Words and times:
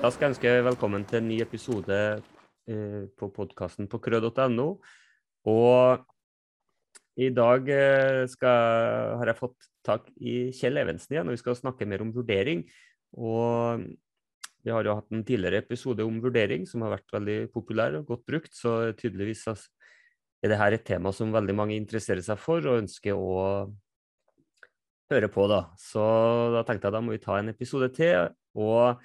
Da 0.00 0.08
skal 0.08 0.30
jeg 0.30 0.32
ønske 0.32 0.52
velkommen 0.64 1.02
til 1.04 1.18
en 1.18 1.26
ny 1.28 1.34
episode 1.44 1.96
eh, 2.72 3.02
på 3.20 3.26
podkasten 3.36 3.84
på 3.92 3.98
krød.no. 4.00 4.64
Og 5.52 6.06
i 7.20 7.28
dag 7.36 7.68
eh, 7.68 8.22
skal, 8.32 9.18
har 9.20 9.28
jeg 9.28 9.38
fått 9.42 9.68
tak 9.84 10.08
i 10.16 10.48
Kjell 10.56 10.80
Evensen 10.80 11.12
igjen, 11.12 11.28
og 11.28 11.36
vi 11.36 11.42
skal 11.42 11.58
snakke 11.58 11.84
mer 11.84 12.00
om 12.00 12.14
vurdering. 12.16 12.64
Og 13.12 13.84
vi 14.64 14.72
har 14.72 14.88
jo 14.88 14.96
hatt 15.02 15.12
en 15.12 15.28
tidligere 15.28 15.60
episode 15.66 16.08
om 16.08 16.16
vurdering 16.24 16.64
som 16.64 16.80
har 16.86 16.96
vært 16.96 17.18
veldig 17.20 17.38
populær 17.52 18.00
og 18.00 18.08
godt 18.14 18.26
brukt, 18.32 18.56
så 18.56 18.94
tydeligvis 18.96 19.44
er 19.52 19.68
dette 20.48 20.74
et 20.80 20.90
tema 20.94 21.12
som 21.12 21.36
veldig 21.36 21.60
mange 21.60 21.76
interesserer 21.76 22.24
seg 22.24 22.40
for 22.40 22.64
og 22.64 22.86
ønsker 22.86 23.20
å 23.20 23.40
høre 25.12 25.28
på. 25.28 25.50
da. 25.52 25.66
Så 25.76 26.00
da 26.56 26.64
tenkte 26.64 26.88
jeg 26.88 26.96
da 26.96 27.04
må 27.04 27.18
vi 27.18 27.26
ta 27.26 27.36
en 27.36 27.52
episode 27.52 27.92
til. 27.92 28.32
og 28.56 29.04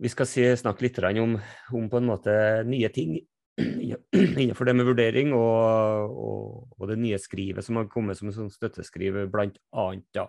vi 0.00 0.08
skal 0.08 0.28
si, 0.28 0.44
snakke 0.56 0.86
litt 0.86 0.98
om, 1.20 1.36
om, 1.76 1.88
på 1.90 2.00
en 2.00 2.08
måte 2.08 2.32
nye 2.68 2.88
ting 2.94 3.18
innenfor 4.40 4.68
det 4.68 4.74
med 4.78 4.88
vurdering, 4.88 5.34
og, 5.36 6.14
og, 6.14 6.68
og, 6.78 6.86
det 6.88 6.96
nye 7.00 7.18
skrivet 7.20 7.64
som 7.66 7.80
har 7.80 7.90
kommet 7.92 8.18
som 8.18 8.30
en 8.30 8.36
sånn 8.36 8.52
støtteskriv, 8.52 9.26
blant 9.32 9.58
annet. 9.76 10.06
Ja. 10.16 10.28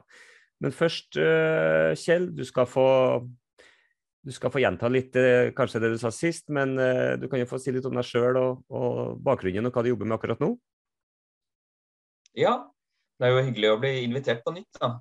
Men 0.62 0.76
først, 0.76 1.16
uh, 1.18 1.94
Kjell, 1.98 2.30
du 2.36 2.44
skal 2.48 2.68
få 2.70 2.88
du 4.22 4.30
skal 4.36 4.52
få 4.54 4.62
gjenta 4.62 4.90
litt 4.92 5.16
uh, 5.18 5.50
kanskje 5.58 5.82
det 5.82 5.94
du 5.96 6.02
sa 6.02 6.12
sist, 6.14 6.50
men 6.54 6.76
uh, 6.78 7.16
du 7.18 7.30
kan 7.32 7.42
jo 7.42 7.48
få 7.50 7.62
si 7.62 7.74
litt 7.74 7.88
om 7.88 7.96
deg 7.98 8.06
sjøl 8.06 8.38
og, 8.42 8.66
og, 8.70 9.16
bakgrunnen 9.24 9.70
og 9.70 9.74
hva 9.74 9.86
du 9.86 9.94
jobber 9.94 10.10
med 10.10 10.20
akkurat 10.20 10.44
nå. 10.44 10.52
Ja, 12.38 12.58
det 13.20 13.28
er 13.28 13.34
jo 13.34 13.48
hyggelig 13.48 13.72
å 13.72 13.80
bli 13.80 13.96
invitert 14.04 14.44
på 14.46 14.54
nytt. 14.56 14.70
da. 14.78 14.98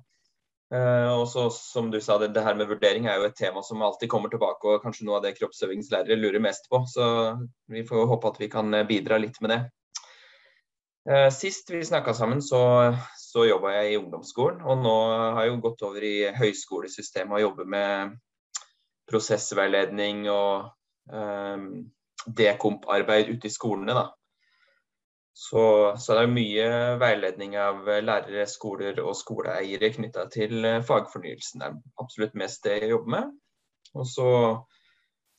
Uh, 0.71 1.19
og 1.19 1.25
så, 1.27 1.49
som 1.51 1.89
du 1.91 1.97
sa, 1.99 2.15
det, 2.21 2.29
det, 2.31 2.45
her 2.45 2.55
med 2.55 2.69
vurdering 2.69 3.09
er 3.09 3.19
jo 3.19 3.27
et 3.27 3.35
tema 3.35 3.59
som 3.63 3.81
alltid 3.83 4.07
kommer 4.11 4.31
tilbake, 4.31 4.63
og 4.63 4.83
kanskje 4.85 5.03
noe 5.03 5.17
av 5.17 5.25
det 5.25 5.33
kroppsøvingslærere 5.35 6.15
lurer 6.15 6.43
mest 6.43 6.69
på. 6.71 6.79
Så 6.87 7.03
vi 7.71 7.83
får 7.87 8.07
håpe 8.07 8.31
at 8.31 8.39
vi 8.39 8.47
kan 8.51 8.71
eh, 8.77 8.87
bidra 8.87 9.19
litt 9.19 9.41
med 9.43 9.51
det. 9.51 9.61
Uh, 11.09 11.27
sist 11.33 11.73
vi 11.73 11.81
snakka 11.83 12.13
sammen, 12.15 12.39
så, 12.45 12.61
så 13.19 13.43
jobba 13.49 13.75
jeg 13.81 13.91
i 13.91 13.99
ungdomsskolen. 13.99 14.63
Og 14.63 14.79
nå 14.85 14.95
har 15.35 15.43
jeg 15.43 15.51
jo 15.51 15.61
gått 15.67 15.83
over 15.89 16.07
i 16.07 16.15
høyskolesystemet 16.39 17.35
og 17.35 17.45
jobber 17.49 17.67
med 17.75 18.15
prosessveiledning 19.11 20.23
og 20.31 20.71
um, 21.11 21.67
dekomp-arbeid 22.31 23.33
ute 23.33 23.49
i 23.49 23.51
skolene. 23.51 23.97
da. 23.97 24.07
Så, 25.33 25.95
så, 25.97 26.15
det 26.15 26.23
er 26.25 26.33
mye 26.33 26.65
veiledning 26.99 27.55
av 27.59 27.87
lærere, 28.03 28.43
skoler 28.49 28.99
og 28.99 29.15
skoleeiere 29.15 29.93
knytta 29.95 30.27
til 30.31 30.65
eh, 30.67 30.81
fagfornyelsen. 30.85 31.63
Det 31.63 31.69
er 31.69 32.03
absolutt 32.03 32.35
mest 32.39 32.67
det 32.67 32.81
jeg 32.81 32.91
jobber 32.91 33.13
med. 33.15 33.31
Og 33.95 34.07
så, 34.07 34.27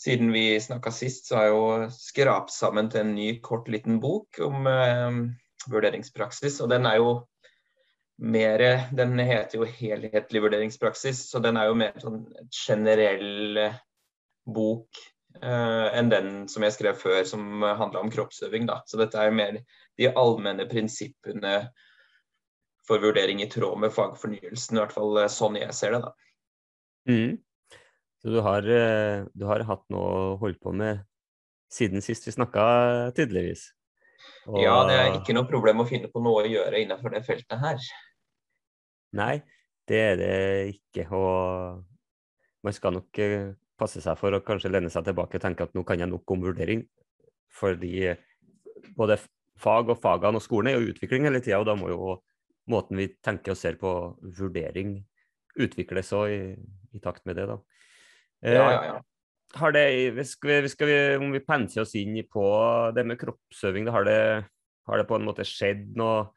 siden 0.00 0.32
vi 0.32 0.46
snakka 0.60 0.92
sist, 0.94 1.28
så 1.28 1.38
har 1.38 1.46
jeg 1.48 1.54
jo 1.54 1.90
skrapt 1.94 2.54
sammen 2.54 2.88
til 2.92 3.04
en 3.04 3.14
ny, 3.18 3.28
kort, 3.44 3.68
liten 3.72 4.00
bok 4.02 4.40
om 4.44 4.66
eh, 4.70 5.20
vurderingspraksis. 5.68 6.60
Og 6.64 6.72
den 6.72 6.88
er 6.88 6.98
jo 7.02 7.12
mer 8.22 8.60
Den 8.94 9.18
heter 9.18 9.58
jo 9.58 9.64
'Helhetlig 9.64 10.42
vurderingspraksis', 10.42 11.24
så 11.30 11.40
den 11.42 11.56
er 11.56 11.66
jo 11.66 11.74
mer 11.74 11.96
sånn 11.98 12.20
generell 12.54 13.58
bok 14.46 14.88
uh, 14.94 15.21
enn 15.40 16.10
den 16.12 16.26
som 16.50 16.64
jeg 16.66 16.74
skrev 16.74 16.98
før, 17.00 17.22
som 17.26 17.64
handla 17.64 18.02
om 18.02 18.10
kroppsøving. 18.12 18.66
Da. 18.68 18.80
Så 18.86 19.00
dette 19.00 19.18
er 19.18 19.34
mer 19.34 19.56
de 19.98 20.10
allmenne 20.12 20.66
prinsippene 20.70 21.54
for 22.86 23.02
vurdering 23.02 23.42
i 23.42 23.48
tråd 23.50 23.78
med 23.80 23.94
fagfornyelsen, 23.94 24.76
i 24.76 24.82
hvert 24.82 24.94
fall 24.94 25.20
eh, 25.22 25.30
sånn 25.30 25.58
jeg 25.60 25.74
ser 25.76 25.96
det. 25.96 26.02
da. 26.06 26.12
Mm. 27.10 27.38
Så 28.22 28.34
du 28.34 28.40
har, 28.44 28.66
eh, 28.66 29.24
du 29.34 29.46
har, 29.48 29.64
hatt 29.66 29.84
noe 29.90 30.10
å 30.10 30.34
holde 30.42 30.60
på 30.62 30.74
med 30.76 31.02
siden 31.72 32.04
sist 32.04 32.26
vi 32.28 32.34
snakka, 32.34 32.64
tydeligvis? 33.16 33.70
Og... 34.46 34.58
Ja, 34.62 34.76
det 34.86 34.98
er 34.98 35.16
ikke 35.16 35.34
noe 35.34 35.48
problem 35.48 35.82
å 35.82 35.88
finne 35.88 36.10
på 36.12 36.22
noe 36.22 36.44
å 36.44 36.50
gjøre 36.50 36.82
innenfor 36.82 37.14
det 37.14 37.24
feltet 37.26 37.62
her. 37.62 37.80
Nei, 39.18 39.36
det 39.88 40.02
er 40.12 40.20
det 40.20 40.36
ikke. 40.74 41.06
Og 41.14 42.66
man 42.66 42.76
skal 42.76 42.98
nok 42.98 43.22
passe 43.78 44.02
seg 44.04 44.18
for 44.20 44.34
å 44.34 44.42
kanskje 44.44 44.70
lene 44.72 44.90
seg 44.92 45.06
tilbake 45.06 45.38
og 45.38 45.44
tenke 45.44 45.66
at 45.66 45.72
nå 45.76 45.84
kan 45.86 46.00
jeg 46.02 46.10
nok 46.10 46.34
om 46.34 46.44
vurdering. 46.44 46.84
Fordi 47.52 48.12
både 48.96 49.18
fag 49.62 49.92
og 49.92 50.00
fagene 50.02 50.40
og 50.40 50.44
skolen 50.44 50.72
er 50.72 50.78
jo 50.78 50.92
utvikling 50.92 51.28
hele 51.28 51.42
tida, 51.42 51.60
og 51.60 51.68
da 51.68 51.76
må 51.78 51.90
jo 51.92 52.16
måten 52.70 53.00
vi 53.00 53.08
tenker 53.24 53.54
og 53.54 53.58
ser 53.58 53.78
på 53.80 53.92
vurdering 54.38 55.00
utvikles 55.60 56.12
òg 56.16 56.32
i, 56.32 56.42
i, 56.94 57.00
takt 57.02 57.26
med 57.28 57.36
det, 57.38 57.48
da. 57.50 57.58
Eh, 58.42 58.56
ja, 58.56 58.68
ja, 58.70 58.84
ja. 58.92 59.00
Har 59.60 59.74
det, 59.76 59.84
skal 60.24 60.62
vi, 60.64 60.70
skal 60.72 60.88
vi, 60.88 60.98
om 61.20 61.34
vi 61.34 61.42
penser 61.44 61.82
oss 61.82 61.92
inn 62.00 62.14
på 62.24 62.44
det 62.96 63.04
med 63.04 63.20
kroppsøving, 63.20 63.84
da 63.84 63.92
har 63.92 64.06
det, 64.08 64.20
har 64.88 65.00
det 65.00 65.08
på 65.10 65.18
en 65.18 65.26
måte 65.26 65.44
skjedd 65.44 65.90
noe 66.00 66.30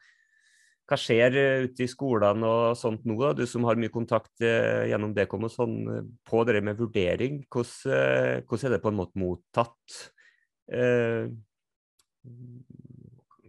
hva 0.86 0.98
skjer 1.00 1.36
eh, 1.36 1.64
ute 1.66 1.84
i 1.84 1.90
skolene 1.90 2.46
og 2.46 2.78
sånt 2.78 3.06
nå, 3.08 3.16
da? 3.18 3.32
du 3.34 3.44
som 3.50 3.66
har 3.66 3.78
mye 3.80 3.92
kontakt 3.92 4.42
eh, 4.44 4.86
gjennom 4.92 5.14
Dekom 5.16 5.46
og 5.48 5.52
sånn, 5.52 5.76
eh, 5.90 6.04
på 6.28 6.44
det 6.46 6.62
med 6.64 6.78
vurdering. 6.78 7.40
Hvordan, 7.50 8.44
hvordan, 8.46 8.66
er 8.68 8.76
det 8.76 8.82
på 8.84 8.92
en 8.92 9.00
måte 9.02 9.22
mottatt? 9.22 10.02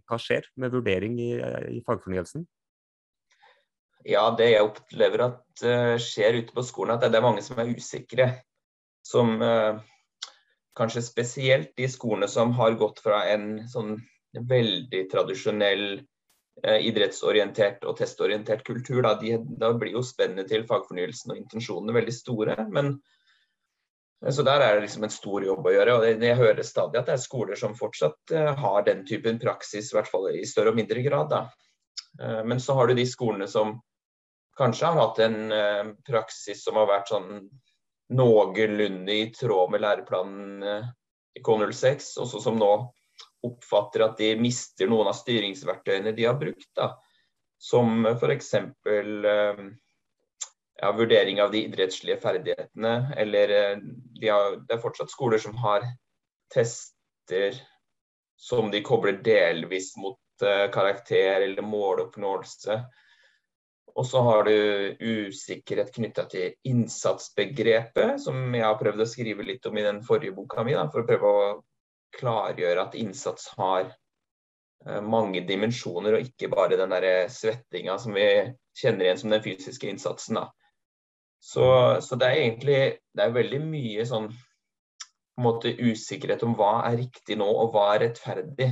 hva 0.08 0.18
skjer 0.22 0.46
med 0.62 0.70
vurdering 0.70 1.16
i, 1.18 1.32
i 1.74 1.80
fagfornyelsen? 1.84 2.44
Ja, 4.06 4.30
Det 4.38 4.52
jeg 4.52 4.68
opplever 4.68 5.24
at 5.26 5.64
skjer 6.00 6.38
ute 6.38 6.54
på 6.54 6.62
skolen, 6.64 6.94
at 6.94 7.02
det 7.10 7.18
er 7.18 7.26
mange 7.26 7.42
som 7.42 7.58
er 7.58 7.74
usikre. 7.74 8.28
Som 9.02 9.42
kanskje 10.78 11.02
spesielt 11.02 11.74
de 11.74 11.90
skolene 11.90 12.30
som 12.30 12.54
har 12.60 12.78
gått 12.78 13.02
fra 13.02 13.24
en 13.34 13.66
sånn 13.68 13.98
veldig 14.38 15.04
tradisjonell 15.10 16.06
idrettsorientert 16.64 17.86
og 17.86 17.98
testorientert 18.00 18.64
kultur, 18.66 19.04
da, 19.06 19.14
de, 19.20 19.36
da 19.60 19.72
blir 19.78 19.94
jo 19.94 20.04
spennet 20.06 20.50
til 20.50 20.66
fagfornyelsen 20.68 21.34
og 21.34 21.42
intensjonene 21.42 21.96
veldig 21.96 22.16
store. 22.16 22.56
Men 22.74 22.96
eh, 24.24 24.32
så 24.34 24.46
der 24.48 24.64
er 24.66 24.76
det 24.76 24.88
liksom 24.88 25.06
en 25.06 25.14
stor 25.14 25.46
jobb 25.46 25.68
å 25.68 25.76
gjøre. 25.76 25.98
og 26.00 26.26
Jeg 26.26 26.40
hører 26.40 26.66
stadig 26.66 27.00
at 27.00 27.12
det 27.12 27.18
er 27.18 27.24
skoler 27.24 27.60
som 27.60 27.78
fortsatt 27.78 28.34
uh, 28.34 28.56
har 28.58 28.88
den 28.88 29.06
typen 29.06 29.38
praksis, 29.42 29.92
i 29.92 30.00
hvert 30.00 30.10
fall 30.10 30.32
i 30.34 30.46
større 30.50 30.74
og 30.74 30.80
mindre 30.82 31.06
grad. 31.06 31.30
da. 31.34 31.46
Men 32.18 32.58
så 32.58 32.74
har 32.74 32.88
du 32.90 32.96
de 32.98 33.04
skolene 33.06 33.46
som 33.46 33.76
kanskje 34.58 34.90
har 34.90 34.96
hatt 34.98 35.20
en 35.22 35.92
praksis 36.08 36.64
som 36.66 36.80
har 36.80 36.88
vært 36.90 37.12
sånn 37.12 37.28
noenlunde 38.18 39.14
i 39.14 39.28
tråd 39.36 39.70
med 39.70 39.84
læreplanen 39.84 40.64
i 41.38 41.44
K06, 41.46 42.16
også 42.24 42.42
som 42.42 42.58
nå 42.58 42.72
oppfatter 43.46 44.06
at 44.06 44.18
de 44.22 44.32
mister 44.40 44.90
noen 44.90 45.10
av 45.12 45.18
styringsverktøyene 45.18 46.14
de 46.18 46.26
har 46.28 46.38
brukt. 46.40 46.70
Da. 46.78 46.94
Som 47.58 48.06
f.eks. 48.10 48.54
Eh, 48.58 49.64
ja, 50.78 50.92
vurdering 50.94 51.42
av 51.42 51.52
de 51.52 51.64
idrettslige 51.66 52.20
ferdighetene. 52.22 53.14
Eller 53.18 53.56
eh, 53.56 53.80
de 54.22 54.30
har, 54.34 54.60
det 54.66 54.78
er 54.78 54.84
fortsatt 54.84 55.14
skoler 55.14 55.42
som 55.42 55.58
har 55.64 55.86
tester 56.54 57.58
som 58.38 58.72
de 58.72 58.84
kobler 58.86 59.18
delvis 59.26 59.96
mot 59.98 60.46
eh, 60.46 60.70
karakter 60.72 61.42
eller 61.42 61.66
måloppnåelse. 61.66 62.82
Og 63.98 64.06
så 64.06 64.22
har 64.22 64.44
du 64.46 64.98
usikkerhet 65.02 65.90
knytta 65.96 66.28
til 66.30 66.54
innsatsbegrepet, 66.70 68.20
som 68.22 68.54
jeg 68.54 68.62
har 68.62 68.78
prøvd 68.78 69.02
å 69.02 69.10
skrive 69.10 69.46
litt 69.46 69.66
om 69.66 69.80
i 69.80 69.86
den 69.88 70.04
forrige 70.06 70.36
boka 70.38 70.62
mi, 70.62 70.76
da, 70.78 70.86
for 70.94 71.02
å 71.02 71.08
prøve 71.08 71.32
å 71.32 71.48
klargjøre 72.16 72.88
at 72.88 72.96
innsats 73.00 73.50
har 73.58 73.90
eh, 73.90 75.02
mange 75.04 75.44
dimensjoner, 75.48 76.18
og 76.18 76.30
ikke 76.30 76.52
bare 76.54 76.80
den 76.80 76.94
der 76.96 77.28
svettinga 77.32 77.98
som 78.02 78.16
vi 78.18 78.28
kjenner 78.78 79.08
igjen 79.08 79.22
som 79.22 79.34
den 79.34 79.44
fysiske 79.46 79.90
innsatsen. 79.90 80.40
Da. 80.40 80.48
Så, 81.44 81.68
så 82.02 82.18
det 82.20 82.28
er 82.28 82.42
egentlig 82.44 82.82
det 83.14 83.24
er 83.24 83.36
veldig 83.36 83.62
mye 83.66 84.06
sånn 84.08 84.30
på 84.32 85.42
en 85.42 85.46
måte 85.46 85.74
usikkerhet 85.78 86.42
om 86.48 86.56
hva 86.58 86.88
er 86.88 86.98
riktig 87.04 87.38
nå, 87.38 87.46
og 87.46 87.76
hva 87.76 87.92
er 87.94 88.08
rettferdig. 88.08 88.72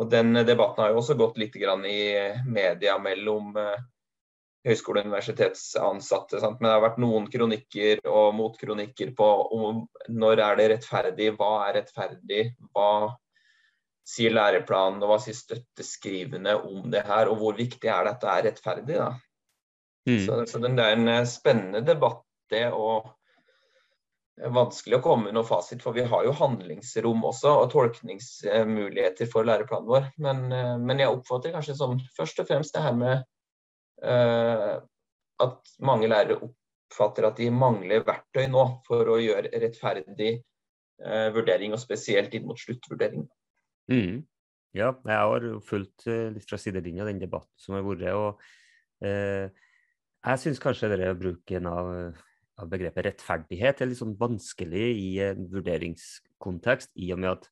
Og 0.00 0.08
Den 0.10 0.32
debatten 0.46 0.80
har 0.82 0.94
jo 0.94 1.02
også 1.02 1.16
gått 1.18 1.36
litt 1.38 1.56
i 1.56 1.66
media 2.48 2.96
mellom 2.98 3.52
uh, 3.54 3.76
høyskole- 4.64 5.02
og 5.02 5.10
universitetsansatte. 5.10 6.40
Sant? 6.40 6.60
Men 6.60 6.68
det 6.68 6.76
har 6.76 6.84
vært 6.86 7.02
noen 7.02 7.26
kronikker 7.30 8.00
og 8.08 8.34
motkronikker 8.38 9.12
på 9.16 9.28
om 9.56 9.84
når 10.12 10.42
er 10.46 10.60
det 10.60 10.70
rettferdig, 10.74 11.32
hva 11.38 11.52
er 11.66 11.78
rettferdig, 11.80 12.46
hva 12.72 12.92
sier 14.04 14.34
læreplanen 14.36 15.02
og 15.02 15.12
hva 15.12 15.18
sier 15.22 15.36
støtteskrivende 15.36 16.56
om 16.68 16.90
det 16.92 17.04
her, 17.08 17.30
og 17.32 17.40
hvor 17.40 17.56
viktig 17.56 17.88
er 17.88 18.04
det 18.04 18.14
at 18.16 18.24
det 18.24 18.32
er 18.32 18.46
rettferdig. 18.50 18.96
da. 19.00 19.10
Mm. 20.08 20.24
Så, 20.26 20.40
så 20.48 20.60
det 20.60 20.72
er 20.72 20.96
en 20.96 21.08
eh, 21.08 21.28
spennende 21.28 21.84
debatt, 21.84 22.24
det. 22.52 22.66
og 22.72 23.08
det 24.34 24.48
er 24.48 24.52
vanskelig 24.52 24.98
å 24.98 25.04
komme 25.04 25.28
med 25.28 25.36
noe 25.36 25.46
fasit, 25.48 25.80
for 25.80 25.96
vi 25.96 26.04
har 26.08 26.24
jo 26.26 26.34
handlingsrom 26.36 27.22
også, 27.24 27.52
og 27.62 27.70
tolkningsmuligheter 27.72 29.30
for 29.30 29.46
læreplanen 29.48 29.88
vår. 29.88 30.10
Men, 30.24 30.44
eh, 30.52 30.74
men 30.80 31.00
jeg 31.00 31.12
oppfatter 31.12 31.56
kanskje 31.56 31.78
som 31.80 31.96
først 32.16 32.44
og 32.44 32.50
fremst 32.50 32.76
det 32.76 32.84
her 32.84 32.96
med 32.98 33.24
Eh, 33.24 33.33
at 34.04 35.72
mange 35.84 36.08
lærere 36.10 36.36
oppfatter 36.44 37.28
at 37.28 37.40
de 37.40 37.50
mangler 37.50 38.04
verktøy 38.06 38.46
nå 38.50 38.64
for 38.86 39.08
å 39.10 39.18
gjøre 39.22 39.50
rettferdig 39.62 40.30
eh, 40.36 41.28
vurdering, 41.34 41.74
og 41.74 41.82
spesielt 41.82 42.34
inn 42.36 42.46
mot 42.48 42.60
sluttvurdering. 42.60 43.26
Mm. 43.90 44.22
Ja, 44.74 44.90
jeg 45.06 45.18
har 45.18 45.48
fulgt 45.66 46.06
eh, 46.10 46.30
litt 46.34 46.46
fra 46.48 46.58
sidelinja 46.58 47.06
den 47.06 47.22
debatten 47.22 47.52
som 47.60 47.76
har 47.76 47.84
vært. 47.86 48.06
og 48.14 49.06
eh, 49.06 49.50
Jeg 50.24 50.42
syns 50.42 50.62
kanskje 50.62 50.90
dere 50.94 51.14
bruken 51.18 51.68
av, 51.70 51.90
av, 52.58 52.70
begrepet 52.70 53.06
rettferdighet 53.08 53.82
er 53.82 53.90
litt 53.90 54.02
sånn 54.02 54.16
vanskelig 54.18 54.88
i 54.98 55.10
en 55.28 55.46
vurderingskontekst, 55.52 56.94
i 56.98 57.12
og 57.14 57.22
med 57.22 57.36
at 57.36 57.50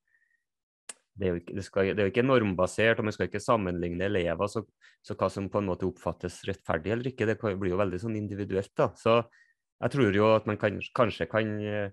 det 1.19 1.29
er, 1.29 1.39
ikke, 1.43 1.55
det, 1.59 1.65
skal, 1.67 1.89
det 1.93 2.01
er, 2.01 2.09
jo 2.09 2.13
ikke, 2.15 2.25
normbasert, 2.25 3.01
og 3.01 3.07
man 3.07 3.15
skal 3.15 3.29
ikke 3.29 3.43
sammenligne 3.43 4.07
elever. 4.09 4.49
Så, 4.49 4.65
så, 5.05 5.17
hva 5.19 5.29
som 5.33 5.51
på 5.53 5.61
en 5.61 5.69
måte 5.69 5.89
oppfattes 5.89 6.41
rettferdig 6.49 6.95
eller 6.95 7.11
ikke, 7.11 7.29
det 7.29 7.37
blir 7.43 7.75
jo 7.75 7.81
veldig 7.81 8.01
sånn 8.01 8.17
individuelt. 8.17 8.73
da. 8.79 8.89
Så 8.97 9.19
jeg 9.83 9.93
tror 9.93 10.17
jo 10.17 10.31
at 10.33 10.49
man 10.49 10.61
kan, 10.61 10.79
kanskje 10.97 11.29
kan 11.29 11.53
eh, 11.61 11.93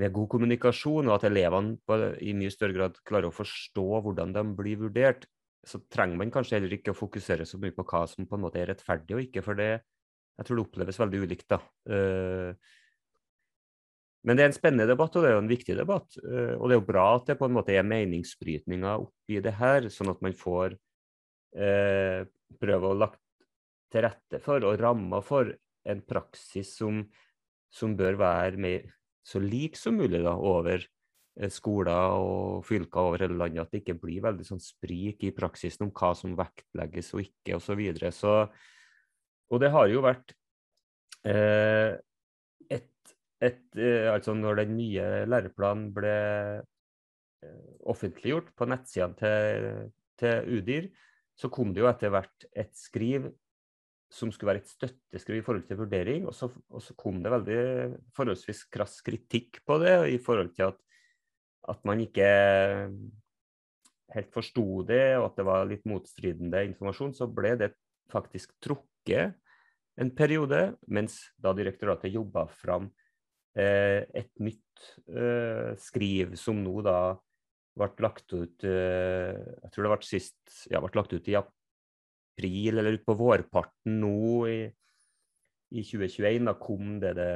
ved 0.00 0.14
god 0.14 0.30
kommunikasjon, 0.36 1.10
og 1.10 1.18
at 1.18 1.28
elevene 1.28 1.76
på, 1.84 1.98
i 2.24 2.32
mye 2.38 2.52
større 2.54 2.76
grad 2.76 3.00
klarer 3.06 3.28
å 3.28 3.34
forstå 3.34 3.86
hvordan 4.06 4.32
de 4.36 4.44
blir 4.56 4.80
vurdert, 4.86 5.26
så 5.64 5.80
trenger 5.92 6.20
man 6.20 6.32
kanskje 6.32 6.58
heller 6.58 6.76
ikke 6.76 6.92
å 6.92 6.96
fokusere 6.96 7.46
så 7.48 7.58
mye 7.60 7.74
på 7.76 7.84
hva 7.88 8.04
som 8.08 8.28
på 8.28 8.36
en 8.36 8.44
måte 8.44 8.60
er 8.60 8.68
rettferdig 8.72 9.16
og 9.16 9.22
ikke, 9.24 9.44
for 9.44 9.58
det 9.58 9.72
jeg 10.34 10.46
tror 10.46 10.58
det 10.58 10.64
oppleves 10.64 10.98
veldig 10.98 11.20
ulikt. 11.22 11.46
da. 11.52 11.60
Uh, 11.86 12.72
men 14.24 14.36
det 14.36 14.44
er 14.44 14.50
en 14.50 14.56
spennende 14.56 14.88
debatt, 14.88 15.16
og 15.16 15.24
det 15.24 15.30
er 15.30 15.36
jo 15.36 15.42
en 15.42 15.50
viktig 15.52 15.76
debatt. 15.76 16.16
Uh, 16.24 16.54
og 16.56 16.66
det 16.66 16.76
er 16.76 16.80
jo 16.80 16.88
bra 16.88 17.04
at 17.18 17.28
det 17.28 17.38
på 17.40 17.48
en 17.48 17.56
måte 17.58 17.76
er 17.76 17.86
meningsbrytninger 17.86 19.04
oppi 19.04 19.42
det 19.44 19.54
her, 19.60 19.90
sånn 19.92 20.12
at 20.14 20.24
man 20.24 20.36
får 20.36 20.78
eh, 21.54 22.24
prøve 22.60 22.90
å 22.90 22.98
lagt 22.98 23.20
til 23.92 24.04
rette 24.06 24.40
for 24.42 24.64
og 24.66 24.80
rammer 24.80 25.22
for 25.24 25.52
en 25.88 26.02
praksis 26.06 26.74
som, 26.78 27.02
som 27.72 27.94
bør 27.98 28.18
være 28.20 28.60
mer 28.60 28.92
så 29.24 29.40
lik 29.40 29.78
som 29.80 29.96
mulig 29.96 30.20
da, 30.24 30.34
over 30.36 30.82
eh, 30.82 31.50
skoler 31.52 32.18
og 32.20 32.64
fylker 32.68 33.08
over 33.08 33.24
hele 33.24 33.38
landet. 33.40 33.64
At 33.64 33.72
det 33.72 33.82
ikke 33.82 34.00
blir 34.02 34.24
veldig 34.24 34.46
sånn 34.46 34.62
sprik 34.62 35.24
i 35.24 35.32
praksisen 35.36 35.86
om 35.86 35.92
hva 35.96 36.12
som 36.18 36.36
vektlegges 36.36 37.14
og 37.16 37.24
ikke 37.24 37.56
osv. 37.56 37.70
Så 37.70 37.78
videre. 37.78 38.12
så, 38.12 38.34
og 39.48 39.62
det 39.62 39.72
har 39.72 39.88
jo 39.88 40.04
vært 40.04 40.34
eh, 41.24 41.96
et, 43.44 43.64
eh, 43.76 44.08
Altså 44.12 44.34
når 44.36 44.62
den 44.62 44.76
nye 44.78 45.24
læreplanen 45.28 45.90
ble 45.94 46.14
eh, 47.44 47.70
offentliggjort 47.90 48.52
på 48.56 48.68
nettsidene 48.70 49.18
til, 49.20 49.90
til 50.20 50.58
UDIR, 50.58 50.90
så 51.34 51.50
kom 51.50 51.74
det 51.74 51.82
jo 51.82 51.90
etter 51.90 52.12
hvert 52.14 52.46
et 52.54 52.72
skriv 52.78 53.32
som 54.14 54.30
skulle 54.30 54.52
være 54.52 54.62
et 54.62 54.70
støtteskriv 54.70 55.40
i 55.40 55.44
forhold 55.44 55.66
til 55.66 55.80
vurdering. 55.80 56.28
Og 56.30 56.34
så, 56.36 56.48
og 56.70 56.82
så 56.82 56.94
kom 56.98 57.18
det 57.22 57.32
veldig 57.34 57.60
forholdsvis 58.14 58.64
krass 58.72 59.00
kritikk 59.04 59.58
på 59.66 59.78
det, 59.82 59.96
i 60.14 60.20
forhold 60.22 60.52
til 60.54 60.70
at, 60.70 60.78
at 61.72 61.80
man 61.88 62.02
ikke 62.04 62.28
helt 64.14 64.30
forsto 64.34 64.84
det, 64.86 65.16
og 65.18 65.30
at 65.30 65.40
det 65.40 65.46
var 65.48 65.66
litt 65.66 65.88
motstridende 65.90 66.62
informasjon, 66.68 67.16
så 67.16 67.26
ble 67.26 67.56
det 67.58 67.72
faktisk 68.12 68.54
trukket 68.62 69.34
en 69.98 70.10
periode, 70.14 70.74
mens 70.90 71.18
da 71.38 71.54
direktoratet 71.56 72.14
jobba 72.14 72.46
fram 72.50 72.88
et 73.62 74.30
nytt 74.42 74.86
eh, 75.08 75.74
skriv, 75.80 76.34
som 76.40 76.58
nå 76.62 76.80
da 76.84 76.98
ble 77.74 77.90
lagt 78.04 78.32
ut 78.34 78.64
eh, 78.66 79.34
Jeg 79.34 79.72
tror 79.72 79.86
det 79.86 79.92
ble 79.92 80.06
sist, 80.06 80.38
ja, 80.70 80.80
ble 80.82 80.94
lagt 80.94 81.14
ut 81.14 81.28
i 81.30 81.36
april 81.38 82.78
eller 82.78 82.98
utpå 82.98 83.16
vårparten 83.18 83.98
nå 84.02 84.46
i, 84.50 84.60
i 85.74 85.82
2021 85.82 86.50
da 86.50 86.56
kom 86.58 86.96
det 87.02 87.14
det 87.18 87.32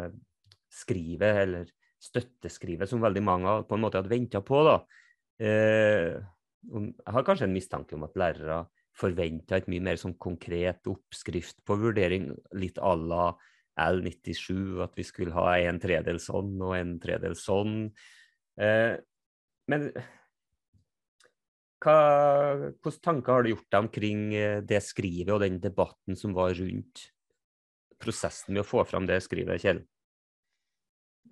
skrivet, 0.68 1.42
eller 1.44 1.70
støtteskrivet, 1.98 2.88
som 2.90 3.02
veldig 3.02 3.22
mange 3.24 3.54
på 3.66 3.76
en 3.76 3.82
måte 3.82 3.98
hadde 3.98 4.12
venta 4.12 4.42
på. 4.44 4.62
da. 4.66 4.76
Eh, 5.42 6.18
jeg 6.68 7.14
har 7.14 7.24
kanskje 7.26 7.48
en 7.48 7.54
mistanke 7.54 7.96
om 7.96 8.04
at 8.06 8.18
lærere 8.18 8.64
forventa 8.98 9.58
et 9.58 9.68
mye 9.70 9.82
mer 9.84 9.98
sånn 9.98 10.16
konkret 10.18 10.86
oppskrift 10.90 11.60
på 11.66 11.78
vurdering, 11.78 12.32
litt 12.58 12.78
à 12.82 12.94
la 12.98 13.30
L97, 13.78 14.78
at 14.84 14.94
vi 14.98 15.06
skulle 15.06 15.34
ha 15.36 15.52
en 15.58 15.80
tredel 15.82 16.20
sånn 16.22 16.56
og 16.60 16.74
en 16.78 16.96
tredel 17.02 17.36
sånn. 17.38 17.76
Eh, 18.58 18.94
men 19.68 19.90
hva, 21.84 21.98
hvilke 22.82 23.04
tanker 23.04 23.36
har 23.36 23.46
du 23.46 23.52
gjort 23.52 23.68
deg 23.70 23.84
omkring 23.86 24.24
eh, 24.34 24.58
det 24.66 24.82
skrivet 24.86 25.30
og 25.34 25.44
den 25.44 25.60
debatten 25.62 26.18
som 26.18 26.34
var 26.36 26.56
rundt 26.58 27.06
prosessen 28.02 28.54
med 28.54 28.64
å 28.64 28.68
få 28.68 28.84
fram 28.88 29.06
det 29.06 29.20
skrivet, 29.24 29.62
Kjell? 29.62 29.82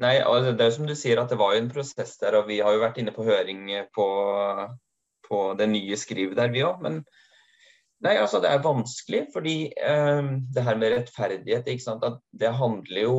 Nei, 0.02 0.19
altså 0.20 0.52
det 0.52 0.66
er 0.66 0.75
som 0.75 0.88
du 0.88 0.94
sier 0.99 1.19
at 1.22 1.31
det 1.32 1.38
var 1.40 1.54
jo 1.54 1.62
en 1.62 1.70
prosess 1.72 2.19
der, 2.20 2.37
og 2.37 2.50
vi 2.50 2.60
har 2.60 2.75
jo 2.75 2.82
vært 2.82 2.99
inne 3.00 3.14
på 3.16 3.25
høring 3.25 3.70
på, 3.96 4.08
på 5.25 5.38
det 5.56 5.70
nye 5.72 5.96
skrivet 5.96 6.37
der, 6.37 6.52
vi 6.52 6.66
òg. 6.66 6.82
Men 6.84 7.00
nei, 8.04 8.14
altså 8.20 8.43
det 8.44 8.50
er 8.52 8.64
vanskelig, 8.64 9.26
fordi 9.32 9.56
eh, 9.72 10.31
det 10.54 10.64
her 10.66 10.78
med 10.81 10.93
rettferdighet, 10.93 11.69
ikke 11.69 11.87
sant, 11.87 12.04
at 12.04 12.20
det 12.32 12.52
handler 12.58 13.02
jo 13.06 13.19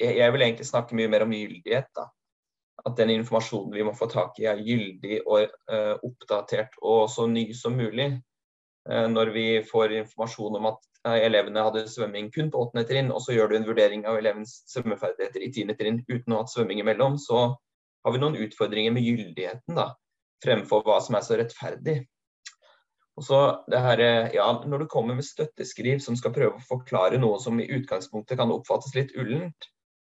jeg, 0.00 0.16
jeg 0.18 0.34
vil 0.34 0.42
egentlig 0.42 0.66
snakke 0.66 0.96
mye 0.98 1.10
mer 1.12 1.26
om 1.26 1.34
gyldighet, 1.34 1.90
da 1.96 2.08
at 2.84 2.96
den 2.96 3.10
informasjonen 3.14 3.72
vi 3.74 3.84
må 3.86 3.94
få 3.96 4.08
tak 4.12 4.38
i, 4.40 4.48
er 4.50 4.62
gyldig 4.64 5.20
og 5.24 5.44
eh, 5.44 5.94
oppdatert 6.04 6.74
og 6.82 7.06
så 7.12 7.26
ny 7.30 7.46
som 7.56 7.76
mulig. 7.78 8.10
Eh, 8.90 9.06
når 9.08 9.32
vi 9.36 9.46
får 9.64 9.94
informasjon 10.00 10.58
om 10.58 10.68
at 10.72 10.80
uh, 11.06 11.16
elevene 11.16 11.62
hadde 11.64 11.86
svømming 11.88 12.28
kun 12.34 12.50
på 12.52 12.66
åttende 12.66 12.84
trinn, 12.88 13.12
og 13.14 13.22
så 13.24 13.36
gjør 13.36 13.52
du 13.52 13.58
en 13.58 13.68
vurdering 13.68 14.04
av 14.08 14.18
elevens 14.20 14.58
svømmeferdigheter 14.72 15.46
i 15.46 15.52
tiende 15.54 15.76
trinn 15.78 16.02
uten 16.10 16.34
å 16.34 16.40
ha 16.40 16.44
hatt 16.44 16.52
svømming 16.52 16.82
imellom, 16.82 17.16
så 17.20 17.46
har 18.04 18.12
vi 18.12 18.20
noen 18.20 18.36
utfordringer 18.44 18.92
med 18.92 19.06
gyldigheten 19.06 19.80
da, 19.80 19.94
fremfor 20.44 20.84
hva 20.84 20.98
som 21.04 21.16
er 21.16 21.24
så 21.24 21.38
rettferdig. 21.40 22.02
Og 23.14 23.22
så 23.22 23.40
det 23.70 23.78
her, 23.78 24.00
ja, 24.34 24.46
Når 24.66 24.78
du 24.78 24.86
kommer 24.90 25.14
med 25.14 25.24
støtteskriv 25.24 26.00
som 26.02 26.16
skal 26.18 26.34
prøve 26.34 26.58
å 26.58 26.66
forklare 26.66 27.20
noe 27.22 27.38
som 27.42 27.60
i 27.62 27.68
utgangspunktet 27.70 28.40
kan 28.40 28.50
oppfattes 28.50 28.94
litt 28.96 29.14
ullent, 29.14 29.68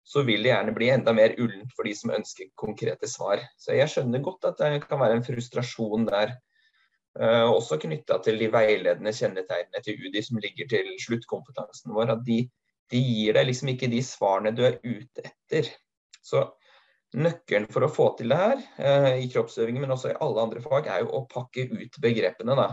så 0.08 0.24
vil 0.24 0.42
det 0.42 0.52
gjerne 0.54 0.72
bli 0.76 0.88
enda 0.88 1.12
mer 1.12 1.34
ullent 1.36 1.72
for 1.76 1.84
de 1.84 1.92
som 1.96 2.12
ønsker 2.14 2.48
konkrete 2.58 3.08
svar. 3.10 3.42
Så 3.60 3.76
jeg 3.76 3.92
skjønner 3.92 4.22
godt 4.24 4.46
at 4.48 4.60
det 4.62 4.86
kan 4.86 5.02
være 5.02 5.18
en 5.18 5.26
frustrasjon 5.26 6.08
der. 6.08 6.38
Uh, 7.18 7.50
også 7.50 7.80
knytta 7.82 8.20
til 8.22 8.38
de 8.40 8.46
veiledende 8.52 9.12
kjennetegnene 9.12 9.82
til 9.84 9.98
UDI 9.98 10.22
som 10.22 10.38
ligger 10.40 10.68
til 10.70 10.88
sluttkompetansen 11.02 11.92
vår. 11.92 12.14
At 12.14 12.24
de, 12.24 12.38
de, 12.92 13.02
gir 13.02 13.36
deg 13.36 13.50
liksom 13.50 13.72
ikke 13.74 13.90
de 13.92 14.00
svarene 14.06 14.54
du 14.56 14.62
er 14.64 14.78
ute 14.86 15.26
etter. 15.26 15.68
Så 16.24 16.46
nøkkelen 17.18 17.68
for 17.72 17.84
å 17.84 17.92
få 17.92 18.10
til 18.16 18.32
det 18.32 18.38
her, 18.40 18.64
uh, 18.80 19.12
i 19.20 19.28
kroppsøvingen, 19.32 19.84
men 19.84 19.92
også 19.92 20.14
i 20.14 20.18
alle 20.24 20.46
andre 20.46 20.64
fag, 20.64 20.88
er 20.88 21.04
jo 21.04 21.12
å 21.20 21.26
pakke 21.28 21.68
ut 21.68 22.00
begrepene. 22.00 22.56
da. 22.56 22.70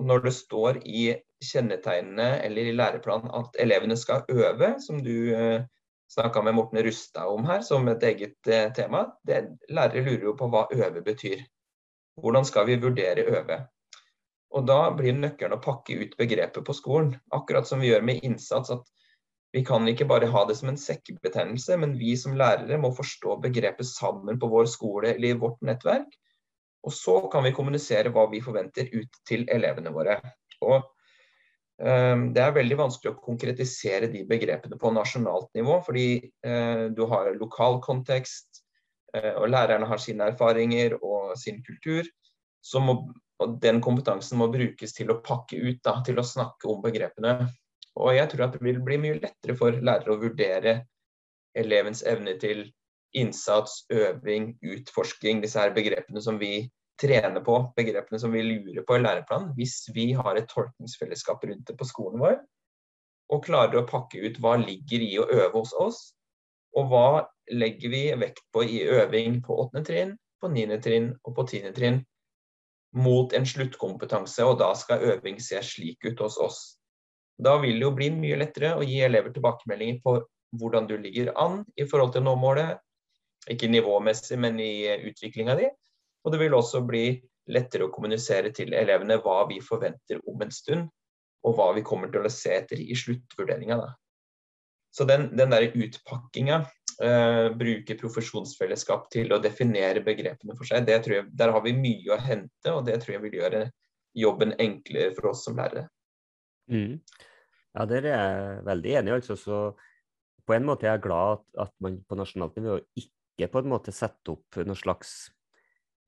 Når 0.00 0.24
det 0.24 0.32
står 0.32 0.78
i 0.88 1.10
kjennetegnene 1.42 2.38
eller 2.46 2.70
i 2.70 2.74
læreplanen 2.76 3.32
at 3.36 3.58
elevene 3.60 3.96
skal 3.98 4.24
øve, 4.30 4.76
som 4.80 5.02
du 5.04 5.12
uh, 5.34 5.64
snakka 6.14 6.42
med 6.42 6.54
Morten 6.54 6.82
Rustad 6.82 7.26
om 7.26 7.44
her 7.48 7.62
som 7.64 7.88
et 7.88 8.02
eget 8.02 8.48
eh, 8.48 8.72
tema. 8.76 9.06
Det, 9.24 9.44
lærere 9.72 10.04
lurer 10.04 10.26
jo 10.28 10.34
på 10.36 10.48
hva 10.52 10.66
øve 10.72 11.02
betyr. 11.04 11.44
Hvordan 12.20 12.44
skal 12.44 12.66
vi 12.68 12.80
vurdere 12.80 13.24
øve? 13.24 13.62
Og 14.52 14.66
Da 14.68 14.90
blir 14.92 15.16
nøkkelen 15.16 15.56
å 15.56 15.62
pakke 15.64 15.96
ut 16.02 16.16
begrepet 16.18 16.64
på 16.66 16.74
skolen. 16.76 17.14
Akkurat 17.32 17.68
som 17.68 17.80
vi 17.80 17.88
gjør 17.88 18.04
med 18.04 18.20
innsats. 18.24 18.70
at 18.70 18.84
Vi 19.52 19.64
kan 19.64 19.88
ikke 19.88 20.08
bare 20.08 20.28
ha 20.28 20.44
det 20.48 20.58
som 20.58 20.68
en 20.68 20.80
sekkebetegnelse, 20.80 21.76
men 21.76 21.96
vi 21.98 22.16
som 22.16 22.36
lærere 22.36 22.78
må 22.80 22.92
forstå 22.96 23.38
begrepet 23.40 23.88
sammen 23.88 24.38
på 24.40 24.48
vår 24.52 24.68
skole 24.68 25.14
eller 25.14 25.28
i 25.28 25.40
vårt 25.40 25.60
nettverk. 25.64 26.12
Og 26.82 26.94
så 26.94 27.14
kan 27.32 27.44
vi 27.46 27.54
kommunisere 27.54 28.10
hva 28.14 28.26
vi 28.30 28.42
forventer 28.42 28.88
ut 28.94 29.22
til 29.28 29.46
elevene 29.50 29.92
våre. 29.94 30.18
Og 30.66 30.82
Ehm, 31.82 32.28
det 32.34 32.42
er 32.42 32.54
veldig 32.54 32.78
vanskelig 32.78 33.12
å 33.12 33.22
konkretisere 33.24 34.10
de 34.12 34.22
begrepene 34.28 34.78
på 34.78 34.92
nasjonalt 34.94 35.50
nivå, 35.58 35.80
fordi 35.86 36.06
eh, 36.46 36.84
du 36.94 37.02
har 37.10 37.32
lokal 37.38 37.80
kontekst, 37.82 38.62
eh, 39.16 39.32
og 39.32 39.48
lærerne 39.50 39.88
har 39.90 40.02
sine 40.02 40.28
erfaringer 40.30 40.98
og 41.00 41.34
sin 41.40 41.62
kultur. 41.66 42.06
Må, 42.78 42.94
og 43.42 43.56
den 43.64 43.80
kompetansen 43.82 44.38
må 44.38 44.46
brukes 44.52 44.94
til 44.94 45.10
å 45.10 45.18
pakke 45.24 45.58
ut, 45.58 45.80
da, 45.82 45.96
til 46.06 46.20
å 46.22 46.26
snakke 46.26 46.70
om 46.70 46.84
begrepene. 46.84 47.48
Og 47.98 48.14
jeg 48.14 48.30
tror 48.30 48.46
at 48.46 48.54
det 48.54 48.62
vil 48.64 48.78
bli 48.84 49.00
mye 49.02 49.18
lettere 49.18 49.56
for 49.58 49.74
lærere 49.74 50.14
å 50.14 50.20
vurdere 50.22 50.76
elevens 51.58 52.04
evne 52.08 52.36
til 52.40 52.68
innsats, 53.14 53.82
øving, 53.92 54.54
utforsking, 54.62 55.42
disse 55.42 55.60
her 55.60 55.74
begrepene 55.74 56.22
som 56.22 56.38
vi 56.40 56.70
trener 57.02 57.42
på 57.44 57.58
begrepene 57.76 58.20
som 58.20 58.32
vi 58.32 58.42
lurer 58.46 58.84
på 58.86 58.96
i 58.96 59.02
læreplanen, 59.02 59.52
hvis 59.56 59.88
vi 59.94 60.12
har 60.16 60.38
et 60.38 60.48
tolkningsfellesskap 60.52 61.44
rundt 61.48 61.68
det 61.68 61.76
på 61.78 61.88
skolen 61.88 62.22
vår, 62.22 62.40
og 63.32 63.44
klarer 63.46 63.80
å 63.80 63.88
pakke 63.88 64.20
ut 64.22 64.38
hva 64.42 64.58
ligger 64.60 65.04
i 65.04 65.14
å 65.20 65.28
øve 65.28 65.54
hos 65.58 65.72
oss, 65.80 66.00
og 66.76 66.88
hva 66.92 67.24
legger 67.52 67.92
vi 67.92 68.02
vekt 68.20 68.44
på 68.54 68.64
i 68.64 68.82
øving 68.88 69.40
på 69.44 69.56
åttende 69.64 69.84
trinn, 69.88 70.14
på 70.40 70.50
niende 70.52 70.78
trinn 70.82 71.12
og 71.22 71.36
på 71.36 71.46
tiende 71.50 71.72
trinn, 71.76 72.02
mot 72.92 73.32
en 73.32 73.46
sluttkompetanse, 73.48 74.44
og 74.44 74.58
da 74.60 74.72
skal 74.76 75.04
øving 75.14 75.40
se 75.40 75.60
slik 75.64 76.04
ut 76.04 76.20
hos 76.20 76.36
oss. 76.40 76.60
Da 77.42 77.56
vil 77.60 77.78
det 77.80 77.86
jo 77.86 77.94
bli 77.96 78.10
mye 78.14 78.38
lettere 78.40 78.74
å 78.76 78.84
gi 78.84 79.00
elever 79.04 79.32
tilbakemeldinger 79.32 80.02
på 80.04 80.18
hvordan 80.60 80.88
du 80.90 80.98
ligger 81.00 81.32
an 81.40 81.62
i 81.80 81.86
forhold 81.88 82.12
til 82.12 82.22
å 82.22 82.28
nå 82.28 82.34
målet. 82.40 82.80
Ikke 83.50 83.70
nivåmessig, 83.70 84.38
men 84.38 84.60
i 84.62 84.86
utviklinga 85.08 85.56
di. 85.58 85.68
Og 86.22 86.34
det 86.34 86.38
vil 86.42 86.54
også 86.54 86.82
bli 86.86 87.06
lettere 87.50 87.88
å 87.88 87.94
kommunisere 87.94 88.52
til 88.54 88.74
elevene 88.78 89.18
hva 89.22 89.42
vi 89.48 89.58
forventer 89.64 90.20
om 90.30 90.44
en 90.44 90.54
stund, 90.54 90.86
og 91.42 91.56
hva 91.58 91.72
vi 91.74 91.82
kommer 91.86 92.12
til 92.12 92.22
å 92.22 92.30
se 92.30 92.54
etter 92.54 92.78
i 92.78 92.94
sluttvurderinga. 92.94 93.80
Så 94.94 95.06
den, 95.08 95.30
den 95.36 95.50
der 95.50 95.66
utpakkinga, 95.72 96.60
eh, 97.02 97.48
bruke 97.58 97.96
profesjonsfellesskap 97.98 99.08
til 99.10 99.32
å 99.34 99.40
definere 99.42 100.04
begrepene 100.04 100.54
for 100.54 100.68
seg, 100.68 100.86
jeg, 100.86 101.24
der 101.32 101.54
har 101.54 101.64
vi 101.64 101.74
mye 101.74 102.14
å 102.14 102.20
hente, 102.20 102.74
og 102.74 102.84
det 102.86 103.00
tror 103.02 103.16
jeg 103.16 103.24
vil 103.24 103.38
gjøre 103.40 103.64
jobben 104.22 104.52
enklere 104.60 105.14
for 105.16 105.32
oss 105.32 105.46
som 105.48 105.56
lærere. 105.58 105.88
Mm. 106.70 107.00
Ja, 107.72 107.86
der 107.88 108.06
er 108.06 108.12
jeg 108.12 108.62
veldig 108.68 108.94
enig. 109.00 109.12
altså. 109.16 109.36
Så 109.40 109.62
på 110.46 110.54
en 110.54 110.68
måte 110.68 110.86
er 110.86 110.96
jeg 110.96 111.06
glad 111.08 111.38
at, 111.38 111.44
at 111.66 111.74
man 111.80 111.98
på 112.06 112.18
nasjonalt 112.18 112.56
nivå 112.60 112.78
ikke 112.98 113.10
på 113.50 113.62
en 113.62 113.70
måte 113.72 113.94
sette 113.94 114.34
opp 114.34 114.58
noen 114.60 114.78
slags 114.78 115.30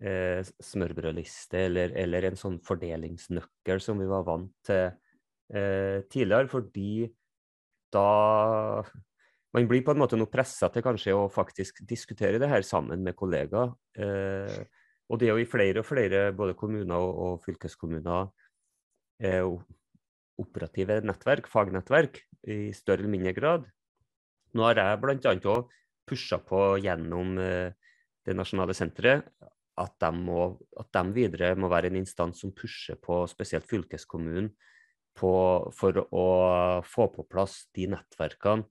eh, 0.04 0.42
smørbrødliste 0.42 1.64
eller, 1.68 1.94
eller, 2.04 2.28
en 2.28 2.38
sånn 2.38 2.60
fordelingsnøkkel 2.64 3.82
som 3.82 4.00
vi 4.02 4.08
var 4.10 4.26
vant 4.26 4.52
til 4.66 4.86
eh, 5.54 6.04
tidligere, 6.10 6.50
fordi 6.52 7.08
da 7.94 8.08
man 9.54 9.68
blir 9.70 9.84
på 9.86 9.94
en 9.94 10.00
måte 10.02 10.18
noe 10.18 10.30
pressa 10.30 10.70
til 10.74 10.82
kanskje 10.82 11.14
å 11.14 11.28
faktisk 11.30 11.84
diskutere 11.86 12.40
det 12.42 12.50
her 12.50 12.64
sammen 12.66 13.04
med 13.06 13.14
kollegaer. 13.14 13.70
Eh, 13.94 14.64
og 15.10 15.20
det 15.20 15.28
er 15.28 15.36
jo 15.36 15.44
i 15.44 15.50
flere 15.50 15.82
og 15.82 15.86
flere 15.86 16.26
både 16.34 16.56
kommuner 16.58 16.96
og, 16.96 17.12
og 17.14 17.44
fylkeskommuner 17.44 18.32
eh, 19.22 19.46
operative 20.42 20.98
nettverk, 21.06 21.46
fagnettverk, 21.50 22.18
i 22.50 22.72
større 22.76 23.04
eller 23.04 23.12
mindre 23.12 23.34
grad. 23.36 23.68
Nå 24.54 24.66
har 24.66 24.80
jeg 24.80 25.00
bl.a. 25.02 25.34
òg 25.54 25.70
pusha 26.08 26.38
på 26.44 26.76
gjennom 26.82 27.38
eh, 27.40 27.72
det 28.24 28.36
nasjonale 28.36 28.76
senteret 28.76 29.26
at 29.80 29.96
de, 30.00 30.10
må, 30.14 30.54
at 30.78 30.90
de, 30.94 31.02
videre 31.16 31.54
må 31.58 31.68
være 31.72 31.90
en 31.90 31.98
instans 31.98 32.44
som 32.44 32.52
pusher 32.54 32.98
på 33.02 33.24
spesielt 33.30 33.66
fylkeskommunen 33.66 34.52
på, 35.18 35.32
for 35.74 35.98
å 36.14 36.26
få 36.86 37.08
på 37.14 37.26
plass 37.30 37.64
de 37.74 37.88
nettverkene 37.90 38.66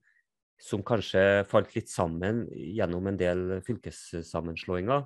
som 0.60 0.84
kanskje 0.86 1.44
falt 1.50 1.74
litt 1.76 1.90
sammen 1.92 2.44
gjennom 2.54 3.10
en 3.10 3.18
del 3.20 3.58
fylkessammenslåinger. 3.66 5.04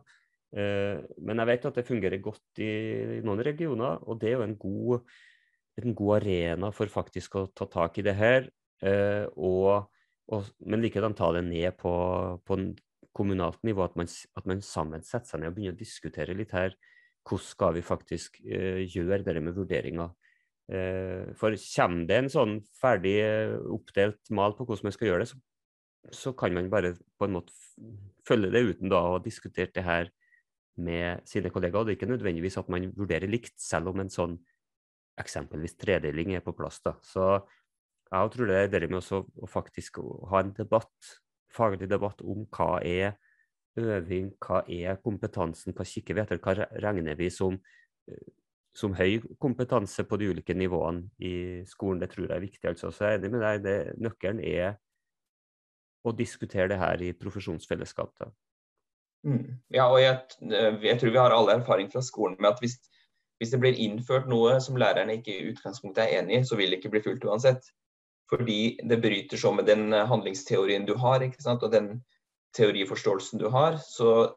Eh, 0.54 1.00
men 1.24 1.42
jeg 1.42 1.50
vet 1.50 1.66
at 1.70 1.80
det 1.80 1.88
fungerer 1.88 2.22
godt 2.22 2.62
i, 2.62 2.70
noen 3.26 3.42
regioner, 3.42 3.98
og 4.06 4.20
det 4.20 4.30
er 4.30 4.38
jo 4.38 4.46
en 4.46 4.58
god 4.60 5.08
en 5.78 5.94
god 5.94 6.16
arena 6.22 6.70
for 6.74 6.90
faktisk 6.90 7.36
å 7.38 7.46
ta 7.54 7.68
tak 7.70 8.00
i 8.00 8.04
det 8.06 8.14
her. 8.18 8.48
Eh, 8.82 9.26
og, 9.36 9.88
og, 10.34 10.48
men 10.68 10.82
likedan 10.84 11.16
ta 11.16 11.30
det 11.36 11.44
ned 11.46 11.76
på, 11.80 11.90
på 12.44 12.58
kommunalt 13.16 13.62
nivå, 13.66 13.84
at 13.86 13.96
man, 13.98 14.08
at 14.08 14.48
man, 14.48 14.62
sammen 14.64 15.04
setter 15.06 15.32
seg 15.32 15.42
ned 15.42 15.50
og 15.50 15.56
begynner 15.56 15.76
å 15.76 15.80
diskutere 15.80 16.36
litt 16.36 16.54
her. 16.56 16.76
Hvordan 17.28 17.44
skal 17.44 17.76
vi 17.76 17.84
faktisk 17.84 18.38
eh, 18.44 18.84
gjøre 18.88 19.24
det 19.26 19.42
med 19.42 19.56
vurderinger? 19.56 20.12
Eh, 20.68 21.32
for 21.38 21.56
kommer 21.56 22.08
det 22.08 22.20
en 22.22 22.30
sånn 22.32 22.54
ferdig 22.76 23.16
eh, 23.24 23.56
oppdelt 23.72 24.32
mal 24.36 24.56
på 24.56 24.68
hvordan 24.68 24.90
man 24.90 24.96
skal 24.96 25.10
gjøre 25.10 25.24
det, 25.24 25.30
så, 25.32 25.40
så 26.24 26.34
kan 26.36 26.54
man 26.56 26.70
bare 26.72 26.94
på 27.18 27.28
en 27.28 27.36
måte 27.38 27.56
følge 28.28 28.52
det 28.52 28.64
uten 28.68 28.92
da 28.92 29.00
å 29.00 29.16
ha 29.16 29.22
diskutert 29.24 29.74
det 29.76 29.86
her 29.86 30.12
med 30.78 31.24
sine 31.28 31.50
kollegaer. 31.50 31.82
Og 31.82 31.88
Det 31.88 31.96
er 31.96 32.00
ikke 32.00 32.12
nødvendigvis 32.12 32.60
at 32.60 32.68
man 32.72 32.90
vurderer 32.96 33.30
likt, 33.30 33.56
selv 33.60 33.90
om 33.92 34.04
en 34.04 34.12
sånn 34.12 34.38
eksempelvis 35.18 35.74
tredeling 35.80 36.36
er 36.36 36.44
på 36.44 36.54
plass. 36.56 36.78
Da. 36.84 36.94
Så 37.02 37.24
jeg 38.08 38.30
tror 38.34 38.48
det 38.48 38.58
er 38.58 38.70
det 38.72 38.90
med 38.90 39.04
å, 39.04 39.46
faktisk 39.50 40.00
ha 40.30 40.40
en 40.40 40.54
debatt, 40.56 41.12
faglig 41.52 41.88
debatt 41.90 42.22
om 42.24 42.46
hva 42.54 42.78
er 42.84 43.18
øving, 43.78 44.32
hva 44.42 44.62
er 44.64 44.98
kompetansen 45.04 45.76
hva 45.76 45.86
kikker 45.86 46.16
vi 46.16 46.24
etter, 46.24 46.40
hva 46.42 46.68
regner 46.82 47.18
vi 47.18 47.28
som, 47.32 47.58
som, 48.76 48.96
høy 48.96 49.20
kompetanse 49.40 50.04
på 50.08 50.18
de 50.20 50.32
ulike 50.32 50.56
nivåene 50.56 51.08
i 51.20 51.62
skolen. 51.68 52.02
Det 52.02 52.10
tror 52.14 52.26
jeg 52.26 52.36
er 52.36 52.46
viktig. 52.46 52.66
Altså. 52.72 52.90
Så 52.90 53.04
jeg 53.04 53.18
er 53.18 53.22
enig 53.22 53.32
med 53.36 53.44
deg. 53.44 53.62
Det, 53.64 53.78
nøkkelen 54.00 54.42
er 54.44 54.76
å 56.06 56.14
diskutere 56.16 56.70
det 56.72 56.78
her 56.80 57.02
i 57.04 57.14
profesjonsfellesskap. 57.16 58.14
Da. 58.20 58.30
Mm. 59.26 59.58
Ja, 59.74 59.88
og 59.90 60.00
jeg, 60.00 60.20
jeg, 60.40 60.98
tror 61.00 61.12
vi 61.12 61.20
har 61.20 61.34
alle 61.34 61.58
erfaring 61.58 61.90
fra 61.92 62.02
skolen 62.04 62.38
med 62.40 62.54
at 62.54 62.62
hvis, 62.62 62.78
hvis 63.42 63.52
det 63.52 63.60
blir 63.62 63.80
innført 63.82 64.28
noe 64.30 64.56
som 64.64 64.78
lærerne 64.78 65.18
ikke 65.18 65.34
i 65.34 65.50
utgangspunktet 65.52 66.04
er 66.04 66.22
enig 66.22 66.40
i, 66.40 66.46
så 66.46 66.58
vil 66.58 66.70
det 66.70 66.80
ikke 66.80 66.94
bli 66.94 67.04
fulgt 67.04 67.26
uansett. 67.28 67.66
Fordi 68.30 68.80
det 68.84 69.00
bryter 69.00 69.36
så 69.36 69.52
med 69.52 69.66
den 69.66 69.92
eh, 69.92 70.06
handlingsteorien 70.06 70.86
du 70.86 70.94
har, 71.00 71.24
og 71.54 71.70
den 71.72 72.02
teoriforståelsen 72.56 73.40
du 73.40 73.48
har. 73.48 73.76
Så 73.76 74.28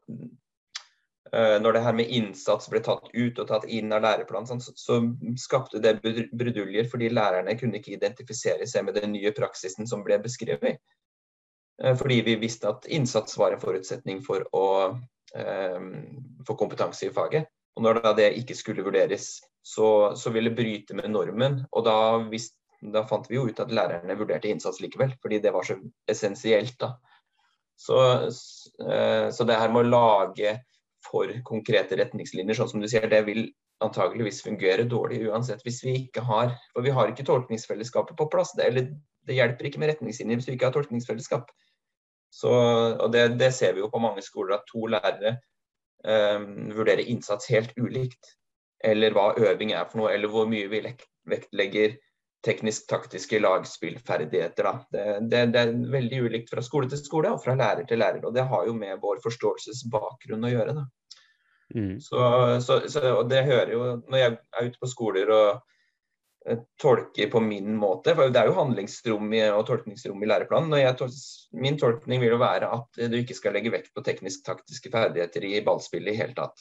uh, 1.34 1.58
når 1.62 1.74
det 1.74 1.84
her 1.84 1.96
med 1.96 2.12
innsats 2.12 2.70
ble 2.72 2.82
tatt 2.84 3.08
ut 3.14 3.40
og 3.40 3.48
tatt 3.48 3.68
inn 3.68 3.92
av 3.96 4.04
læreplanen, 4.04 4.62
så, 4.62 4.74
så 4.76 5.00
skapte 5.40 5.80
det 5.84 5.98
bruduljer 6.04 6.90
fordi 6.92 7.12
lærerne 7.12 7.56
kunne 7.60 7.80
ikke 7.80 7.96
identifisere 7.96 8.68
seg 8.68 8.88
med 8.88 9.00
den 9.00 9.16
nye 9.16 9.32
praksisen 9.36 9.88
som 9.88 10.04
ble 10.08 10.20
beskrevet. 10.24 10.82
Uh, 11.84 11.96
fordi 11.96 12.22
vi 12.28 12.38
visste 12.44 12.72
at 12.72 12.88
innsats 12.92 13.40
var 13.40 13.56
en 13.56 13.64
forutsetning 13.64 14.24
for 14.28 14.48
å 14.56 14.68
få 16.44 16.56
kompetanse 16.60 17.06
i 17.08 17.12
faget. 17.16 17.46
Og 17.80 17.86
når 17.86 18.02
det 18.18 18.26
ikke 18.36 18.56
skulle 18.60 18.84
vurderes, 18.84 19.38
så, 19.64 20.12
så 20.20 20.34
ville 20.36 20.52
det 20.52 20.58
bryte 20.58 20.98
med 20.98 21.08
normen. 21.14 21.62
Og 21.72 21.86
da, 21.88 21.96
hvis, 22.28 22.50
da, 22.82 23.04
fant 23.08 23.30
vi 23.30 23.38
jo 23.38 23.48
ut 23.50 23.60
at 23.62 23.72
lærerne 23.74 24.18
vurderte 24.18 24.50
innsats 24.50 24.82
likevel, 24.82 25.14
fordi 25.22 25.40
det 25.44 25.54
var 25.54 25.68
så 25.68 25.78
essensielt. 26.10 26.78
da. 26.82 26.96
Så, 27.78 27.98
eh, 28.86 29.30
så 29.30 29.46
det 29.46 29.58
her 29.58 29.72
med 29.74 29.86
å 29.86 29.92
lage 29.92 30.58
for 31.06 31.32
konkrete 31.46 31.98
retningslinjer, 31.98 32.58
sånn 32.58 32.70
som 32.70 32.82
du 32.82 32.90
sier, 32.90 33.08
det 33.10 33.24
vil 33.26 33.48
antageligvis 33.82 34.44
fungere 34.46 34.86
dårlig 34.86 35.24
uansett 35.26 35.64
hvis 35.66 35.80
vi 35.82 35.96
ikke 36.04 36.22
har 36.28 36.52
For 36.76 36.86
vi 36.86 36.94
har 36.94 37.10
ikke 37.10 37.26
tolkningsfellesskapet 37.26 38.18
på 38.18 38.28
plass. 38.30 38.54
Det, 38.58 38.68
eller, 38.70 38.92
det 39.26 39.38
hjelper 39.38 39.70
ikke 39.70 39.82
med 39.82 39.94
retningslinjer 39.96 40.38
hvis 40.38 40.50
vi 40.50 40.58
ikke 40.58 40.70
har 40.70 40.76
tolkningsfellesskap. 40.76 41.50
Så, 42.32 42.52
og 42.52 43.10
det, 43.12 43.40
det, 43.42 43.52
ser 43.54 43.74
vi 43.76 43.82
jo 43.82 43.90
på 43.92 44.00
mange 44.00 44.22
skoler, 44.24 44.60
at 44.60 44.70
to 44.70 44.86
lærere 44.88 45.34
um, 46.06 46.70
vurderer 46.72 47.04
innsats 47.04 47.50
helt 47.52 47.74
ulikt. 47.76 48.38
Eller 48.84 49.14
hva 49.14 49.34
øving 49.38 49.74
er 49.76 49.90
for 49.90 50.02
noe, 50.02 50.14
eller 50.14 50.32
hvor 50.32 50.48
mye 50.50 50.70
vi 50.72 50.80
vektlegger 51.30 51.98
teknisk-taktiske 52.46 53.40
lagspillferdigheter. 53.44 54.70
Det, 54.92 55.06
det, 55.32 55.42
det, 55.54 55.62
er 55.62 55.74
veldig 55.94 56.22
ulikt 56.28 56.54
fra 56.54 56.64
skole 56.66 56.90
til 56.90 57.02
skole 57.02 57.34
og 57.36 57.44
fra 57.44 57.56
lærer 57.58 57.86
til 57.90 58.02
lærer. 58.02 58.24
Og 58.26 58.34
det 58.36 58.48
har 58.50 58.68
jo 58.68 58.78
med 58.78 59.02
vår 59.04 59.22
forståelsesbakgrunn 59.26 60.48
å 60.50 60.54
gjøre. 60.54 60.78
Mm. 61.76 62.00
Så, 62.04 62.22
så, 62.66 62.82
så, 62.92 63.04
og 63.16 63.30
det 63.32 63.46
hører 63.48 63.70
jo 63.72 63.84
Når 64.12 64.18
jeg 64.20 64.32
er 64.36 64.66
ute 64.68 64.82
på 64.82 64.90
skoler 64.92 65.30
og 65.32 65.62
Eh, 66.46 66.58
tolker 66.82 67.28
på 67.28 67.40
min 67.40 67.76
måte. 67.76 68.16
for 68.16 68.30
Det 68.30 68.40
er 68.40 68.48
jo 68.50 68.58
handlingsrom 68.58 69.34
og 69.54 69.66
tolkningsrom 69.68 70.24
i 70.24 70.30
læreplanen. 70.30 70.74
Jeg, 70.80 71.10
min 71.54 71.78
tolkning 71.78 72.22
vil 72.22 72.34
jo 72.34 72.42
være 72.42 72.70
at 72.78 73.02
du 73.12 73.18
ikke 73.20 73.38
skal 73.38 73.54
legge 73.54 73.74
vekt 73.74 73.94
på 73.94 74.02
teknisk-taktiske 74.02 74.90
ferdigheter 74.90 75.46
i 75.46 75.62
ballspillet 75.62 76.14
i 76.14 76.18
hele 76.18 76.34
tatt. 76.34 76.58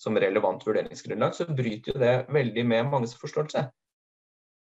Som 0.00 0.18
relevant 0.18 0.64
vurderingsgrunnlag, 0.66 1.34
så 1.36 1.46
bryter 1.46 1.92
jo 1.92 2.00
det 2.00 2.14
veldig 2.32 2.66
med 2.66 2.90
manges 2.90 3.14
forståelse. 3.20 3.68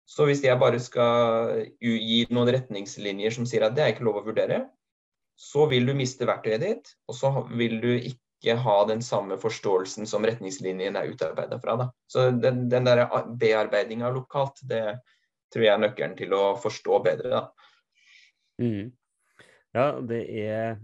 Så 0.09 0.25
hvis 0.25 0.41
jeg 0.41 0.57
bare 0.57 0.79
skal 0.81 1.67
gi 1.77 2.23
noen 2.33 2.49
retningslinjer 2.55 3.35
som 3.35 3.45
sier 3.49 3.67
at 3.67 3.75
det 3.77 3.83
er 3.83 3.93
ikke 3.93 4.07
lov 4.07 4.23
å 4.23 4.25
vurdere, 4.25 4.63
så 5.39 5.67
vil 5.71 5.85
du 5.87 5.93
miste 5.95 6.25
verktøyet 6.27 6.63
ditt, 6.63 6.89
og 7.07 7.15
så 7.15 7.31
vil 7.53 7.77
du 7.83 7.91
ikke 7.93 8.57
ha 8.59 8.75
den 8.89 9.03
samme 9.05 9.37
forståelsen 9.39 10.09
som 10.09 10.25
retningslinjen 10.25 10.97
er 10.97 11.13
utarbeida 11.13 11.59
fra. 11.61 11.77
Da. 11.79 11.87
Så 12.09 12.25
den, 12.33 12.65
den 12.71 12.89
der 12.89 13.05
bearbeidinga 13.39 14.09
lokalt, 14.15 14.59
det 14.67 14.99
tror 15.53 15.65
jeg 15.65 15.73
er 15.75 15.83
nøkkelen 15.85 16.17
til 16.17 16.35
å 16.35 16.43
forstå 16.59 16.99
bedre. 17.05 17.45
Mm. 18.59 18.91
Ja, 19.77 19.91
det 20.01 20.23
er, 20.41 20.79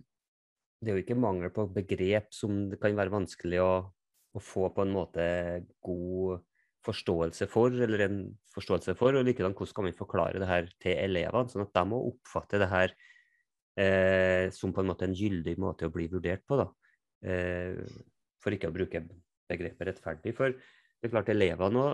det 0.80 0.92
er 0.92 1.00
jo 1.00 1.04
ikke 1.04 1.18
mangel 1.20 1.52
på 1.54 1.66
begrep 1.74 2.30
som 2.36 2.68
det 2.70 2.80
kan 2.82 2.96
være 2.98 3.14
vanskelig 3.14 3.64
å, 3.64 3.72
å 4.38 4.44
få 4.44 4.70
på 4.76 4.86
en 4.86 4.94
måte 4.94 5.26
god 5.84 6.46
forståelse 6.86 7.48
for, 7.52 7.74
eller 7.86 8.06
en 8.06 8.22
forståelse 8.54 8.96
for, 9.00 9.18
og 9.18 9.26
likedan 9.28 9.56
hvordan 9.58 9.78
kan 9.78 9.88
vi 9.90 9.98
forklare 9.98 10.42
det 10.42 10.50
her 10.50 10.72
til 10.82 10.98
elevene, 11.02 11.52
sånn 11.52 11.66
at 11.66 11.76
de 11.76 11.86
må 11.92 12.02
oppfatte 12.12 12.62
det 12.62 12.70
her 12.72 12.96
eh, 13.82 14.48
som 14.56 14.74
på 14.74 14.84
en 14.84 14.92
måte 14.92 15.08
en 15.08 15.16
gyldig 15.18 15.58
måte 15.62 15.90
å 15.90 15.94
bli 15.94 16.08
vurdert 16.12 16.46
på. 16.48 16.60
da. 16.62 16.70
Eh, 17.26 17.80
for 18.42 18.54
ikke 18.54 18.70
å 18.70 18.76
bruke 18.76 19.02
begrepet 19.50 19.90
rettferdig. 19.90 20.36
For 20.38 20.54
det 20.54 21.10
er 21.10 21.14
klart 21.14 21.32
elevene 21.34 21.86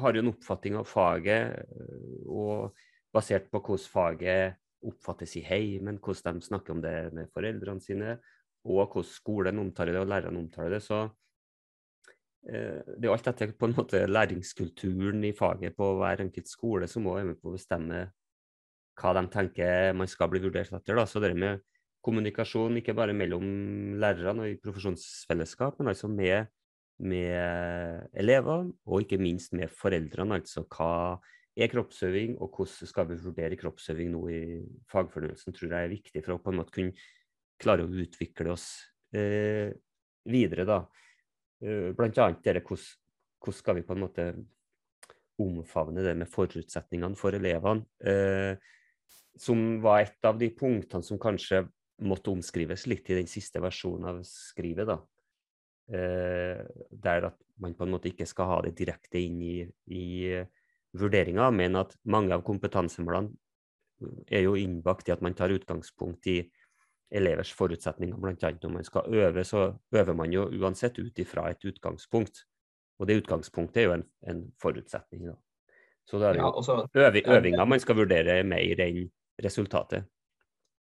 har 0.00 0.16
jo 0.16 0.22
en 0.24 0.32
oppfatning 0.32 0.78
av 0.80 0.88
faget, 0.88 1.60
eh, 1.66 2.22
og 2.32 2.76
basert 3.14 3.50
på 3.52 3.60
hvordan 3.62 3.92
faget 3.92 4.62
oppfattes 4.86 5.36
i 5.40 5.44
heimen, 5.46 6.00
hvordan 6.02 6.40
de 6.40 6.48
snakker 6.48 6.74
om 6.74 6.82
det 6.84 6.96
med 7.16 7.30
foreldrene 7.34 7.82
sine, 7.82 8.16
og 8.66 8.90
hvordan 8.90 9.08
skolen 9.08 9.62
omtaler 9.62 9.96
det 9.96 10.02
og 10.02 10.10
lærerne 10.10 10.42
omtaler 10.42 10.76
det, 10.76 10.82
så 10.84 11.06
det 12.46 13.08
er 13.08 13.10
alt 13.10 13.26
dette 13.26 13.48
på 13.58 13.66
en 13.66 13.74
måte 13.74 14.04
læringskulturen 14.06 15.24
i 15.26 15.32
faget 15.34 15.74
på 15.74 15.88
hver 15.98 16.22
enkelt 16.22 16.46
skole 16.46 16.86
som 16.90 17.02
må 17.06 17.16
er 17.18 17.26
med 17.26 17.40
på 17.40 17.50
å 17.50 17.56
bestemme 17.56 18.04
hva 18.96 19.12
de 19.18 19.24
tenker 19.32 19.96
man 19.96 20.08
skal 20.08 20.30
bli 20.32 20.40
vurdert 20.44 20.72
etter. 20.72 20.96
Da. 20.96 21.04
Så 21.08 21.20
det 21.20 21.34
med 21.36 21.64
kommunikasjon 22.06 22.78
ikke 22.80 22.94
bare 22.96 23.16
mellom 23.16 23.96
lærerne 24.00 24.46
og 24.46 24.52
i 24.52 24.60
profesjonsfellesskap, 24.62 25.80
men 25.80 25.90
altså 25.90 26.08
med, 26.10 26.52
med 27.02 28.06
elever, 28.14 28.70
og 28.86 29.02
ikke 29.02 29.20
minst 29.20 29.56
med 29.58 29.72
foreldrene. 29.74 30.38
Altså 30.38 30.64
hva 30.70 31.18
er 31.56 31.72
kroppsøving, 31.72 32.36
og 32.38 32.52
hvordan 32.52 32.92
skal 32.92 33.08
vi 33.10 33.18
vurdere 33.24 33.58
kroppsøving 33.58 34.12
nå 34.12 34.22
i 34.30 34.42
fagfornyelsen, 34.92 35.56
tror 35.56 35.72
jeg 35.72 35.88
er 35.88 35.94
viktig 35.96 36.22
for 36.22 36.36
å 36.36 36.42
på 36.44 36.52
en 36.52 36.60
måte 36.60 36.76
kunne 36.76 36.94
klare 37.60 37.86
å 37.86 37.90
utvikle 38.04 38.52
oss 38.52 38.68
eh, 39.16 39.72
videre. 40.28 40.66
da. 40.68 40.82
Eh, 41.66 41.90
annet 41.98 42.44
dere, 42.44 42.62
hvordan, 42.62 43.54
skal 43.54 43.78
vi 43.78 43.84
på 43.86 43.94
en 43.94 44.02
måte 44.04 44.26
omfavne 45.42 46.02
det 46.04 46.14
med 46.16 46.30
forutsetningene 46.30 47.18
for 47.18 47.36
elevene. 47.36 47.84
Eh, 48.00 48.54
som 49.36 49.80
var 49.82 50.04
et 50.04 50.24
av 50.24 50.38
de 50.40 50.48
punktene 50.56 51.04
som 51.04 51.20
kanskje 51.20 51.66
måtte 52.06 52.32
omskrives 52.32 52.86
litt 52.88 53.08
i 53.10 53.18
den 53.18 53.28
siste 53.28 53.60
versjonen 53.60 54.08
av 54.12 54.22
skrivet. 54.28 54.86
da. 54.86 55.00
Eh, 55.92 56.62
der 56.90 57.28
at 57.30 57.36
man 57.58 57.74
på 57.74 57.84
en 57.84 57.92
måte 57.94 58.10
ikke 58.10 58.26
skal 58.26 58.50
ha 58.50 58.60
det 58.62 58.76
direkte 58.78 59.20
inn 59.20 59.40
i, 59.42 59.58
i 59.86 60.06
vurderinga, 60.96 61.50
men 61.50 61.76
at 61.76 61.94
mange 62.04 62.34
av 62.34 62.42
kompetansemålene 62.46 63.32
er 64.28 64.42
jo 64.44 64.56
innbakt 64.58 65.08
i 65.08 65.14
at 65.14 65.22
man 65.24 65.34
tar 65.34 65.54
utgangspunkt 65.54 66.26
i 66.26 66.40
elevers 67.10 67.52
forutsetninger. 67.52 68.16
Annet 68.16 68.62
når 68.62 68.70
man 68.70 68.84
skal 68.84 69.14
øve, 69.14 69.44
så 69.44 69.72
øver 69.92 70.14
man 70.14 70.32
jo 70.32 70.48
uansett 70.60 70.98
ut 70.98 71.18
ifra 71.18 71.50
et 71.50 71.64
utgangspunkt. 71.64 72.44
Og 72.98 73.06
det 73.06 73.20
utgangspunktet 73.22 73.82
er 73.82 73.84
jo 73.84 73.92
en, 73.98 74.04
en 74.30 74.42
forutsetning. 74.62 75.28
Da. 75.28 75.36
Så 76.06 76.18
da 76.18 76.28
er 76.28 76.32
det 76.32 76.40
jo 76.40 76.46
ja, 76.46 76.50
også, 76.50 77.36
øvinga 77.36 77.64
man 77.64 77.80
skal 77.80 77.98
vurdere 77.98 78.42
mer 78.44 78.80
enn 78.80 79.08
resultatet. 79.44 80.06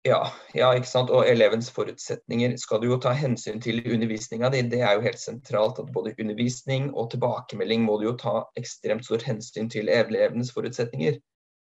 Ja, 0.03 0.33
ja, 0.51 0.73
ikke 0.75 0.89
sant. 0.91 1.13
Og 1.15 1.29
elevens 1.31 1.69
forutsetninger 1.71 2.57
skal 2.59 2.81
du 2.83 2.89
jo 2.89 2.99
ta 2.99 3.13
hensyn 3.15 3.61
til 3.63 3.79
i 3.79 3.93
undervisninga 3.95 4.51
di. 4.51 4.65
Det 4.73 4.81
er 4.83 4.97
jo 4.97 5.05
helt 5.05 5.21
sentralt 5.23 5.79
at 5.79 5.93
både 5.95 6.15
undervisning 6.19 6.89
og 6.91 7.13
tilbakemelding 7.13 7.85
må 7.87 8.01
du 8.01 8.09
jo 8.09 8.17
ta 8.19 8.41
ekstremt 8.59 9.07
stort 9.07 9.23
hensyn 9.29 9.71
til 9.71 9.93
elevenes 9.93 10.51
forutsetninger. 10.57 11.21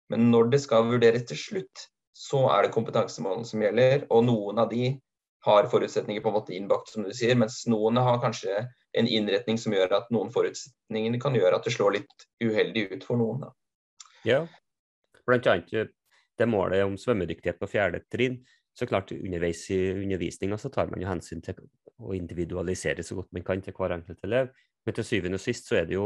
Men 0.09 0.29
når 0.31 0.53
det 0.53 0.61
skal 0.63 0.87
vurderes 0.87 1.27
til 1.27 1.41
slutt, 1.41 1.89
så 2.19 2.41
er 2.51 2.65
det 2.65 2.73
kompetansemålene 2.75 3.47
som 3.47 3.61
gjelder. 3.63 4.03
Og 4.11 4.25
noen 4.27 4.59
av 4.59 4.71
de 4.73 4.91
har 5.47 5.69
forutsetninger 5.71 6.23
på 6.23 6.31
en 6.31 6.35
måte 6.35 6.55
innbakt, 6.55 6.91
som 6.91 7.05
du 7.07 7.13
sier, 7.15 7.37
mens 7.39 7.61
noen 7.71 8.01
har 8.03 8.19
kanskje 8.23 8.65
en 8.99 9.07
innretning 9.07 9.59
som 9.61 9.73
gjør 9.75 9.95
at 10.01 10.09
noen 10.11 10.31
forutsetninger 10.33 11.15
kan 11.23 11.37
gjøre 11.37 11.59
at 11.59 11.67
det 11.67 11.75
slår 11.77 11.95
litt 11.99 12.25
uheldig 12.43 12.89
ut 12.91 13.07
for 13.07 13.21
noen. 13.21 13.45
Da. 13.45 13.53
Ja, 14.27 14.41
blant 15.29 15.47
annet 15.47 15.93
det 16.39 16.47
målet 16.47 16.83
om 16.87 16.97
svømmedyktighet 16.99 17.59
på 17.59 17.69
fjerde 17.71 18.01
trinn, 18.11 18.41
så 18.75 18.87
klart 18.87 19.11
underveis 19.15 19.65
i 19.75 19.79
undervisninga 19.91 20.57
så 20.59 20.71
tar 20.71 20.91
man 20.91 21.01
jo 21.03 21.07
hensyn 21.09 21.41
til 21.43 21.57
å 21.99 22.13
individualisere 22.15 23.03
så 23.03 23.17
godt 23.17 23.31
man 23.35 23.43
kan 23.47 23.63
til 23.63 23.75
hver 23.75 23.95
enkelt 23.95 24.23
elev. 24.27 24.51
Men 24.87 24.95
til 24.95 25.07
syvende 25.07 25.39
og 25.39 25.43
sist 25.43 25.67
så 25.67 25.81
er 25.81 25.89
det 25.89 25.97
jo 25.97 26.05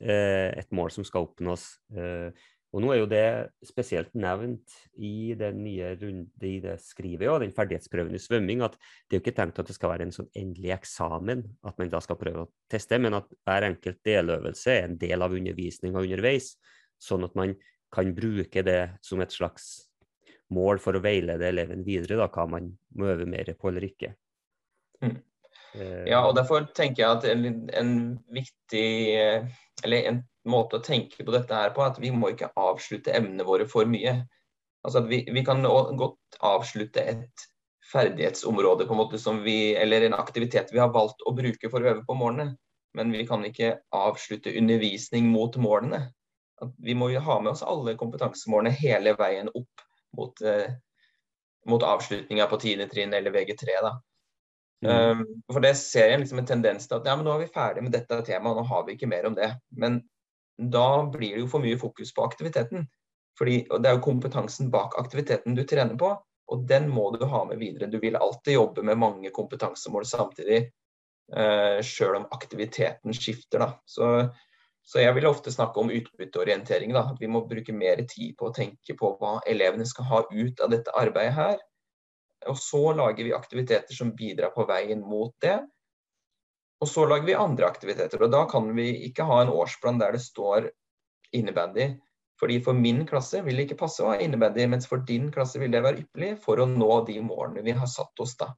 eh, 0.00 0.48
et 0.56 0.70
mål 0.72 0.92
som 0.94 1.04
skal 1.04 1.28
oppnås. 1.28 1.66
Eh, 1.92 2.32
og 2.68 2.82
nå 2.84 2.90
er 2.92 2.98
jo 3.00 3.08
det 3.08 3.28
spesielt 3.64 4.10
nevnt 4.18 4.74
i 5.00 5.32
det 5.38 5.54
nye 5.56 5.94
runde 5.96 6.44
i 6.44 6.58
det 6.60 6.74
skrivet 6.84 7.30
og 7.32 7.40
den 7.40 7.54
ferdighetsprøven 7.56 8.16
i 8.16 8.20
svømming, 8.20 8.60
at 8.64 8.76
det 8.76 9.16
er 9.16 9.20
jo 9.20 9.24
ikke 9.24 9.36
tenkt 9.38 9.60
at 9.62 9.70
det 9.70 9.76
skal 9.76 9.94
være 9.94 10.04
en 10.08 10.12
sånn 10.12 10.28
endelig 10.36 10.74
eksamen, 10.76 11.46
at 11.64 11.80
man 11.80 11.92
da 11.92 12.02
skal 12.04 12.20
prøve 12.20 12.44
å 12.44 12.50
teste, 12.68 13.00
men 13.00 13.16
at 13.16 13.30
hver 13.48 13.70
enkelt 13.70 14.02
deløvelse 14.04 14.74
er 14.74 14.88
en 14.90 14.98
del 15.00 15.24
av 15.24 15.36
undervisninga 15.38 16.04
underveis, 16.04 16.52
sånn 17.00 17.24
at 17.24 17.38
man 17.38 17.56
kan 17.94 18.12
bruke 18.12 18.64
det 18.66 18.82
som 19.00 19.24
et 19.24 19.32
slags 19.32 19.88
mål 20.52 20.80
for 20.82 20.96
å 20.96 21.02
veilede 21.04 21.48
eleven 21.48 21.84
videre, 21.86 22.20
da, 22.20 22.28
hva 22.28 22.44
man 22.52 22.68
må 22.96 23.08
øve 23.14 23.24
mer 23.28 23.48
på 23.56 23.72
eller 23.72 23.88
ikke. 23.88 24.12
Mm. 25.04 25.16
Ja, 25.76 26.22
og 26.24 26.34
derfor 26.38 26.64
tenker 26.74 27.02
jeg 27.02 27.18
at 27.18 27.24
en, 27.76 28.18
viktig 28.32 28.86
Eller 29.84 30.08
en 30.08 30.22
måte 30.48 30.78
å 30.78 30.84
tenke 30.84 31.24
på 31.24 31.34
dette 31.34 31.54
her 31.54 31.74
på, 31.76 31.84
at 31.84 32.00
vi 32.00 32.10
må 32.10 32.32
ikke 32.32 32.48
avslutte 32.56 33.12
emnene 33.14 33.44
våre 33.46 33.66
for 33.68 33.86
mye. 33.86 34.14
Altså 34.86 35.02
at 35.02 35.10
vi, 35.10 35.20
vi 35.28 35.42
kan 35.44 35.60
godt 35.62 36.38
avslutte 36.40 37.04
et 37.04 37.44
ferdighetsområde 37.92 38.86
på 38.88 38.96
en 38.96 39.00
måte 39.02 39.20
som 39.20 39.42
vi, 39.44 39.74
eller 39.76 40.06
en 40.06 40.16
aktivitet 40.16 40.72
vi 40.72 40.80
har 40.80 40.90
valgt 40.94 41.22
å 41.28 41.34
bruke 41.36 41.70
for 41.70 41.84
å 41.84 41.92
øve 41.92 42.06
på 42.08 42.16
målene. 42.16 42.54
Men 42.96 43.12
vi 43.12 43.26
kan 43.28 43.44
ikke 43.44 43.76
avslutte 43.94 44.56
undervisning 44.56 45.28
mot 45.30 45.56
målene 45.60 46.06
at 46.64 46.74
vi 46.82 46.94
må 46.98 47.10
jo 47.12 47.22
ha 47.22 47.38
med 47.42 47.52
oss 47.52 47.64
alle 47.66 47.94
kompetansemålene 47.98 48.74
hele 48.80 49.14
veien 49.18 49.50
opp 49.54 49.84
mot, 50.18 50.40
eh, 50.42 50.72
mot 51.70 51.84
avslutninga 51.84 52.48
på 52.50 52.58
tiende 52.62 52.88
trinn 52.90 53.14
eller 53.14 53.34
VG3. 53.34 53.80
da. 53.82 53.92
Mm. 54.84 55.20
Um, 55.20 55.24
for 55.50 55.64
det 55.64 55.74
ser 55.80 56.12
jeg 56.12 56.22
liksom 56.22 56.38
en 56.42 56.46
tendens 56.46 56.86
til 56.86 57.00
at 57.00 57.08
ja, 57.08 57.16
men 57.18 57.26
nå 57.26 57.34
er 57.34 57.42
vi 57.42 57.50
ferdig 57.54 57.82
med 57.82 57.94
dette 57.96 58.20
temaet, 58.26 58.60
nå 58.60 58.64
har 58.68 58.86
vi 58.86 58.94
ikke 58.94 59.10
mer 59.10 59.26
om 59.26 59.34
det. 59.38 59.50
Men 59.74 60.00
da 60.58 61.04
blir 61.10 61.36
det 61.36 61.44
jo 61.44 61.50
for 61.50 61.64
mye 61.64 61.78
fokus 61.80 62.14
på 62.14 62.24
aktiviteten. 62.26 62.86
Fordi, 63.38 63.60
og 63.70 63.82
Det 63.82 63.90
er 63.90 63.98
jo 63.98 64.06
kompetansen 64.06 64.70
bak 64.74 64.96
aktiviteten 64.98 65.54
du 65.54 65.62
trener 65.66 65.98
på, 65.98 66.10
og 66.48 66.66
den 66.66 66.88
må 66.90 67.10
du 67.14 67.26
ha 67.26 67.44
med 67.46 67.60
videre. 67.60 67.90
Du 67.90 68.00
vil 68.02 68.18
alltid 68.18 68.56
jobbe 68.56 68.82
med 68.82 68.98
mange 68.98 69.30
kompetansemål 69.30 70.06
samtidig, 70.06 70.64
uh, 71.36 71.78
sjøl 71.84 72.22
om 72.22 72.28
aktiviteten 72.34 73.14
skifter. 73.14 73.62
da. 73.62 73.72
Så 73.86 74.28
så 74.88 75.02
jeg 75.02 75.12
vil 75.18 75.28
ofte 75.28 75.52
snakke 75.52 75.82
om 75.82 75.90
utbytteorientering. 75.92 76.94
Da. 76.96 77.10
Vi 77.20 77.28
må 77.28 77.42
bruke 77.48 77.74
mer 77.76 78.00
tid 78.08 78.32
på 78.38 78.48
å 78.48 78.54
tenke 78.56 78.94
på 78.96 79.10
hva 79.20 79.34
elevene 79.50 79.84
skal 79.86 80.06
ha 80.08 80.20
ut 80.30 80.62
av 80.64 80.72
dette 80.72 80.94
arbeidet 80.96 81.34
her. 81.36 81.58
Og 82.46 82.58
så 82.58 82.92
lager 82.94 83.26
vi 83.26 83.34
aktiviteter 83.34 83.94
som 83.94 84.14
bidrar 84.16 84.52
på 84.54 84.66
veien 84.68 85.00
mot 85.02 85.34
det. 85.42 85.58
Og 86.78 86.88
så 86.88 87.06
lager 87.10 87.26
vi 87.26 87.34
andre 87.34 87.66
aktiviteter. 87.66 88.22
Og 88.22 88.30
da 88.30 88.44
kan 88.50 88.68
vi 88.76 88.90
ikke 89.08 89.26
ha 89.26 89.40
en 89.42 89.50
årsplan 89.50 89.98
der 89.98 90.14
det 90.14 90.22
står 90.22 90.70
innebandy. 91.34 91.96
Fordi 92.38 92.60
for 92.62 92.78
min 92.78 93.02
klasse 93.06 93.40
vil 93.42 93.58
det 93.58 93.66
ikke 93.66 93.80
passe 93.80 94.04
å 94.04 94.12
ha 94.12 94.20
innebandy, 94.22 94.68
mens 94.70 94.86
for 94.86 95.02
din 95.06 95.26
klasse 95.34 95.58
vil 95.58 95.72
det 95.74 95.82
være 95.82 96.04
ypperlig 96.04 96.36
for 96.44 96.62
å 96.62 96.68
nå 96.70 97.00
de 97.08 97.18
målene 97.24 97.64
vi 97.66 97.74
har 97.74 97.90
satt 97.90 98.22
oss 98.22 98.36
da. 98.38 98.52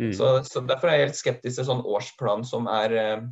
Mm. 0.00 0.10
Så, 0.16 0.32
så, 0.48 0.64
Derfor 0.66 0.90
er 0.90 0.98
jeg 0.98 1.06
helt 1.06 1.20
skeptisk 1.20 1.60
til 1.60 1.68
sånn 1.68 1.84
årsplan 1.86 2.42
som 2.48 2.66
er 2.72 2.96
eh, 2.98 3.22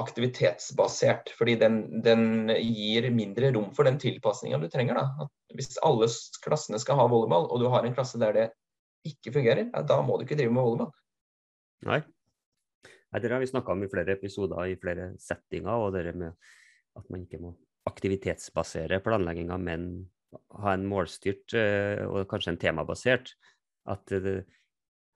aktivitetsbasert. 0.00 1.34
Fordi 1.36 1.58
den, 1.60 1.82
den, 2.04 2.54
gir 2.56 3.10
mindre 3.12 3.52
rom 3.52 3.68
for 3.76 3.88
den 3.88 4.00
tilpasninga 4.00 4.62
du 4.62 4.70
trenger. 4.72 5.02
Da. 5.02 5.28
hvis 5.58 5.76
alle 5.84 6.08
klassene 6.44 6.80
skal 6.80 7.00
ha 7.02 7.08
volleyball, 7.12 7.50
og 7.52 7.60
du 7.60 7.68
har 7.72 7.84
en 7.84 7.96
klasse 7.96 8.20
der 8.22 8.36
det 8.36 8.48
ikke 9.08 9.34
fungerer, 9.34 9.66
ja, 9.68 9.82
da 9.86 9.98
må 10.04 10.18
du 10.18 10.26
ikke 10.26 10.38
drive 10.38 10.54
med 10.54 10.66
volleyball. 10.66 10.92
Nei. 11.88 12.02
Nei 13.08 13.22
det 13.24 13.32
har 13.32 13.42
vi 13.42 13.50
snakka 13.50 13.74
om 13.74 13.84
i 13.84 13.90
flere 13.90 14.16
episoder 14.18 14.68
i 14.68 14.78
flere 14.80 15.12
settinger. 15.22 15.74
Og 15.80 15.94
det 15.96 16.12
med 16.14 16.34
at 16.98 17.10
man 17.12 17.24
ikke 17.24 17.40
må 17.42 17.54
aktivitetsbasere 17.88 19.00
planlegginga, 19.04 19.56
men 19.62 19.90
ha 20.60 20.74
en 20.74 20.84
målstyrt 20.88 21.54
eh, 21.56 22.02
og 22.04 22.28
kanskje 22.28 22.52
en 22.54 22.62
temabasert. 22.66 23.32
At 23.88 24.12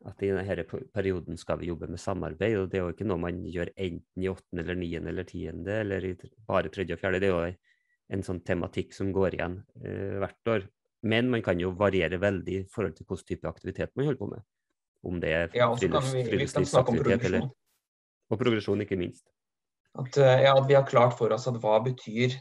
at 0.09 0.23
i 0.25 0.31
denne 0.33 0.65
perioden 0.95 1.39
skal 1.39 1.61
vi 1.61 1.69
jobbe 1.71 1.89
med 1.91 2.01
samarbeid. 2.01 2.57
og 2.59 2.71
Det 2.71 2.79
er 2.79 2.87
jo 2.87 2.95
ikke 2.95 3.07
noe 3.07 3.23
man 3.23 3.43
gjør 3.47 3.71
enten 3.77 4.25
i 4.25 4.31
åttende 4.31 4.65
eller 4.65 4.79
niende 4.79 5.13
eller 5.13 5.29
tiende 5.29 5.77
eller 5.85 6.07
i 6.07 6.15
bare 6.49 6.73
tredje 6.75 6.97
og 6.97 7.03
fjerde. 7.03 7.21
Det 7.23 7.29
er 7.29 7.35
jo 7.35 8.17
en 8.17 8.25
sånn 8.27 8.43
tematikk 8.47 8.97
som 8.97 9.13
går 9.15 9.39
igjen 9.39 9.61
eh, 9.85 10.19
hvert 10.23 10.53
år. 10.55 10.67
Men 11.03 11.31
man 11.31 11.43
kan 11.43 11.61
jo 11.61 11.73
variere 11.79 12.21
veldig 12.23 12.59
i 12.61 12.65
forhold 12.71 12.95
til 12.97 13.07
hvilken 13.09 13.29
type 13.33 13.49
aktivitet 13.51 13.91
man 13.97 14.07
holder 14.07 14.21
på 14.21 14.31
med. 14.31 14.45
Om 15.03 15.19
det 15.23 15.33
er 15.35 15.57
ja, 15.59 15.67
friluftslivsaktivitet 15.75 17.27
eller 17.27 17.49
Og 18.31 18.39
progresjon, 18.41 18.81
ikke 18.81 18.97
minst. 18.97 19.27
At, 19.99 20.17
eh, 20.17 20.45
ja, 20.47 20.55
at 20.57 20.69
vi 20.69 20.77
har 20.79 20.87
klart 20.89 21.19
for 21.19 21.35
oss 21.35 21.49
at 21.51 21.59
hva 21.61 21.77
betyr 21.85 22.39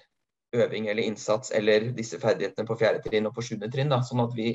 øving 0.56 0.88
eller 0.88 1.04
innsats 1.04 1.52
eller 1.52 1.90
disse 1.96 2.20
ferdighetene 2.20 2.68
på 2.68 2.78
fjerde 2.80 3.02
trinn 3.04 3.28
og 3.28 3.36
på 3.36 3.44
sjuende 3.44 3.68
trinn. 3.72 3.92
Da, 3.92 4.00
sånn 4.06 4.24
at 4.24 4.36
vi 4.38 4.54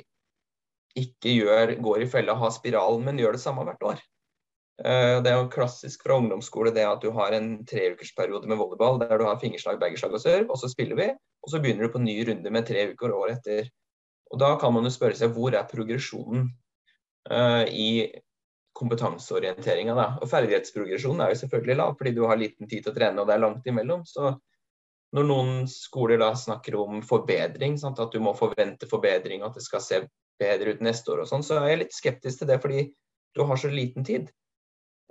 ikke 0.97 1.35
gjør, 1.35 1.75
går 1.85 2.05
i 2.05 2.09
fella 2.09 2.37
og 2.37 2.47
har 2.47 2.55
spiralen, 2.55 3.05
men 3.05 3.21
gjør 3.21 3.37
det 3.37 3.43
samme 3.43 3.67
hvert 3.69 3.85
år. 3.91 4.01
Eh, 4.85 5.19
det 5.25 5.33
er 5.33 5.39
jo 5.41 5.51
klassisk 5.53 6.05
fra 6.05 6.19
ungdomsskole 6.21 6.73
det 6.77 6.85
at 6.89 7.05
du 7.05 7.11
har 7.17 7.37
en 7.37 7.51
treukersperiode 7.69 8.49
med 8.49 8.61
volleyball 8.61 9.01
der 9.01 9.17
du 9.19 9.27
har 9.29 9.41
fingerslag, 9.41 9.81
baggerslag 9.81 10.17
og 10.17 10.23
serve, 10.23 10.49
og 10.53 10.61
så 10.61 10.71
spiller 10.73 11.01
vi. 11.01 11.11
Og 11.45 11.53
så 11.53 11.61
begynner 11.63 11.87
du 11.87 11.95
på 11.95 12.03
ny 12.03 12.17
runde 12.29 12.53
med 12.53 12.69
tre 12.69 12.91
uker 12.93 13.15
året 13.17 13.41
etter. 13.41 13.69
Og 14.33 14.41
Da 14.43 14.55
kan 14.61 14.75
man 14.75 14.87
jo 14.87 14.93
spørre 14.93 15.19
seg 15.19 15.35
hvor 15.37 15.55
er 15.55 15.69
progresjonen 15.71 16.49
uh, 17.31 17.65
i 17.71 18.09
kompetanseorienteringa. 18.77 19.95
Og 20.21 20.29
ferdighetsprogresjonen 20.31 21.23
er 21.25 21.33
jo 21.33 21.41
selvfølgelig 21.45 21.79
lav, 21.79 21.95
fordi 21.99 22.13
du 22.17 22.25
har 22.29 22.41
liten 22.41 22.69
tid 22.69 22.85
til 22.85 22.93
å 22.93 22.97
trene 22.97 23.23
og 23.23 23.29
det 23.29 23.37
er 23.37 23.45
langt 23.45 23.71
imellom. 23.71 24.05
Så 24.09 24.35
når 25.17 25.29
noen 25.31 25.53
skoler 25.71 26.21
da 26.21 26.33
snakker 26.37 26.77
om 26.81 27.01
forbedring, 27.07 27.79
sant, 27.81 28.03
at 28.03 28.13
du 28.13 28.21
må 28.21 28.35
forvente 28.37 28.89
forbedring, 28.91 29.47
at 29.47 29.57
det 29.57 29.65
skal 29.65 29.85
se 29.85 30.03
bedre 30.41 30.75
ut 30.75 30.83
neste 30.85 31.15
år 31.15 31.23
og 31.23 31.31
sånn, 31.31 31.47
så 31.47 31.63
er 31.63 31.71
jeg 31.71 31.83
litt 31.85 31.97
skeptisk 31.97 32.43
til 32.43 32.51
det 32.51 32.59
fordi 32.61 32.83
du 33.37 33.45
har 33.47 33.61
så 33.61 33.71
liten 33.73 34.05
tid. 34.05 34.29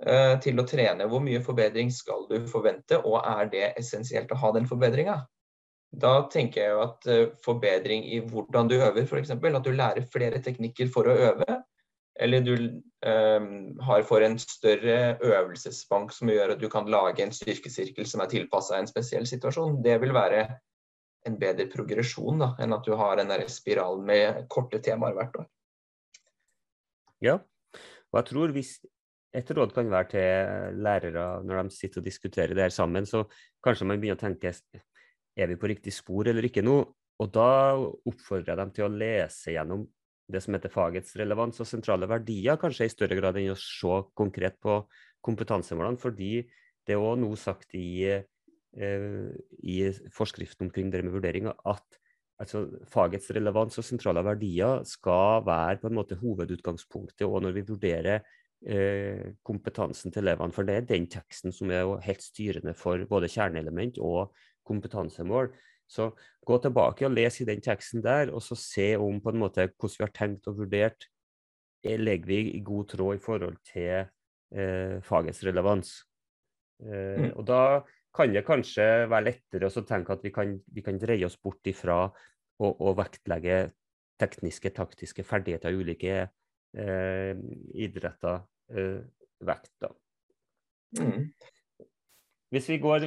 uh, 0.04 0.36
til 0.44 0.60
å 0.60 0.66
trene. 0.68 1.06
Hvor 1.08 1.22
mye 1.24 1.40
forbedring 1.44 1.90
skal 1.94 2.26
du 2.30 2.36
forvente, 2.50 2.98
og 3.00 3.16
er 3.22 3.48
det 3.52 3.66
essensielt 3.80 4.32
å 4.32 4.40
ha 4.42 4.52
den 4.56 4.68
forbedringa? 4.68 5.22
Da 5.96 6.12
tenker 6.32 6.62
jeg 6.62 6.74
jo 6.74 6.82
at 6.84 7.08
eh, 7.08 7.30
forbedring 7.44 8.04
i 8.12 8.20
hvordan 8.20 8.68
du 8.68 8.76
øver, 8.76 9.06
f.eks. 9.06 9.32
At 9.32 9.64
du 9.64 9.72
lærer 9.72 10.04
flere 10.12 10.42
teknikker 10.44 10.90
for 10.92 11.08
å 11.08 11.16
øve. 11.30 11.56
Eller 12.20 12.40
du 12.40 12.54
um, 12.56 13.48
har 13.84 14.04
for 14.08 14.24
en 14.24 14.38
større 14.40 15.18
øvelsesbank 15.20 16.14
som 16.16 16.30
gjør 16.32 16.54
at 16.54 16.62
du 16.62 16.70
kan 16.72 16.88
lage 16.88 17.20
en 17.20 17.32
styrkesirkel 17.32 18.08
som 18.08 18.22
er 18.24 18.30
tilpassa 18.32 18.78
en 18.78 18.88
spesiell 18.88 19.28
situasjon. 19.28 19.82
Det 19.84 19.98
vil 20.00 20.14
være 20.16 20.46
en 21.28 21.36
bedre 21.40 21.66
progresjon 21.68 22.40
da, 22.40 22.54
enn 22.62 22.72
at 22.72 22.88
du 22.88 22.94
har 22.96 23.20
en 23.20 23.34
spiral 23.52 24.00
med 24.00 24.46
korte 24.52 24.80
temaer 24.80 25.16
hvert 25.16 25.36
år. 25.42 25.48
Ja, 27.24 27.36
og 28.12 28.20
jeg 28.20 28.28
tror 28.30 28.52
hvis 28.56 28.76
et 29.36 29.50
råd 29.52 29.72
kan 29.76 29.92
være 29.92 30.10
til 30.14 30.80
lærere 30.80 31.26
når 31.44 31.66
de 31.66 31.76
sitter 31.76 32.00
og 32.00 32.08
diskuterer 32.08 32.56
det 32.56 32.68
her 32.68 32.72
sammen, 32.72 33.04
så 33.04 33.26
kanskje 33.64 33.88
man 33.88 34.00
begynner 34.00 34.16
å 34.16 34.24
tenke 34.24 34.52
er 35.36 35.50
vi 35.52 35.58
på 35.60 35.70
riktig 35.70 35.94
spor 35.94 36.28
eller 36.30 36.48
ikke 36.48 36.64
nå? 36.64 36.78
Og 37.22 37.32
da 37.32 37.50
oppfordrer 37.78 38.52
jeg 38.52 38.60
dem 38.60 38.72
til 38.76 38.86
å 38.86 38.92
lese 38.92 39.54
gjennom 39.54 39.86
det 40.32 40.42
som 40.42 40.56
heter 40.56 40.72
fagets 40.72 41.14
relevans 41.16 41.60
og 41.62 41.68
sentrale 41.68 42.08
verdier, 42.10 42.58
kanskje 42.60 42.88
i 42.88 42.92
større 42.92 43.16
grad 43.18 43.38
enn 43.38 43.52
å 43.54 43.60
se 43.60 44.00
konkret 44.18 44.58
på 44.60 44.80
kompetansemålene. 45.24 46.00
Fordi 46.02 46.32
det 46.86 46.96
er 46.96 47.02
òg 47.02 47.20
nå 47.22 47.30
sagt 47.40 47.76
i 47.78 48.16
Eh, 48.76 49.32
i 49.64 49.76
forskriften 50.12 50.66
omkring 50.66 50.90
det 50.92 51.00
med 51.04 51.14
vurdering 51.14 51.46
at 51.48 51.96
altså, 52.36 52.66
fagets 52.92 53.30
relevans 53.32 53.78
og 53.80 53.86
sentrale 53.86 54.20
verdier 54.26 54.82
skal 54.84 55.46
være 55.46 55.78
på 55.80 55.88
en 55.88 55.96
måte 55.96 56.18
hovedutgangspunktet 56.20 57.24
og 57.24 57.40
når 57.46 57.54
vi 57.56 57.62
vurderer 57.70 58.26
eh, 58.68 59.32
kompetansen 59.48 60.12
til 60.12 60.26
elevene. 60.26 60.52
For 60.52 60.68
det 60.68 60.76
er 60.76 60.90
den 60.90 61.08
teksten 61.08 61.56
som 61.56 61.72
er 61.72 61.88
helt 62.04 62.24
styrende 62.24 62.76
for 62.76 63.00
både 63.08 63.32
kjerneelement 63.32 63.96
og 64.04 64.36
kompetansemål. 64.66 65.52
Så 65.86 66.10
gå 66.46 66.58
tilbake 66.62 67.06
og 67.06 67.14
les 67.14 67.40
i 67.40 67.46
den 67.46 67.62
teksten 67.62 68.02
der, 68.02 68.32
og 68.34 68.42
så 68.42 68.58
se 68.58 68.94
om 68.98 69.20
på 69.22 69.30
en 69.30 69.42
måte 69.44 69.68
hvordan 69.68 70.00
vi 70.00 70.04
har 70.04 70.14
tenkt 70.16 70.48
og 70.50 70.58
vurdert. 70.64 71.08
Eh, 71.86 71.98
legger 72.00 72.32
vi 72.32 72.40
i 72.56 72.62
god 72.66 72.88
tråd 72.94 73.18
i 73.18 73.22
forhold 73.22 73.60
til 73.70 73.92
eh, 74.02 74.96
fagets 75.06 75.44
relevans? 75.46 75.94
Eh, 76.82 77.28
mm. 77.28 77.30
Og 77.36 77.46
da 77.46 77.62
kan 78.16 78.32
det 78.32 78.46
kanskje 78.48 79.06
være 79.10 79.28
lettere 79.28 79.68
å 79.68 79.86
tenke 79.86 80.14
at 80.16 80.24
vi 80.24 80.32
kan, 80.34 80.56
vi 80.72 80.82
kan 80.84 80.98
dreie 80.98 81.26
oss 81.28 81.36
bort 81.38 81.68
ifra 81.68 82.06
å, 82.06 82.66
å 82.66 82.94
vektlegge 82.96 83.66
tekniske, 84.20 84.72
taktiske 84.72 85.24
ferdigheter 85.28 85.74
i 85.74 85.80
ulike 85.84 86.16
eh, 86.16 87.32
idretter 87.76 88.40
eh, 88.72 89.04
vekt. 89.44 89.74
Da. 89.84 89.92
Mm. 91.00 91.28
Hvis 92.54 92.68
vi 92.70 92.78
går, 92.78 93.00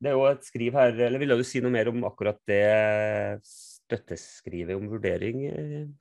Det 0.00 0.08
er 0.08 0.16
jo 0.16 0.24
et 0.24 0.44
skriv 0.44 0.72
her, 0.72 0.94
eller 1.06 1.18
Vil 1.20 1.36
du 1.36 1.44
si 1.44 1.60
noe 1.60 1.70
mer 1.70 1.88
om 1.88 2.04
akkurat 2.08 2.38
det 2.48 3.40
støtteskrivet 3.44 4.76
om 4.76 4.88
vurdering, 4.88 5.44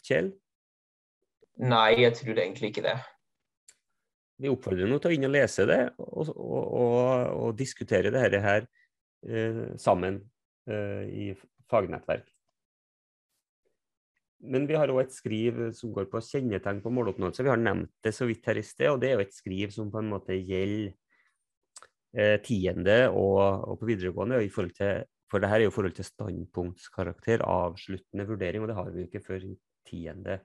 Kjell? 0.01 0.31
Nei, 1.59 2.01
jeg 2.01 2.15
tror 2.15 2.39
egentlig 2.39 2.71
ikke 2.71 2.87
det 2.87 2.95
vi 4.41 4.51
oppfordrer 4.51 4.89
nå 4.89 4.99
til 4.99 5.13
å 5.13 5.15
inn 5.15 5.27
og 5.29 5.33
lese 5.35 5.65
det 5.69 5.81
og, 6.01 6.31
og, 6.35 6.63
og, 6.63 7.03
og 7.45 7.59
diskutere 7.59 8.11
dette 8.13 8.41
her 8.43 8.65
eh, 9.27 9.61
sammen 9.81 10.19
eh, 10.67 11.03
i 11.07 11.27
fagnettverk. 11.71 12.27
Men 14.45 14.67
vi 14.69 14.75
har 14.77 14.91
òg 14.91 15.05
et 15.05 15.15
skriv 15.15 15.61
som 15.73 15.93
går 15.95 16.09
på 16.11 16.21
kjennetegn 16.21 16.83
på 16.83 16.91
måloppnåelse. 16.93 17.41
Vi 17.41 17.49
har 17.49 17.61
nevnt 17.61 17.89
det 18.05 18.11
så 18.13 18.27
vidt 18.29 18.45
her 18.45 18.59
i 18.59 18.65
sted, 18.65 18.91
og 18.91 18.99
det 19.01 19.09
er 19.09 19.15
jo 19.17 19.25
et 19.25 19.33
skriv 19.33 19.71
som 19.73 19.89
på 19.89 20.03
en 20.03 20.11
måte 20.11 20.35
gjelder 20.37 20.93
eh, 22.17 22.37
tiende 22.43 23.09
og, 23.09 23.39
og, 23.69 23.79
på 23.79 23.89
videregående. 23.89 24.43
i 24.43 24.49
forhold 24.49 24.75
til, 24.77 25.03
For 25.31 25.39
det 25.39 25.49
her 25.49 25.59
er 25.59 25.67
jo 25.67 25.73
forhold 25.73 25.95
til 25.95 26.05
standpunktskarakter, 26.05 27.43
avsluttende 27.43 28.27
vurdering, 28.27 28.61
og 28.61 28.67
det 28.69 28.75
har 28.75 28.89
vi 28.91 29.01
jo 29.01 29.07
ikke 29.09 29.25
før 29.25 29.43
i 29.43 29.55
tiende. 29.89 30.39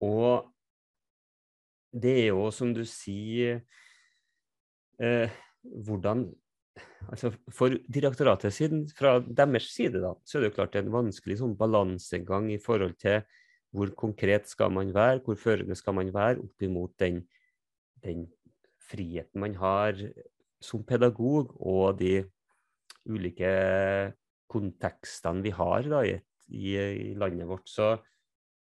Og 0.00 0.52
det 1.92 2.14
er 2.22 2.26
jo, 2.28 2.50
som 2.50 2.74
du 2.74 2.84
sier 2.84 3.62
eh, 5.00 5.30
Hvordan 5.64 6.28
altså 7.10 7.32
For 7.50 7.74
direktoratet 7.90 8.54
siden, 8.54 8.84
fra 8.94 9.18
deres 9.20 9.70
side, 9.74 9.98
da, 10.02 10.14
så 10.24 10.38
er 10.38 10.44
det 10.44 10.50
jo 10.50 10.56
klart 10.60 10.76
en 10.78 10.92
vanskelig 10.92 11.40
sånn 11.40 11.56
balansegang 11.58 12.50
i 12.52 12.60
forhold 12.62 12.94
til 13.00 13.24
hvor 13.74 13.90
konkret 13.98 14.48
skal 14.48 14.70
man 14.72 14.92
være, 14.94 15.20
hvor 15.24 15.36
førende 15.36 15.76
skal 15.76 15.96
man 15.98 16.12
være 16.14 16.38
opp 16.40 16.64
imot 16.64 16.94
den, 17.02 17.22
den 18.04 18.28
friheten 18.88 19.42
man 19.42 19.56
har 19.60 19.98
som 20.62 20.84
pedagog, 20.86 21.54
og 21.60 21.98
de 22.00 22.22
ulike 23.08 23.50
kontekstene 24.50 25.44
vi 25.44 25.52
har 25.54 25.88
da, 25.88 26.02
i, 26.04 26.16
i, 26.48 26.76
i 27.12 27.14
landet 27.18 27.48
vårt. 27.48 27.68
Så 27.68 27.94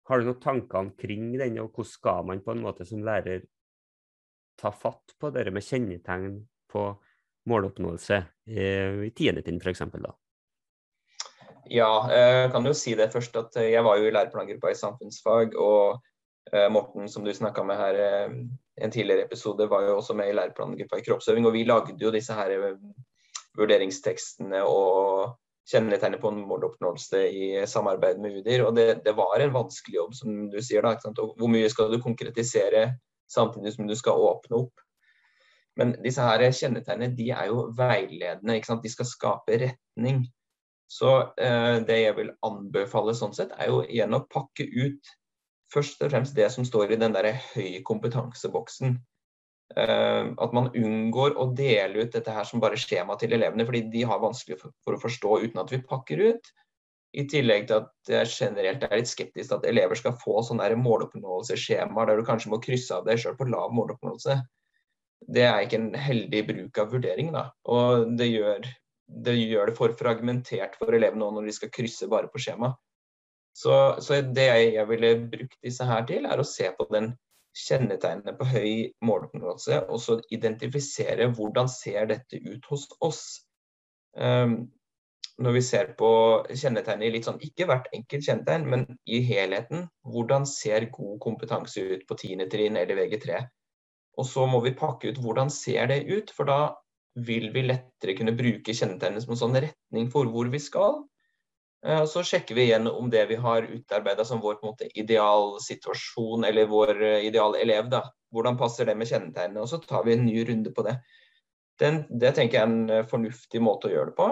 har 0.06 0.20
du 0.20 0.28
noen 0.28 0.42
tanker 0.42 0.80
omkring 0.82 1.32
den, 1.38 1.60
og 1.62 1.72
hvordan 1.72 1.92
skal 1.92 2.28
man 2.28 2.44
på 2.44 2.54
en 2.54 2.64
måte 2.64 2.86
som 2.88 3.04
lærer 3.06 3.46
ta 4.56 4.72
fatt 4.72 5.16
på 5.20 5.30
det 5.34 5.50
med 5.52 5.64
kjennetegn 5.64 6.38
på 6.72 6.86
måloppnåelse 7.46 8.22
i 8.50 9.10
tiende 9.16 9.44
trinn 9.44 9.60
f.eks.? 9.62 9.82
Ja, 11.66 11.90
jeg 12.12 12.50
kan 12.54 12.66
jo 12.66 12.74
si 12.78 12.94
det 12.98 13.10
først 13.12 13.36
at 13.38 13.56
jeg 13.58 13.82
var 13.84 13.98
jo 13.98 14.06
i 14.06 14.12
læreplangruppa 14.14 14.70
i 14.70 14.78
samfunnsfag. 14.78 15.56
Og 15.58 15.98
eh, 16.52 16.68
Morten, 16.70 17.08
som 17.10 17.26
du 17.26 17.32
snakka 17.34 17.64
med 17.66 17.80
her 17.80 17.98
i 17.98 18.06
eh, 18.06 18.36
en 18.82 18.92
tidligere 18.92 19.24
episode, 19.24 19.68
var 19.70 19.86
jo 19.86 19.96
også 19.96 20.14
med 20.16 20.30
i 20.30 20.36
læreplangruppa 20.36 21.00
i 21.00 21.04
kroppsøving. 21.06 21.46
Og 21.48 21.54
vi 21.56 21.64
lagde 21.64 21.96
jo 22.00 22.12
disse 22.14 22.36
her 22.36 22.52
eh, 22.56 22.78
vurderingstekstene 23.56 24.62
og 24.68 25.36
kjennetegnet 25.66 26.20
på 26.22 26.30
en 26.30 26.42
måloppnåelse 26.46 27.22
i 27.26 27.46
samarbeid 27.66 28.20
med 28.22 28.38
UDIR. 28.40 28.66
Og 28.68 28.76
det, 28.76 28.86
det, 29.06 29.16
var 29.18 29.40
en 29.40 29.54
vanskelig 29.54 29.98
jobb, 29.98 30.14
som 30.14 30.48
du 30.52 30.58
sier. 30.62 30.84
da, 30.84 31.12
Hvor 31.16 31.50
mye 31.50 31.70
skal 31.72 31.90
du 31.92 32.02
konkretisere 32.02 32.90
samtidig 33.32 33.74
som 33.74 33.88
du 33.88 33.96
skal 33.98 34.22
åpne 34.28 34.62
opp? 34.64 34.84
Men 35.76 35.92
disse 36.04 36.24
her 36.24 36.44
kjennetegnene 36.56 37.16
de 37.16 37.30
er 37.34 37.50
jo 37.50 37.68
veiledende. 37.76 38.60
De 38.82 38.92
skal 38.92 39.08
skape 39.08 39.60
retning. 39.60 40.24
Så 40.88 41.12
eh, 41.42 41.82
det 41.82 41.98
jeg 41.98 42.16
vil 42.16 42.30
anbefale 42.46 43.16
sånn 43.18 43.34
sett, 43.34 43.52
er 43.58 43.72
jo 43.72 43.82
igjen 43.82 44.14
å 44.14 44.24
pakke 44.30 44.68
ut 44.70 45.16
først 45.72 46.02
og 46.02 46.12
fremst 46.12 46.36
det 46.36 46.48
som 46.54 46.66
står 46.66 46.94
i 46.94 47.00
den 47.00 47.14
der 47.16 47.32
høy 47.54 47.80
kompetanseboksen. 47.86 48.98
Uh, 49.74 50.30
at 50.38 50.52
man 50.54 50.70
unngår 50.78 51.34
å 51.42 51.48
dele 51.58 52.04
ut 52.04 52.12
dette 52.14 52.30
her 52.30 52.46
som 52.46 52.62
bare 52.62 52.78
skjema 52.78 53.16
til 53.18 53.34
elevene, 53.34 53.66
fordi 53.66 53.82
de 53.90 54.04
har 54.06 54.22
vanskelig 54.22 54.60
for, 54.60 54.94
å 54.94 55.02
forstå 55.02 55.40
uten 55.42 55.62
at 55.62 55.72
vi 55.74 55.82
pakker 55.82 56.22
ut. 56.22 56.52
I 57.16 57.24
tillegg 57.30 57.66
til 57.66 57.80
at 57.80 58.10
jeg 58.12 58.30
generelt 58.30 58.84
er 58.84 59.00
litt 59.00 59.10
skeptisk 59.10 59.48
til 59.48 59.56
at 59.56 59.66
elever 59.66 59.98
skal 59.98 60.14
få 60.20 60.42
sånne 60.46 60.68
måloppnåelsesskjemaer 60.82 62.10
der 62.10 62.20
du 62.20 62.26
kanskje 62.28 62.52
må 62.52 62.60
krysse 62.62 62.94
av 62.94 63.06
deg 63.08 63.18
sjøl 63.22 63.38
på 63.38 63.48
lav 63.48 63.72
måloppnåelse. 63.74 64.36
Det 65.32 65.46
er 65.48 65.64
ikke 65.64 65.80
en 65.80 65.94
heldig 65.98 66.42
bruk 66.50 66.80
av 66.82 66.92
vurdering. 66.92 67.32
da, 67.34 67.48
og 67.72 68.12
det 68.18 68.28
gjør, 68.28 68.68
det 69.26 69.36
gjør 69.38 69.70
det 69.70 69.76
for 69.78 69.96
fragmentert 69.98 70.76
for 70.78 70.94
elevene 70.94 71.30
når 71.32 71.48
de 71.48 71.56
skal 71.56 71.72
krysse 71.74 72.10
bare 72.12 72.30
på 72.30 72.42
skjema. 72.42 72.74
Så, 73.56 73.74
så 74.04 74.20
det 74.36 74.50
jeg 74.50 74.88
ville 74.90 75.14
brukt 75.32 75.56
disse 75.64 75.84
her 75.88 76.04
til, 76.08 76.28
er 76.28 76.40
å 76.40 76.46
se 76.46 76.68
på 76.76 76.86
den 76.92 77.14
kjennetegnene 77.56 78.34
på 78.36 78.48
høy 78.50 78.72
måloppnåelse, 79.06 79.86
og 79.88 80.00
så 80.02 80.18
identifisere 80.34 81.30
hvordan 81.32 81.70
ser 81.72 82.10
dette 82.10 82.40
ut 82.44 82.68
hos 82.68 82.84
oss. 83.00 83.22
Um, 84.12 84.66
når 85.40 85.56
vi 85.56 85.62
ser 85.64 85.92
på 85.96 86.10
kjennetegn 86.48 87.04
i 87.04 87.10
litt 87.12 87.28
sånn, 87.28 87.40
ikke 87.44 87.66
hvert 87.68 87.88
enkelt 87.96 88.28
kjennetegn, 88.28 88.68
men 88.72 88.86
i 89.04 89.20
helheten, 89.24 89.88
hvordan 90.08 90.46
ser 90.48 90.88
god 90.92 91.18
kompetanse 91.24 91.80
ut 91.80 92.06
på 92.08 92.16
10. 92.16 92.46
trinn 92.52 92.76
eller 92.80 93.00
VG3? 93.00 93.42
Og 94.16 94.28
så 94.28 94.46
må 94.48 94.62
vi 94.64 94.76
pakke 94.76 95.12
ut 95.12 95.20
hvordan 95.20 95.52
ser 95.52 95.90
det 95.92 96.02
ut, 96.08 96.32
for 96.32 96.48
da 96.48 96.60
vil 97.26 97.50
vi 97.52 97.64
lettere 97.68 98.16
kunne 98.16 98.36
bruke 98.36 98.76
kjennetegnene 98.76 99.24
som 99.24 99.32
en 99.32 99.42
sånn 99.44 99.60
retning 99.64 100.08
for 100.12 100.28
hvor 100.32 100.48
vi 100.52 100.60
skal. 100.60 101.04
Eh, 101.84 102.04
så 102.04 102.22
sjekker 102.24 102.54
vi 102.54 102.66
igjen 102.68 102.86
om 102.86 103.10
det 103.10 103.26
vi 103.26 103.36
har 103.40 103.62
utarbeida 103.62 104.24
som 104.24 104.40
vår 104.40 104.58
måte, 104.62 104.88
idealsituasjon, 104.98 106.44
eller 106.44 106.70
vår 106.70 107.02
eh, 107.02 107.26
idealelev, 107.28 107.90
da. 107.92 108.02
Hvordan 108.34 108.58
passer 108.58 108.88
det 108.88 108.96
med 108.98 109.08
kjennetegnene? 109.10 109.62
Og 109.62 109.70
så 109.70 109.78
tar 109.82 110.04
vi 110.06 110.16
en 110.16 110.26
ny 110.26 110.42
runde 110.48 110.72
på 110.74 110.84
det. 110.86 110.96
Den, 111.80 112.02
det 112.10 112.34
tenker 112.36 112.58
jeg 112.58 112.64
er 112.64 112.70
en 112.72 112.90
eh, 112.90 113.08
fornuftig 113.08 113.62
måte 113.62 113.90
å 113.90 113.94
gjøre 113.94 114.12
det 114.12 114.18
på. 114.18 114.30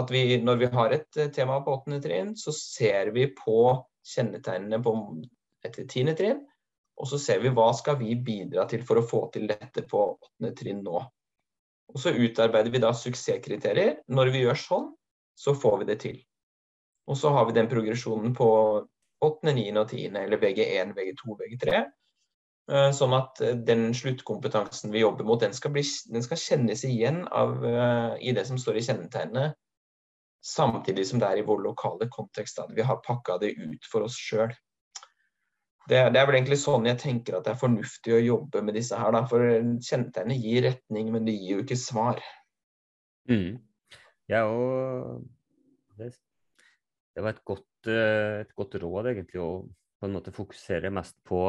At 0.00 0.10
vi, 0.10 0.40
når 0.42 0.56
vi 0.58 0.66
har 0.74 0.90
et 0.94 1.16
eh, 1.16 1.30
tema 1.34 1.60
på 1.62 1.74
åttende 1.78 2.02
trinn, 2.02 2.36
så 2.38 2.52
ser 2.54 3.06
vi 3.14 3.34
på 3.34 3.86
kjennetegnene 4.06 4.82
på 4.82 5.22
etter 5.66 5.84
tiende 5.90 6.14
trinn. 6.18 6.46
Og 7.00 7.08
så 7.08 7.18
ser 7.18 7.40
vi 7.40 7.48
hva 7.54 7.72
skal 7.74 7.96
vi 8.02 8.14
bidra 8.18 8.66
til 8.68 8.82
for 8.86 8.96
å 9.00 9.06
få 9.06 9.30
til 9.34 9.46
dette 9.48 9.82
på 9.88 9.98
åttende 10.10 10.54
trinn 10.58 10.82
nå. 10.84 10.98
Og 11.90 11.98
så 11.98 12.10
utarbeider 12.14 12.70
vi 12.70 12.78
da 12.82 12.92
suksesskriterier. 12.94 13.96
Når 14.10 14.26
vi 14.34 14.40
gjør 14.44 14.58
sånn, 14.58 14.96
så 15.38 15.54
får 15.56 15.78
vi 15.80 15.84
det 15.88 15.98
til. 16.02 16.18
Og 17.10 17.16
så 17.18 17.28
har 17.34 17.44
vi 17.48 17.56
den 17.56 17.70
progresjonen 17.70 18.34
på 18.36 18.48
åttende, 19.24 19.54
niende 19.56 19.84
og 19.84 19.90
tiende, 19.92 20.24
eller 20.26 20.40
VG1, 20.40 20.94
VG2, 20.96 21.38
VG3. 21.42 21.80
Sånn 22.94 23.14
at 23.16 23.40
eh, 23.42 23.56
den 23.66 23.88
sluttkompetansen 23.96 24.92
vi 24.94 25.02
jobber 25.02 25.26
mot, 25.26 25.40
den 25.42 25.54
skal, 25.56 25.72
bli, 25.74 25.82
den 26.12 26.22
skal 26.22 26.38
kjennes 26.38 26.84
igjen 26.86 27.24
av, 27.26 27.56
uh, 27.64 28.14
i 28.22 28.30
det 28.36 28.44
som 28.46 28.60
står 28.60 28.78
i 28.78 28.84
kjennetegnet. 28.86 29.56
Samtidig 30.46 31.08
som 31.08 31.20
det 31.20 31.28
er 31.28 31.40
i 31.40 31.46
vår 31.46 31.64
lokale 31.64 32.06
kontekst 32.12 32.60
at 32.62 32.70
vi 32.76 32.84
har 32.86 33.02
pakka 33.04 33.40
det 33.42 33.56
ut 33.58 33.88
for 33.90 34.06
oss 34.06 34.14
sjøl. 34.16 34.54
Det, 35.88 35.98
det, 36.14 36.20
er 36.20 36.28
vel 36.28 36.38
egentlig 36.38 36.60
sånn 36.62 36.86
jeg 36.86 37.00
tenker 37.02 37.36
at 37.36 37.48
det 37.48 37.56
er 37.56 37.60
fornuftig 37.60 38.14
å 38.14 38.22
jobbe 38.22 38.62
med 38.62 38.78
disse 38.78 38.96
her. 38.96 39.10
Da. 39.16 39.24
For 39.28 39.42
kjennetegnet 39.82 40.38
gir 40.38 40.64
retning, 40.68 41.10
men 41.12 41.26
det 41.26 41.34
gir 41.34 41.58
jo 41.58 41.64
ikke 41.64 41.80
svar. 41.80 42.22
Mm. 43.28 43.58
Ja, 44.30 44.44
og 44.46 45.26
det, 45.98 46.12
det 47.16 47.24
var 47.26 47.34
et 47.34 47.44
godt, 47.48 47.66
eh, 47.66 47.69
et 47.88 48.50
godt, 48.58 48.76
råd, 48.82 49.12
egentlig, 49.12 49.40
å 49.40 49.64
på 50.00 50.08
en 50.08 50.16
måte 50.16 50.32
fokusere 50.32 50.92
mest 50.92 51.18
på 51.28 51.42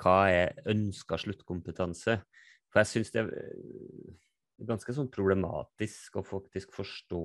hva 0.00 0.16
er 0.32 0.60
ønska 0.72 1.18
sluttkompetanse. 1.20 2.16
For 2.72 2.80
jeg 2.80 2.88
syns 2.88 3.12
det 3.12 3.24
er 3.26 3.40
ganske 4.68 4.94
sånn 4.96 5.10
problematisk 5.12 6.20
å 6.20 6.26
faktisk 6.26 6.72
forstå 6.76 7.24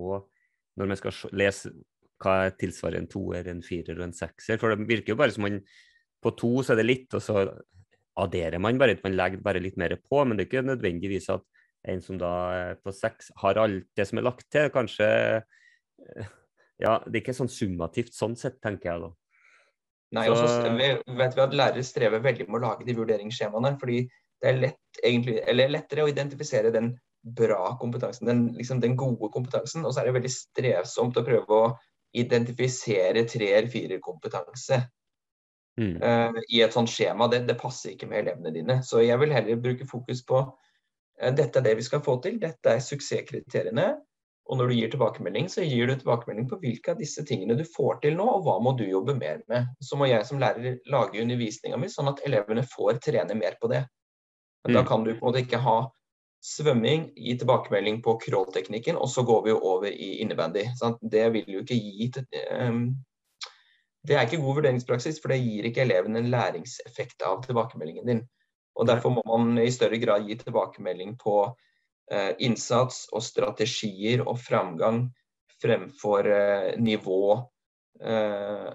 når 0.76 0.92
man 0.92 1.00
skal 1.00 1.36
lese 1.36 1.72
hva 2.20 2.50
tilsvarer 2.56 3.00
en 3.00 3.10
toer, 3.12 3.48
en 3.52 3.64
firer 3.64 4.00
og 4.00 4.10
en 4.10 4.16
sekser. 4.16 4.60
For 4.60 4.72
det 4.72 4.88
virker 4.90 5.14
jo 5.14 5.20
bare 5.20 5.36
som 5.36 5.46
man 5.48 5.62
på 6.24 6.34
to 6.40 6.52
så 6.64 6.74
er 6.74 6.82
det 6.82 6.88
litt, 6.88 7.16
og 7.16 7.24
så 7.24 7.44
adderer 8.20 8.62
man 8.64 8.80
bare, 8.80 8.98
man 9.04 9.16
legger 9.16 9.44
bare 9.44 9.62
litt 9.64 9.78
mer 9.80 9.96
på. 10.00 10.24
Men 10.24 10.36
det 10.36 10.46
er 10.46 10.50
ikke 10.50 10.68
nødvendigvis 10.68 11.30
at 11.36 11.46
en 11.92 12.02
som 12.02 12.18
da 12.20 12.76
på 12.82 12.94
seks, 12.96 13.30
har 13.44 13.60
alt 13.62 13.88
det 13.96 14.08
som 14.10 14.20
er 14.20 14.26
lagt 14.26 14.48
til. 14.52 14.72
Kanskje 14.74 15.08
eh, 15.08 16.32
Ja, 16.82 16.98
det 17.06 17.20
er 17.20 17.24
ikke 17.24 17.38
sånn 17.38 17.52
summativt 17.52 18.16
sånn 18.16 18.36
sett, 18.40 18.60
tenker 18.64 18.92
jeg 18.92 19.04
da. 19.06 19.12
Nei, 20.16 20.28
og 20.32 20.38
så 20.38 20.72
vet 20.76 21.36
vi 21.36 21.44
at 21.44 21.56
lærere 21.56 21.84
strever 21.84 22.22
veldig 22.24 22.48
med 22.48 22.60
å 22.60 22.68
lage 22.68 22.88
de 22.88 22.96
vurderingsskjemaene. 22.96 23.76
fordi 23.80 24.06
det 24.42 24.52
er 24.52 24.60
lett, 24.60 25.00
egentlig, 25.02 25.40
eller 25.48 25.72
lettere 25.72 26.04
å 26.06 26.12
identifisere 26.12 26.72
den 26.72 26.94
bra 27.26 27.78
kompetansen, 27.82 28.28
den, 28.28 28.42
liksom 28.58 28.82
den 28.84 28.96
gode 29.00 29.32
kompetansen. 29.34 29.86
Og 29.86 29.94
så 29.94 30.02
er 30.02 30.10
det 30.10 30.18
veldig 30.20 30.32
strevsomt 30.32 31.18
å 31.18 31.26
prøve 31.26 31.62
å 31.62 31.72
identifisere 32.16 33.26
treer-firer-kompetanse 33.28 34.80
mm. 35.82 35.96
uh, 36.04 36.38
i 36.50 36.62
et 36.64 36.76
sånt 36.76 36.92
skjema. 36.92 37.28
Det, 37.32 37.44
det, 37.50 37.58
passer 37.60 37.96
ikke 37.96 38.10
med 38.12 38.24
elevene 38.24 38.54
dine. 38.56 38.80
Så 38.86 39.02
jeg 39.04 39.20
vil 39.24 39.34
heller 39.36 39.64
bruke 39.64 39.88
fokus 39.90 40.24
på 40.28 40.44
uh, 40.46 41.32
dette 41.36 41.60
er 41.60 41.70
det 41.70 41.78
vi 41.82 41.88
skal 41.88 42.04
få 42.06 42.20
til, 42.24 42.38
dette 42.44 42.76
er 42.76 42.84
suksesskriteriene. 42.84 43.90
Og 44.46 44.60
når 44.60 44.70
du 44.70 44.76
gir 44.78 44.92
tilbakemelding, 44.94 45.48
så 45.50 45.64
gir 45.66 45.90
du 45.90 45.96
tilbakemelding 45.98 46.46
på 46.52 46.60
hvilke 46.62 46.94
av 46.94 47.00
disse 47.02 47.24
tingene 47.26 47.58
du 47.58 47.64
får 47.66 48.04
til 48.04 48.18
nå, 48.20 48.26
og 48.30 48.46
hva 48.46 48.60
må 48.62 48.76
du 48.78 48.84
jobbe 48.86 49.16
mer 49.18 49.42
med. 49.50 49.72
Så 49.82 49.98
må 49.98 50.06
jeg 50.10 50.28
som 50.28 50.42
lærer 50.42 50.78
lage 50.92 51.22
undervisninga 51.24 51.80
mi 51.82 51.90
sånn 51.90 52.12
at 52.12 52.22
elevene 52.28 52.66
får 52.70 53.02
trene 53.08 53.38
mer 53.38 53.58
på 53.62 53.72
det. 53.74 53.82
Men 54.66 54.76
mm. 54.76 54.78
da 54.78 54.86
kan 54.86 55.06
du 55.06 55.16
på 55.16 55.18
en 55.18 55.28
måte 55.32 55.42
ikke 55.42 55.64
ha 55.66 55.80
svømming, 56.46 57.10
gi 57.18 57.34
tilbakemelding 57.42 58.04
på 58.06 58.20
crawl-teknikken, 58.22 59.00
og 59.02 59.10
så 59.10 59.26
går 59.26 59.44
vi 59.48 59.54
jo 59.56 59.60
over 59.66 59.90
i 59.90 60.12
innebandy. 60.22 60.68
Sant? 60.78 61.02
Det 61.02 61.26
vil 61.34 61.50
jo 61.50 61.66
ikke 61.66 61.80
gi 61.82 62.12
um, 62.54 62.84
det 64.06 64.14
er 64.14 64.28
ikke 64.28 64.44
god 64.44 64.60
vurderingspraksis, 64.60 65.18
for 65.22 65.34
det 65.34 65.42
gir 65.42 65.66
ikke 65.66 65.82
elevene 65.82 66.22
en 66.22 66.30
læringseffekt 66.30 67.26
av 67.26 67.42
tilbakemeldingen 67.46 68.10
din. 68.10 68.24
Og 68.76 68.88
Derfor 68.88 69.16
må 69.16 69.24
man 69.26 69.58
i 69.58 69.72
større 69.74 69.98
grad 69.98 70.28
gi 70.28 70.38
tilbakemelding 70.38 71.16
på 71.18 71.40
innsats 72.38 73.08
og 73.16 73.24
strategier 73.26 74.22
og 74.22 74.38
framgang 74.38 75.08
fremfor 75.62 76.28
eh, 76.30 76.72
nivå 76.82 77.22
eh, 78.02 78.72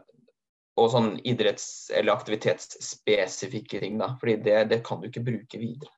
og 0.80 0.92
sånn 0.92 1.10
idretts- 1.28 1.90
eller 1.94 2.16
aktivitetsspesifikke 2.16 3.82
ting. 3.82 3.98
da, 4.00 4.14
fordi 4.20 4.38
det, 4.44 4.58
det, 4.70 4.80
kan 4.86 5.00
du 5.00 5.10
ikke 5.10 5.24
bruke 5.26 5.60
videre. 5.60 5.92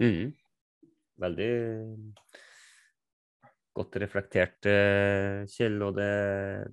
Mm. 0.00 0.32
Veldig 1.22 1.50
godt 3.76 3.98
reflektert, 4.02 4.68
eh, 4.70 5.42
Kjell. 5.52 5.76
Og 5.84 5.98
det, 5.98 6.12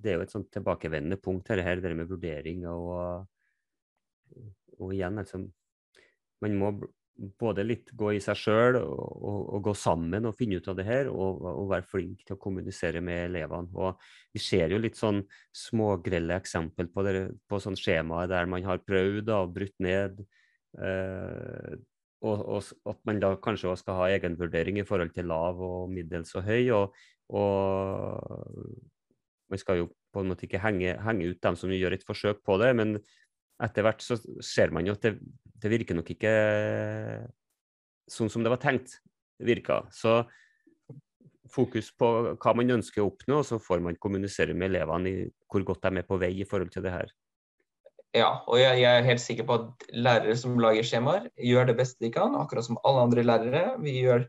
det, 0.00 0.12
er 0.12 0.18
jo 0.18 0.24
et 0.24 0.32
sånt 0.32 0.48
tilbakevendende 0.54 1.20
punkt, 1.20 1.52
her, 1.52 1.62
her 1.66 1.82
det 1.84 1.92
med 1.98 2.08
vurdering. 2.08 2.64
Og, 2.70 3.26
og 4.78 4.94
igjen, 4.96 5.20
altså 5.20 5.44
Man 6.40 6.54
må 6.56 6.70
både 7.16 7.64
litt 7.66 7.90
gå 7.96 8.14
i 8.16 8.20
seg 8.22 8.38
sjøl 8.38 8.78
og, 8.80 9.00
og, 9.00 9.40
og, 9.40 9.60
gå 9.68 9.74
sammen 9.76 10.28
og 10.28 10.36
finne 10.38 10.60
ut 10.60 10.68
av 10.72 10.78
det 10.78 10.86
her, 10.88 11.10
og, 11.12 11.42
og, 11.44 11.66
være 11.72 11.88
flink 11.88 12.24
til 12.24 12.36
å 12.36 12.40
kommunisere 12.40 13.02
med 13.04 13.26
elevene. 13.28 13.68
Og 13.76 14.00
Vi 14.32 14.42
ser 14.42 14.72
jo 14.72 14.80
litt 14.80 14.96
sånn 14.96 15.22
smågrelle 15.56 16.38
eksempel 16.40 16.88
på, 16.92 17.04
det, 17.04 17.26
på 17.50 17.60
sånn 17.60 17.78
skjemaer 17.78 18.30
der 18.30 18.48
man 18.50 18.64
har 18.64 18.82
prøvd 18.86 19.32
og 19.36 19.54
brutt 19.56 19.76
ned. 19.84 20.22
Eh, 20.80 21.76
og, 22.20 22.72
at 22.88 22.98
man 23.08 23.20
da 23.20 23.32
kanskje 23.40 23.70
også 23.70 23.86
skal 23.86 23.96
ha 24.02 24.08
egenvurdering 24.12 24.80
i 24.80 24.86
forhold 24.88 25.14
til 25.14 25.28
lav 25.30 25.60
og 25.64 25.88
middels 25.92 26.34
og 26.36 26.44
høy. 26.44 26.68
Og 26.72 26.92
man 29.50 29.60
skal 29.60 29.82
jo 29.82 29.90
på 30.12 30.22
en 30.22 30.32
måte 30.32 30.46
ikke 30.46 30.60
henge, 30.62 30.96
henge, 31.04 31.30
ut 31.30 31.40
dem 31.42 31.56
som 31.58 31.72
gjør 31.72 31.96
et 31.96 32.06
forsøk 32.06 32.42
på 32.46 32.58
det, 32.60 32.74
men 32.76 32.98
etter 33.62 33.84
hvert 33.84 34.02
så 34.04 34.18
ser 34.44 34.72
man 34.74 34.88
jo 34.88 34.96
at 34.96 35.04
det, 35.04 35.14
det 35.60 35.72
virker 35.72 35.96
nok 35.98 36.10
ikke 36.14 36.34
sånn 38.10 38.30
som 38.32 38.44
det 38.44 38.52
var 38.52 38.60
tenkt 38.62 38.98
virka. 39.40 39.84
Så 39.94 40.22
fokus 41.50 41.90
på 41.98 42.10
hva 42.34 42.54
man 42.56 42.76
ønsker 42.78 43.02
å 43.02 43.08
oppnå, 43.10 43.40
og 43.40 43.48
så 43.48 43.58
får 43.62 43.82
man 43.84 43.98
kommunisere 44.02 44.54
med 44.54 44.72
elevene 44.72 45.10
i 45.10 45.26
hvor 45.50 45.64
godt 45.66 45.86
de 45.86 46.02
er 46.02 46.06
på 46.06 46.18
vei 46.20 46.32
i 46.42 46.46
forhold 46.48 46.72
til 46.74 46.84
det 46.86 46.94
her. 46.94 47.10
Ja, 48.16 48.30
og 48.50 48.58
jeg, 48.58 48.80
jeg, 48.82 48.90
er 48.90 49.06
helt 49.06 49.22
sikker 49.22 49.46
på 49.46 49.56
at 49.60 49.84
lærere 49.94 50.34
som 50.38 50.58
lager 50.62 50.86
skjemaer, 50.86 51.28
gjør 51.38 51.68
det 51.68 51.76
beste 51.78 52.02
de 52.02 52.10
kan, 52.14 52.34
akkurat 52.38 52.66
som 52.66 52.78
alle 52.86 53.04
andre 53.06 53.22
lærere. 53.26 53.64
Vi 53.82 54.00
gjør 54.00 54.24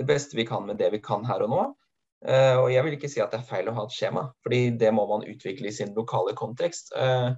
det 0.00 0.06
beste 0.08 0.38
vi 0.38 0.46
kan 0.48 0.66
med 0.66 0.80
det 0.82 0.90
vi 0.94 1.02
kan 1.02 1.26
her 1.28 1.44
og 1.46 1.52
nå. 1.52 1.62
Uh, 2.22 2.56
og 2.62 2.68
jeg 2.70 2.86
vil 2.86 2.96
ikke 2.96 3.10
si 3.10 3.22
at 3.22 3.32
det 3.34 3.40
er 3.40 3.48
feil 3.48 3.70
å 3.70 3.74
ha 3.74 3.86
et 3.86 3.94
skjema, 3.94 4.28
fordi 4.46 4.60
det 4.78 4.90
må 4.94 5.06
man 5.10 5.24
utvikle 5.26 5.70
i 5.70 5.74
sin 5.74 5.94
lokale 5.94 6.34
kontekst. 6.38 6.92
Uh, 6.94 7.34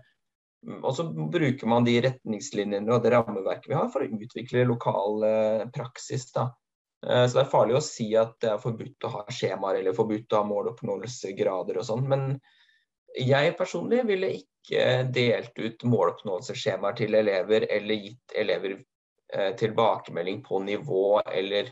og 0.81 0.92
så 0.96 1.07
bruker 1.12 1.68
man 1.70 1.87
de 1.87 1.98
retningslinjene 2.07 2.92
og 2.94 3.03
det 3.05 3.12
rammeverket 3.14 3.70
vi 3.70 3.77
har 3.77 3.88
for 3.92 4.05
å 4.05 4.20
utvikle 4.24 4.66
lokal 4.68 5.27
uh, 5.27 5.64
praksis. 5.74 6.31
da. 6.33 6.50
Så 7.05 7.37
det 7.37 7.42
er 7.42 7.50
farlig 7.53 7.74
å 7.77 7.85
si 7.85 8.07
at 8.16 8.38
det 8.40 8.48
er 8.48 8.61
forbudt 8.62 9.05
å 9.05 9.11
ha 9.12 9.22
skjemaer 9.29 9.83
eller 9.83 9.92
forbudt 9.92 10.33
å 10.33 10.38
ha 10.40 10.46
måloppnåelsesgrader 10.48 11.77
og 11.77 11.85
sånn. 11.85 12.07
Men 12.09 12.22
jeg 13.14 13.55
personlig 13.59 14.03
ville 14.09 14.31
ikke 14.40 15.05
delt 15.14 15.59
ut 15.59 15.85
måloppnåelsesskjemaer 15.87 16.96
til 16.98 17.14
elever 17.14 17.66
eller 17.70 18.00
gitt 18.09 18.35
elever 18.35 18.79
eh, 19.35 19.53
tilbakemelding 19.61 20.42
på 20.46 20.59
nivå 20.64 21.20
eller 21.20 21.70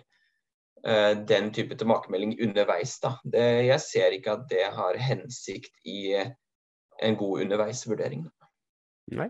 eh, 0.86 1.12
den 1.28 1.50
type 1.54 1.78
tilbakemelding 1.78 2.36
underveis. 2.46 2.98
Det, 3.24 3.46
jeg 3.66 3.80
ser 3.82 4.18
ikke 4.18 4.36
at 4.36 4.46
det 4.52 4.68
har 4.76 5.00
hensikt 5.00 5.74
i 5.88 6.14
en 6.22 7.18
god 7.18 7.46
underveisvurdering. 7.46 8.28
Nei. 9.10 9.28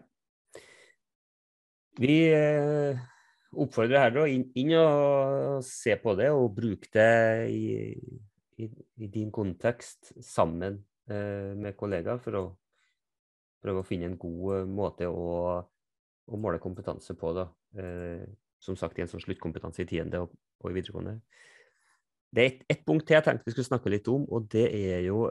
Vi 2.00 2.14
eh, 2.32 3.00
oppfordrer 3.52 4.06
her 4.06 4.22
inn, 4.28 4.46
inn 4.56 4.72
og 4.80 5.64
se 5.66 5.96
på 6.00 6.14
det 6.16 6.30
og 6.32 6.54
bruke 6.56 6.88
det 6.92 7.50
i, 7.52 7.66
i, 8.60 8.68
i 8.96 9.10
din 9.12 9.32
kontekst 9.32 10.14
sammen 10.24 10.80
Eh, 11.10 11.54
med 11.58 11.74
kollegaer 11.74 12.20
for 12.22 12.38
å 12.38 12.42
prøve 13.62 13.82
å 13.82 13.86
finne 13.86 14.06
en 14.06 14.18
god 14.20 14.60
eh, 14.60 14.68
måte 14.70 15.08
å, 15.10 15.24
å 16.30 16.38
måle 16.38 16.62
kompetanse 16.62 17.16
på. 17.18 17.32
Da. 17.34 17.48
Som 18.62 18.76
sagt, 18.78 18.98
i 18.98 19.02
en 19.02 19.10
sånn 19.10 19.22
sluttkompetanse 19.24 19.82
i 19.82 19.88
tiende 19.90 20.20
og, 20.22 20.36
og 20.62 20.70
i 20.70 20.76
videregående. 20.76 21.16
Det 22.32 22.42
er 22.42 22.52
ett 22.52 22.62
et 22.70 22.84
punkt 22.86 23.04
til 23.08 23.18
jeg 23.18 23.26
tenkte 23.26 23.48
vi 23.48 23.56
skulle 23.56 23.68
snakke 23.68 23.90
litt 23.92 24.08
om, 24.08 24.22
og 24.30 24.46
det 24.52 24.68
er 24.70 25.02
jo 25.04 25.26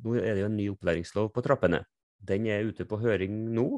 Nå 0.00 0.14
er 0.16 0.32
det 0.32 0.44
jo 0.44 0.48
en 0.48 0.56
ny 0.56 0.68
opplæringslov 0.72 1.26
på 1.34 1.42
trappene. 1.44 1.82
Den 2.20 2.46
er 2.50 2.66
ute 2.68 2.84
på 2.88 2.98
høring 3.00 3.36
nå, 3.54 3.68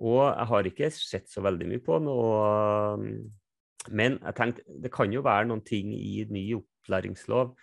og 0.00 0.20
jeg 0.24 0.48
har 0.50 0.68
ikke 0.70 0.90
sett 0.94 1.28
så 1.30 1.42
veldig 1.44 1.68
mye 1.70 1.82
på 1.84 1.98
den. 2.00 3.20
Men 3.88 4.18
jeg 4.18 4.36
tenkte 4.36 4.78
det 4.82 4.92
kan 4.92 5.12
jo 5.12 5.24
være 5.24 5.48
noen 5.48 5.62
ting 5.66 5.92
i 5.96 6.24
ny 6.28 6.44
opplæringslov 6.58 7.54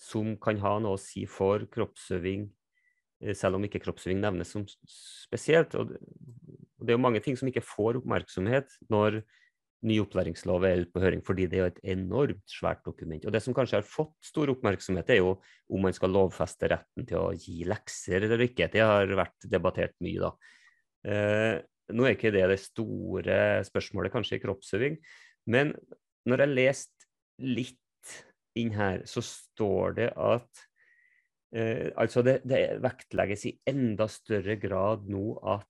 som 0.00 0.34
kan 0.40 0.60
ha 0.60 0.76
noe 0.82 0.96
å 0.96 1.00
si 1.00 1.24
for 1.28 1.64
kroppsøving, 1.72 2.46
eh, 3.22 3.32
selv 3.36 3.56
om 3.56 3.64
ikke 3.64 3.80
kroppsøving 3.84 4.20
nevnes 4.20 4.52
som 4.52 4.66
spesielt. 4.68 5.74
Og 5.74 5.94
det 5.96 6.92
er 6.92 6.98
jo 6.98 7.04
mange 7.04 7.22
ting 7.24 7.36
som 7.36 7.48
ikke 7.48 7.64
får 7.64 8.02
oppmerksomhet 8.02 8.76
når 8.92 9.22
ny 9.86 9.98
opplæringslov 10.00 10.64
er 10.64 10.82
ute 10.82 10.92
på 10.94 11.02
høring, 11.02 11.22
fordi 11.24 11.46
det 11.52 11.60
er 11.60 11.68
et 11.68 11.80
enormt 11.92 12.42
svært 12.48 12.82
dokument. 12.86 13.24
Og 13.26 13.32
Det 13.32 13.42
som 13.44 13.54
kanskje 13.54 13.80
har 13.80 13.86
fått 13.86 14.14
stor 14.24 14.50
oppmerksomhet, 14.54 15.10
er 15.10 15.20
jo 15.20 15.36
om 15.68 15.82
man 15.84 15.94
skal 15.96 16.14
lovfeste 16.14 16.70
retten 16.72 17.06
til 17.06 17.20
å 17.20 17.34
gi 17.36 17.66
lekser 17.68 18.24
eller 18.24 18.46
ikke. 18.48 18.70
Det 18.72 18.82
har 18.82 19.06
vært 19.06 19.48
debattert 19.52 19.94
mye, 20.00 20.22
da. 20.24 20.32
Eh, 21.06 21.54
nå 21.94 22.06
er 22.06 22.16
ikke 22.16 22.32
det 22.34 22.46
det 22.50 22.60
store 22.64 23.38
spørsmålet 23.68 24.14
kanskje 24.14 24.40
i 24.40 24.42
kroppsøving, 24.42 24.96
men 25.52 25.74
når 26.26 26.42
jeg 26.42 26.56
leste 26.56 27.10
litt 27.46 28.14
inn 28.58 28.72
her, 28.74 29.04
så 29.06 29.22
står 29.22 29.96
det 30.00 30.08
at 30.16 30.64
eh, 31.54 31.92
altså 32.00 32.24
det, 32.26 32.40
det, 32.48 32.80
vektlegges 32.82 33.46
i 33.50 33.54
enda 33.70 34.08
større 34.10 34.56
grad 34.58 35.06
nå 35.12 35.36
at 35.46 35.68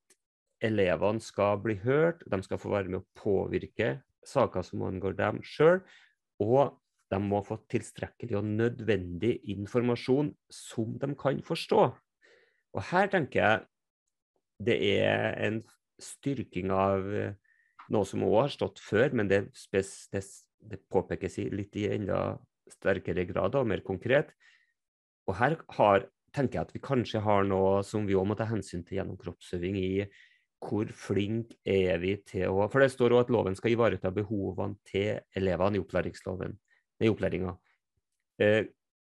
elevene 0.65 1.23
skal 1.23 1.61
bli 1.63 1.77
hørt, 1.83 2.25
de 2.27 2.41
skal 2.45 2.61
få 2.61 2.73
være 2.73 2.91
med 2.91 3.03
å 3.03 3.19
påvirke 3.19 4.01
saker 4.27 4.65
som 4.67 4.85
angår 4.87 5.17
dem 5.19 5.41
sjøl, 5.45 5.83
og 6.43 6.77
de 7.13 7.21
må 7.23 7.43
få 7.47 7.59
tilstrekkelig 7.71 8.39
og 8.41 8.49
nødvendig 8.49 9.37
informasjon 9.53 10.33
som 10.53 10.97
de 11.01 11.13
kan 11.19 11.39
forstå. 11.47 11.85
Og 12.77 12.87
her 12.91 13.11
tenker 13.13 13.41
jeg 13.41 13.65
det 14.67 14.77
er 14.97 15.37
en 15.47 15.61
styrking 16.03 16.73
av 16.73 17.07
eh, 17.13 17.37
noe 17.93 18.09
som 18.09 18.25
òg 18.27 18.37
har 18.41 18.53
stått 18.53 18.81
før, 18.83 19.13
men 19.17 19.31
det, 19.31 19.45
det, 19.73 20.23
det 20.73 20.83
påpekes 20.93 21.39
litt 21.53 21.77
i 21.79 21.87
enda 21.93 22.39
sterkere 22.73 23.27
grad 23.29 23.55
og 23.55 23.69
mer 23.71 23.85
konkret. 23.87 24.33
Og 25.29 25.37
her 25.39 25.59
har, 25.79 26.07
tenker 26.35 26.59
jeg 26.59 26.67
at 26.67 26.75
vi 26.75 26.83
kanskje 26.83 27.23
har 27.23 27.47
noe 27.47 27.83
som 27.87 28.09
vi 28.09 28.17
òg 28.19 28.27
må 28.31 28.39
ta 28.39 28.49
hensyn 28.49 28.85
til 28.87 29.01
gjennom 29.01 29.21
kroppsøving 29.21 29.79
i 29.79 29.93
hvor 30.67 30.91
flink 30.97 31.55
er 31.67 32.01
vi 32.03 32.17
til 32.27 32.51
å 32.51 32.67
For 32.73 32.83
det 32.83 32.91
står 32.93 33.15
òg 33.15 33.25
at 33.25 33.33
loven 33.35 33.57
skal 33.59 33.75
ivareta 33.75 34.13
behovene 34.15 34.79
til 34.87 35.21
elevene 35.39 35.79
i 35.79 35.83
opplæringsloven, 35.83 36.57
i 37.03 37.11
opplæringa. 37.13 37.55
Eh, 38.43 38.63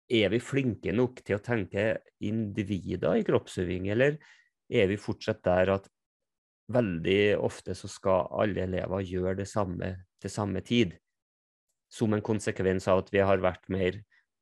er 0.08 0.32
vi 0.32 0.40
flinke 0.40 0.92
nok 0.94 1.20
til 1.24 1.37
å 1.37 1.44
tenke 1.44 1.88
individer 2.24 3.18
i 3.18 3.24
kroppsøving, 3.26 3.90
eller 3.92 4.16
er 4.68 4.88
vi 4.88 5.00
fortsatt 5.00 5.42
der 5.44 5.74
at 5.76 5.88
veldig 6.72 7.38
ofte 7.40 7.74
så 7.76 7.88
skal 7.88 8.28
alle 8.42 8.66
elever 8.66 9.04
gjøre 9.04 9.38
det 9.40 9.48
samme 9.48 9.94
til 10.20 10.32
samme 10.32 10.62
tid. 10.64 10.94
Som 11.88 12.12
en 12.12 12.24
konsekvens 12.24 12.88
av 12.88 13.04
at 13.04 13.12
vi 13.12 13.24
har 13.24 13.40
vært 13.40 13.64
mer 13.72 13.96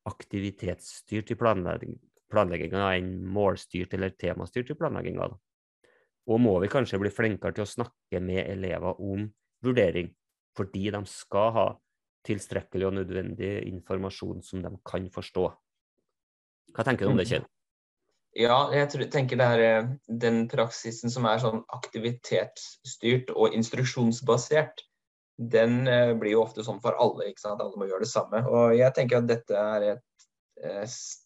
aktivitetsstyrt 0.07 1.31
i 1.31 1.37
planlegginga 1.39 2.87
enn 2.95 3.13
målstyrt 3.23 3.95
eller 3.95 4.15
temastyrt 4.19 4.71
i 4.71 4.79
planlegginga. 4.79 5.29
Og 6.27 6.41
må 6.43 6.57
vi 6.59 6.71
kanskje 6.71 6.99
bli 6.99 7.11
flinkere 7.13 7.55
til 7.55 7.63
å 7.63 7.69
snakke 7.69 8.19
med 8.23 8.43
elever 8.43 8.99
om 8.99 9.27
vurdering, 9.63 10.09
fordi 10.57 10.89
de 10.91 11.03
skal 11.07 11.53
ha 11.55 11.67
tilstrekkelig 12.27 12.89
og 12.89 12.97
nødvendig 12.97 13.51
informasjon 13.69 14.41
som 14.43 14.63
de 14.63 14.73
kan 14.87 15.07
forstå. 15.13 15.45
Hva 16.75 16.85
tenker 16.85 17.07
du 17.07 17.13
om 17.13 17.21
det, 17.21 17.29
Kjell? 17.29 17.45
Ja, 18.37 18.57
jeg 18.75 18.89
tror, 18.91 19.05
tenker 19.09 19.39
det 19.39 19.45
er 19.55 19.63
eh, 19.65 19.87
den 20.21 20.43
praksisen 20.51 21.09
som 21.09 21.25
er 21.25 21.39
sånn 21.41 21.63
aktivitetsstyrt 21.73 23.31
og 23.33 23.55
instruksjonsbasert, 23.57 24.83
den 25.37 25.87
eh, 25.89 26.11
blir 26.17 26.35
jo 26.35 26.43
ofte 26.43 26.65
sånn 26.65 26.81
for 26.83 26.97
alle. 27.01 27.31
ikke 27.31 27.45
sant? 27.45 27.63
Alle 27.63 27.79
må 27.79 27.87
gjøre 27.89 28.05
det 28.05 28.11
samme. 28.11 28.43
Og 28.51 28.75
jeg 28.77 28.93
tenker 28.93 29.21
at 29.21 29.29
dette 29.31 29.57
er 29.57 29.87
et 29.93 30.27
eh, 30.61 30.83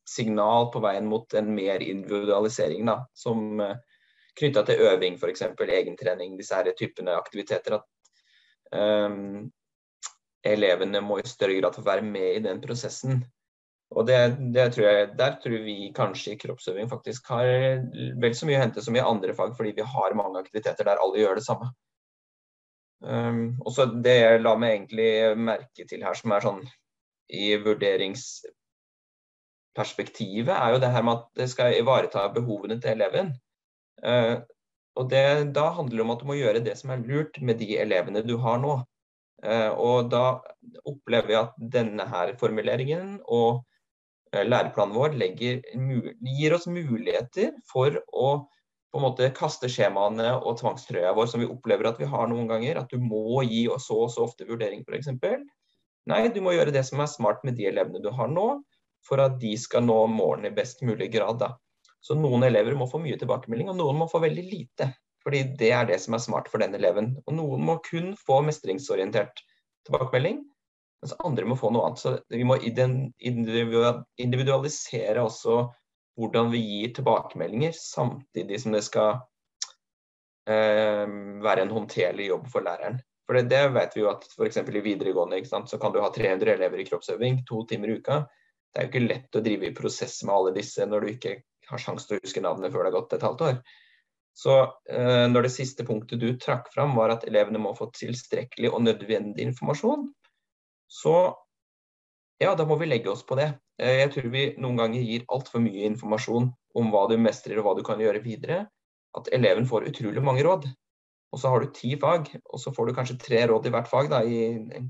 signal 0.07 0.69
på 0.71 0.83
veien 0.85 1.09
mot 1.09 1.35
en 1.35 1.51
mer 1.57 1.83
individualisering, 1.83 2.85
da, 2.87 3.01
som 3.17 3.59
knytta 4.39 4.63
til 4.67 4.83
øving, 4.87 5.17
f.eks. 5.19 5.41
egentrening, 5.41 6.37
disse 6.39 6.55
her 6.55 6.71
typene 6.77 7.17
aktiviteter. 7.17 7.79
At 7.79 9.11
um, 9.11 9.51
elevene 10.43 11.01
må 11.05 11.19
i 11.19 11.27
større 11.27 11.59
grad 11.59 11.75
få 11.75 11.83
være 11.85 12.05
med 12.05 12.35
i 12.35 12.43
den 12.47 12.61
prosessen. 12.61 13.23
Og 13.91 14.07
det, 14.07 14.37
det 14.55 14.73
tror 14.73 14.87
jeg, 14.87 15.09
Der 15.19 15.35
tror 15.43 15.63
vi 15.65 15.93
kanskje 15.95 16.33
i 16.33 16.39
kroppsøving 16.39 16.89
faktisk 16.89 17.27
har 17.27 17.45
vel 18.21 18.35
så 18.35 18.45
mye 18.47 18.59
å 18.59 18.63
hente 18.63 18.83
som 18.83 18.95
i 18.95 19.03
andre 19.03 19.33
fag, 19.35 19.57
fordi 19.57 19.71
vi 19.77 19.91
har 19.95 20.15
mange 20.15 20.39
aktiviteter 20.39 20.83
der 20.87 21.01
alle 21.03 21.19
gjør 21.19 21.35
det 21.39 21.45
samme. 21.45 21.67
Um, 23.01 23.57
og 23.65 23.71
så 23.75 23.85
Det 23.85 24.15
jeg 24.15 24.41
la 24.41 24.55
meg 24.55 24.71
egentlig 24.75 25.37
merke 25.37 25.85
til 25.89 26.03
her, 26.05 26.13
som 26.15 26.31
er 26.31 26.39
sånn 26.45 26.63
i 27.31 27.55
vurderingsperspektivet, 27.63 30.55
er 30.55 30.69
jo 30.73 30.79
det 30.83 30.91
her 30.93 31.03
med 31.03 31.13
at 31.17 31.25
det 31.39 31.49
skal 31.51 31.79
ivareta 31.79 32.33
behovene 32.35 32.81
til 32.81 32.91
eleven. 32.95 33.27
Uh, 34.05 34.41
og 34.99 35.09
det, 35.11 35.53
Da 35.55 35.69
handler 35.77 35.97
det 35.97 36.05
om 36.05 36.13
at 36.15 36.23
du 36.23 36.29
må 36.29 36.37
gjøre 36.39 36.63
det 36.65 36.73
som 36.79 36.93
er 36.93 37.03
lurt 37.05 37.37
med 37.41 37.61
de 37.61 37.75
elevene 37.79 38.23
du 38.25 38.35
har 38.41 38.59
nå. 38.61 38.79
Uh, 39.41 39.71
og 39.73 40.09
da 40.13 40.41
opplever 40.85 41.33
jeg 41.33 41.41
at 41.45 41.67
denne 41.79 42.05
her 42.09 42.35
formuleringen 42.39 43.19
og 43.25 43.63
Eh, 44.31 44.47
læreplanen 44.47 44.95
vår 44.95 45.15
legger, 45.19 45.59
gir 46.23 46.53
oss 46.55 46.67
muligheter 46.71 47.51
for 47.67 47.97
å 48.15 48.27
på 48.91 48.99
en 48.99 49.05
måte 49.05 49.27
kaste 49.35 49.69
skjemaene 49.71 50.33
og 50.39 50.57
tvangstrøya 50.59 51.13
vår 51.15 51.27
som 51.31 51.39
vi 51.43 51.47
opplever 51.47 51.87
at 51.87 51.99
vi 51.99 52.07
har 52.11 52.27
noen 52.27 52.47
ganger. 52.49 52.79
At 52.81 52.91
du 52.91 52.99
må 52.99 53.39
gi 53.47 53.65
så 53.79 54.01
og 54.05 54.11
så 54.11 54.25
ofte 54.27 54.47
vurdering, 54.47 54.83
f.eks. 54.87 55.11
Nei, 56.11 56.21
du 56.33 56.41
må 56.43 56.55
gjøre 56.55 56.73
det 56.75 56.83
som 56.87 56.99
er 56.99 57.11
smart 57.11 57.43
med 57.47 57.55
de 57.59 57.69
elevene 57.69 58.03
du 58.03 58.09
har 58.15 58.27
nå, 58.31 58.47
for 59.07 59.23
at 59.23 59.37
de 59.39 59.53
skal 59.59 59.85
nå 59.87 59.99
målene 60.11 60.51
i 60.51 60.55
best 60.55 60.83
mulig 60.83 61.07
grad. 61.13 61.39
Da. 61.39 61.53
Så 62.01 62.15
noen 62.17 62.41
elever 62.47 62.73
må 62.77 62.87
få 62.89 62.97
mye 63.01 63.17
tilbakemelding, 63.21 63.69
og 63.69 63.77
noen 63.77 63.97
må 64.01 64.07
få 64.09 64.19
veldig 64.23 64.45
lite. 64.47 64.87
Fordi 65.21 65.41
det 65.59 65.71
er 65.77 65.85
det 65.89 65.99
som 66.01 66.15
er 66.17 66.23
smart 66.23 66.47
for 66.49 66.59
den 66.63 66.73
eleven. 66.77 67.07
Og 67.27 67.31
noen 67.37 67.61
må 67.67 67.73
kun 67.85 68.07
få 68.17 68.35
mestringsorientert 68.45 69.35
tilbakemelding, 69.85 70.37
mens 71.01 71.13
andre 71.25 71.45
må 71.49 71.55
få 71.59 71.67
noe 71.73 71.85
annet. 71.89 72.01
Så 72.01 72.09
vi 72.33 72.43
må 72.47 72.55
individualisere 72.65 75.21
også 75.21 75.55
hvordan 76.19 76.45
vi 76.53 76.61
gir 76.65 76.89
tilbakemeldinger, 76.97 77.73
samtidig 77.77 78.57
som 78.61 78.71
det 78.75 78.83
skal 78.85 79.11
eh, 80.49 81.07
være 81.45 81.61
en 81.65 81.75
håndterlig 81.77 82.25
jobb 82.31 82.45
for 82.51 82.61
læreren. 82.65 82.97
For 83.29 83.33
det, 83.37 83.45
det 83.53 83.63
vet 83.77 83.93
vi 83.95 84.03
jo 84.03 84.11
at 84.11 84.21
f.eks. 84.27 84.59
i 84.59 84.83
videregående 84.83 85.45
så 85.45 85.77
kan 85.79 85.93
du 85.93 86.01
ha 86.03 86.09
300 86.11 86.55
elever 86.57 86.77
i 86.81 86.87
kroppsøving 86.89 87.35
to 87.47 87.57
timer 87.69 87.87
i 87.93 87.97
uka. 88.01 88.15
Det 88.71 88.79
er 88.79 88.87
jo 88.87 88.91
ikke 88.91 89.07
lett 89.07 89.37
å 89.37 89.45
drive 89.45 89.69
i 89.69 89.75
prosess 89.75 90.15
med 90.25 90.35
alle 90.35 90.57
disse 90.57 90.81
når 90.87 90.99
du 91.05 91.09
ikke 91.13 91.33
har 91.71 91.81
sjanse 91.81 92.07
til 92.07 92.19
å 92.19 92.23
huske 92.23 92.43
navnet 92.43 92.73
før 92.73 92.85
det 92.85 92.91
har 92.91 92.97
gått 92.99 93.15
et 93.17 93.25
halvt 93.25 93.45
år. 93.47 93.61
Så 94.37 94.57
eh, 94.89 95.27
når 95.31 95.47
det 95.47 95.53
siste 95.53 95.85
punktet 95.87 96.21
du 96.21 96.29
trakk 96.39 96.69
fram 96.73 96.95
var 96.95 97.13
at 97.13 97.25
elevene 97.27 97.59
må 97.61 97.73
få 97.77 97.89
tilstrekkelig 97.95 98.71
og 98.71 98.83
nødvendig 98.85 99.43
informasjon, 99.49 100.07
så 100.91 101.15
ja, 102.41 102.55
da 102.57 102.65
må 102.65 102.77
vi 102.79 102.87
legge 102.89 103.11
oss 103.11 103.23
på 103.27 103.37
det. 103.39 103.51
Eh, 103.81 103.99
jeg 104.01 104.13
tror 104.15 104.29
vi 104.33 104.45
noen 104.61 104.79
ganger 104.79 105.03
gir 105.05 105.27
altfor 105.31 105.63
mye 105.63 105.89
informasjon 105.91 106.49
om 106.79 106.93
hva 106.93 107.05
du 107.11 107.17
mestrer 107.21 107.59
og 107.59 107.67
hva 107.67 107.75
du 107.77 107.83
kan 107.85 108.01
gjøre 108.01 108.23
videre. 108.23 108.63
At 109.17 109.27
eleven 109.35 109.67
får 109.67 109.89
utrolig 109.91 110.23
mange 110.23 110.45
råd. 110.47 110.69
Og 111.31 111.39
så 111.39 111.51
har 111.51 111.63
du 111.63 111.71
ti 111.75 111.93
fag, 111.99 112.27
og 112.43 112.59
så 112.59 112.73
får 112.75 112.89
du 112.89 112.95
kanskje 112.95 113.19
tre 113.19 113.45
råd 113.47 113.67
i 113.67 113.71
hvert 113.75 113.87
fag. 113.87 114.09
Da, 114.11 114.23
I 114.23 114.79
en 114.79 114.89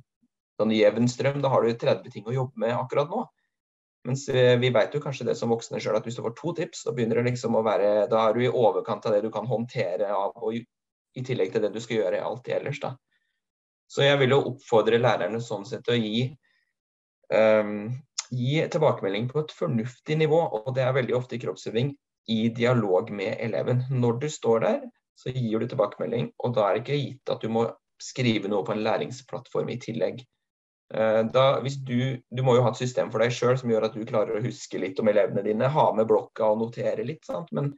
sånn 0.61 0.73
jevn 0.73 1.09
strøm. 1.09 1.41
Da 1.43 1.51
har 1.53 1.65
du 1.65 1.73
30 1.73 2.13
ting 2.13 2.29
å 2.29 2.35
jobbe 2.35 2.61
med 2.61 2.73
akkurat 2.77 3.09
nå. 3.11 3.25
Mens 4.07 4.25
vi 4.29 4.69
vet 4.73 4.95
jo 4.95 5.01
kanskje 5.03 5.27
det 5.27 5.35
som 5.37 5.51
voksne 5.53 5.79
sjøl, 5.81 5.95
at 5.99 6.07
hvis 6.07 6.17
du 6.17 6.23
får 6.25 6.33
to 6.39 6.53
tips, 6.57 6.85
så 6.85 6.93
begynner 6.95 7.19
det 7.19 7.29
liksom 7.29 7.57
å 7.57 7.63
være 7.65 8.07
Da 8.09 8.23
er 8.25 8.33
du 8.33 8.43
i 8.45 8.49
overkant 8.49 9.05
av 9.05 9.13
det 9.13 9.21
du 9.25 9.29
kan 9.33 9.45
håndtere 9.49 10.09
av, 10.09 10.33
og 10.41 10.57
i 10.57 11.23
tillegg 11.25 11.51
til 11.53 11.65
det 11.65 11.73
du 11.75 11.81
skal 11.83 11.99
gjøre 11.99 12.23
alltid 12.25 12.55
ellers. 12.55 12.79
da. 12.81 12.95
Så 13.91 14.05
jeg 14.05 14.21
vil 14.21 14.33
jo 14.33 14.45
oppfordre 14.53 15.01
lærerne 15.01 15.41
sånn 15.43 15.67
sett 15.67 15.83
til 15.85 15.97
å 15.97 15.99
gi, 15.99 16.23
um, 17.35 17.91
gi 18.31 18.61
tilbakemelding 18.71 19.27
på 19.31 19.43
et 19.43 19.53
fornuftig 19.53 20.17
nivå. 20.21 20.39
Og 20.61 20.71
det 20.77 20.85
er 20.85 20.95
veldig 20.95 21.17
ofte 21.17 21.35
i 21.35 21.41
kroppsøving 21.43 21.91
i 22.31 22.41
dialog 22.55 23.11
med 23.11 23.35
eleven. 23.43 23.83
Når 23.91 24.21
du 24.23 24.29
står 24.31 24.65
der, 24.65 24.81
så 25.19 25.33
gir 25.35 25.59
du 25.59 25.67
tilbakemelding, 25.67 26.31
og 26.39 26.55
da 26.55 26.67
er 26.67 26.77
det 26.77 26.85
ikke 26.85 27.01
gitt 27.01 27.33
at 27.33 27.43
du 27.43 27.51
må 27.51 27.67
skrive 28.01 28.49
noe 28.49 28.65
på 28.65 28.73
en 28.73 28.83
læringsplattform 28.85 29.69
i 29.69 29.77
tillegg. 29.81 30.23
Uh, 30.91 31.21
da, 31.31 31.45
du, 31.87 31.99
du, 32.19 32.41
må 32.43 32.57
jo 32.57 32.65
ha 32.65 32.71
et 32.73 32.81
system 32.81 33.11
for 33.13 33.23
deg 33.23 33.31
sjøl 33.35 33.55
som 33.59 33.71
gjør 33.71 33.87
at 33.87 33.95
du 33.95 34.03
klarer 34.07 34.37
å 34.37 34.43
huske 34.43 34.81
litt 34.81 34.99
om 34.99 35.11
elevene 35.11 35.45
dine. 35.45 35.69
Ha 35.71 35.87
med 35.95 36.09
blokka 36.09 36.51
og 36.51 36.59
notere 36.65 37.05
litt. 37.07 37.23
Sant? 37.27 37.51
Men 37.55 37.71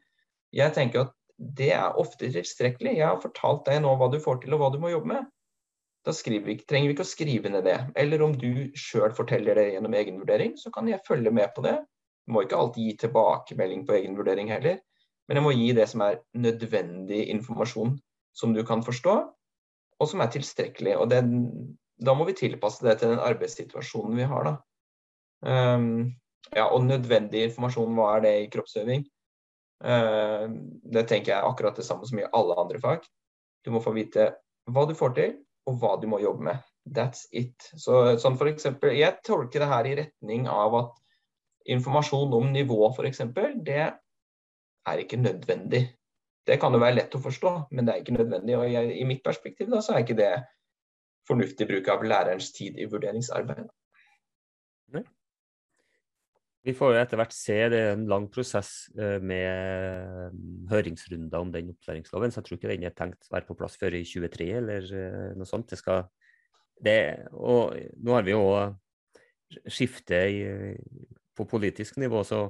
jeg 0.53 0.73
tenker 0.75 1.05
at 1.05 1.13
det 1.37 1.71
er 1.75 1.99
ofte 1.99 2.29
tilstrekkelig. 2.31 2.97
Jeg 2.99 3.07
har 3.07 3.21
fortalt 3.21 3.65
deg 3.69 3.81
nå 3.83 3.93
hva 3.99 4.09
du 4.11 4.19
får 4.21 4.43
til 4.43 4.55
og 4.55 4.63
hva 4.63 4.71
du 4.73 4.79
må 4.81 4.93
jobbe 4.93 5.11
med. 5.13 5.31
Da 6.03 6.11
vi, 6.11 6.57
trenger 6.67 6.89
vi 6.89 6.95
ikke 6.97 7.05
å 7.05 7.07
skrive 7.07 7.51
ned 7.51 7.63
det. 7.67 7.77
Eller 7.99 8.21
om 8.25 8.33
du 8.35 8.71
sjøl 8.75 9.13
forteller 9.15 9.55
det 9.55 9.69
gjennom 9.71 9.93
egenvurdering, 9.95 10.57
så 10.59 10.71
kan 10.73 10.89
jeg 10.89 11.03
følge 11.07 11.31
med 11.31 11.53
på 11.55 11.63
det. 11.63 11.77
Jeg 12.27 12.35
må 12.35 12.43
ikke 12.43 12.59
alltid 12.59 12.89
gi 12.89 12.97
tilbakemelding 13.03 13.85
på 13.87 13.95
egenvurdering 13.97 14.51
heller, 14.51 14.81
men 15.27 15.39
jeg 15.39 15.43
må 15.43 15.53
gi 15.55 15.69
det 15.75 15.87
som 15.91 16.03
er 16.05 16.19
nødvendig 16.39 17.25
informasjon 17.31 17.97
som 18.35 18.53
du 18.55 18.61
kan 18.67 18.83
forstå, 18.83 19.15
og 19.99 20.09
som 20.09 20.23
er 20.23 20.31
tilstrekkelig. 20.31 20.95
Og 20.99 21.09
det, 21.11 21.19
da 22.03 22.15
må 22.17 22.27
vi 22.27 22.35
tilpasse 22.37 22.85
det 22.85 22.97
til 22.99 23.13
den 23.13 23.23
arbeidssituasjonen 23.23 24.19
vi 24.19 24.27
har, 24.29 24.49
da. 24.49 24.53
Um, 25.43 26.13
ja, 26.53 26.67
og 26.67 26.85
nødvendig 26.85 27.47
informasjon, 27.47 27.95
hva 27.97 28.17
er 28.17 28.25
det 28.25 28.33
i 28.41 28.49
kroppsøving? 28.53 29.05
Uh, 29.83 30.47
det 30.95 31.07
tenker 31.09 31.33
jeg 31.33 31.39
er 31.39 31.47
akkurat 31.47 31.79
det 31.79 31.87
samme 31.87 32.07
som 32.07 32.19
i 32.19 32.27
alle 32.29 32.57
andre 32.59 32.81
fag. 32.83 33.07
Du 33.63 33.71
må 33.73 33.81
få 33.83 33.95
vite 33.95 34.33
hva 34.71 34.85
du 34.87 34.95
får 34.97 35.15
til, 35.17 35.33
og 35.67 35.79
hva 35.79 35.95
du 35.99 36.07
må 36.11 36.19
jobbe 36.23 36.49
med. 36.49 36.69
That's 36.83 37.25
it. 37.31 37.55
Så, 37.79 38.17
sånn 38.19 38.35
for 38.39 38.51
eksempel, 38.51 38.91
jeg 38.97 39.23
tolker 39.23 39.63
det 39.63 39.71
her 39.71 39.87
i 39.87 39.97
retning 40.01 40.47
av 40.51 40.75
at 40.81 40.99
informasjon 41.71 42.33
om 42.35 42.49
nivå 42.51 42.79
f.eks. 42.91 43.21
det 43.63 43.83
er 43.83 45.03
ikke 45.03 45.21
nødvendig. 45.21 45.85
Det 46.43 46.57
kan 46.59 46.75
jo 46.75 46.81
være 46.83 46.97
lett 46.97 47.15
å 47.15 47.21
forstå, 47.23 47.53
men 47.71 47.87
det 47.87 47.93
er 47.93 48.01
ikke 48.03 48.17
nødvendig. 48.17 48.57
Og 48.59 48.67
jeg, 48.67 48.91
i 48.99 49.07
mitt 49.07 49.23
perspektiv 49.23 49.71
da, 49.71 49.79
så 49.79 49.95
er 49.95 50.03
ikke 50.03 50.19
det 50.19 50.33
fornuftig 51.27 51.67
bruk 51.69 51.87
av 51.93 52.03
lærerens 52.07 52.51
tid 52.55 52.79
i 52.79 52.89
vurderingsarbeidet. 52.89 53.69
Vi 56.63 56.71
får 56.71 56.93
jo 56.93 56.99
etter 57.01 57.19
hvert 57.19 57.33
se 57.35 57.55
det 57.73 57.79
er 57.89 57.89
en 57.91 58.05
lang 58.07 58.29
prosess 58.31 58.85
eh, 58.95 59.17
med 59.19 60.31
mm, 60.31 60.69
høringsrunder 60.71 61.43
om 61.43 61.49
den 61.51 61.73
opplæringsloven, 61.73 62.31
så 62.31 62.39
jeg 62.39 62.47
tror 62.47 62.59
ikke 62.59 62.69
den 62.71 62.85
er 62.87 62.95
tenkt 62.95 63.27
å 63.27 63.33
være 63.35 63.49
på 63.49 63.57
plass 63.59 63.75
før 63.81 63.97
i 63.97 64.05
2023 64.07 64.47
eller 64.61 64.87
eh, 64.95 65.33
noe 65.35 65.49
sånt. 65.49 65.67
Det 65.73 65.81
skal, 65.81 66.05
det, 66.87 66.95
og 67.35 67.75
nå 67.99 68.15
har 68.15 68.23
vi 68.23 68.31
jo 68.31 68.45
skifte 69.67 70.21
i, 70.31 70.39
på 71.35 71.47
politisk 71.51 71.99
nivå, 71.99 72.23
så 72.23 72.45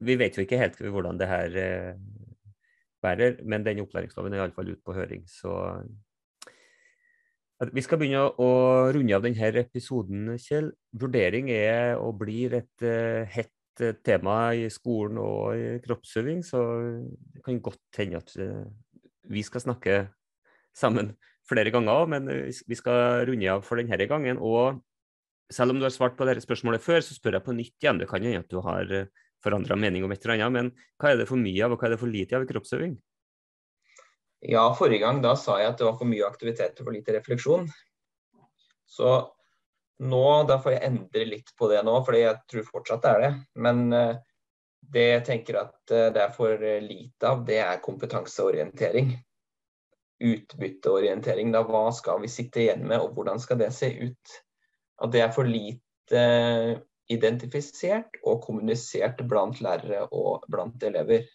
vi 0.00 0.16
vet 0.16 0.38
jo 0.38 0.46
ikke 0.46 0.62
helt 0.62 0.80
hvordan 0.80 1.20
det 1.20 1.28
her 1.28 1.60
eh, 1.60 2.00
bærer. 3.04 3.42
Men 3.44 3.68
den 3.68 3.84
opplæringsloven 3.84 4.32
er 4.32 4.40
iallfall 4.40 4.72
ute 4.72 4.84
på 4.88 4.96
høring. 4.96 5.28
så 5.28 5.52
vi 7.68 7.82
skal 7.84 7.98
begynne 8.00 8.22
å 8.40 8.50
runde 8.94 9.16
av 9.16 9.24
denne 9.24 9.48
episoden, 9.60 10.30
Kjell. 10.40 10.70
Vurdering 10.96 11.50
er 11.52 11.98
og 12.00 12.16
blir 12.22 12.56
et 12.56 12.84
uh, 12.86 13.26
hett 13.28 13.82
eh, 13.84 13.96
tema 14.04 14.54
i 14.56 14.68
skolen 14.72 15.20
og 15.20 15.58
i 15.58 15.74
kroppsøving, 15.84 16.40
så 16.46 16.62
det 17.10 17.44
kan 17.44 17.60
godt 17.60 18.00
hende 18.00 18.22
at 18.22 18.32
uh, 18.40 18.64
vi 19.28 19.44
skal 19.44 19.64
snakke 19.66 20.06
sammen 20.76 21.12
flere 21.50 21.72
ganger 21.74 22.06
men 22.06 22.28
vi 22.30 22.78
skal 22.78 23.26
runde 23.28 23.52
av 23.52 23.64
for 23.66 23.80
denne 23.80 24.08
gangen. 24.08 24.40
Og 24.40 24.80
selv 25.52 25.74
om 25.74 25.80
du 25.80 25.84
har 25.84 25.92
svart 25.92 26.16
på 26.16 26.24
dette 26.28 26.44
spørsmålet 26.44 26.80
før, 26.80 27.04
så 27.04 27.16
spør 27.16 27.36
jeg 27.40 27.44
på 27.44 27.56
nytt 27.58 27.76
igjen. 27.82 28.00
Det 28.00 28.08
kan 28.08 28.24
hende 28.24 28.40
at 28.40 28.52
du 28.52 28.60
har 28.64 28.88
forandra 29.44 29.76
mening 29.76 30.06
om 30.06 30.12
et 30.14 30.24
eller 30.24 30.46
annet, 30.46 30.54
men 30.54 30.72
hva 31.00 31.12
er 31.12 31.20
det 31.20 31.28
for 31.28 31.40
mye 31.40 31.64
av, 31.66 31.74
og 31.74 31.80
hva 31.80 31.90
er 31.90 31.96
det 31.96 32.00
for 32.00 32.12
lite 32.12 32.38
av 32.38 32.46
i 32.46 32.48
kroppsøving? 32.48 32.94
Ja, 34.40 34.74
forrige 34.74 35.04
gang 35.04 35.20
da 35.20 35.34
sa 35.36 35.58
jeg 35.60 35.74
at 35.74 35.80
det 35.80 35.84
var 35.84 35.98
for 36.00 36.08
mye 36.08 36.24
aktivitet 36.24 36.80
og 36.80 36.88
for 36.88 36.96
lite 36.96 37.12
refleksjon. 37.18 37.66
Så 38.88 39.12
nå, 40.00 40.24
da 40.48 40.56
får 40.62 40.74
jeg 40.74 40.86
endre 40.88 41.24
litt 41.28 41.52
på 41.60 41.68
det 41.70 41.82
nå, 41.84 41.98
for 42.06 42.16
jeg 42.16 42.38
tror 42.50 42.68
fortsatt 42.70 43.04
det 43.04 43.10
er 43.10 43.24
det. 43.26 43.32
Men 43.66 43.82
uh, 43.92 44.14
det 44.80 45.06
jeg 45.06 45.24
tenker 45.28 45.60
at 45.60 45.76
uh, 45.92 46.08
det 46.14 46.22
er 46.24 46.32
for 46.32 46.64
lite 46.86 47.28
av, 47.28 47.44
det 47.46 47.60
er 47.60 47.82
kompetanseorientering. 47.84 49.12
Utbytteorientering. 50.30 51.52
Da 51.52 51.62
hva 51.68 51.90
skal 51.96 52.24
vi 52.24 52.32
sitte 52.32 52.64
igjen 52.64 52.86
med, 52.88 52.96
og 53.04 53.12
hvordan 53.18 53.40
skal 53.44 53.60
det 53.60 53.74
se 53.76 53.92
ut? 54.00 54.38
At 55.04 55.12
det 55.12 55.20
er 55.24 55.36
for 55.36 55.48
lite 55.48 56.24
identifisert 57.10 58.20
og 58.22 58.40
kommunisert 58.44 59.20
blant 59.28 59.60
lærere 59.64 60.06
og 60.14 60.46
blant 60.50 60.82
elever. 60.86 61.28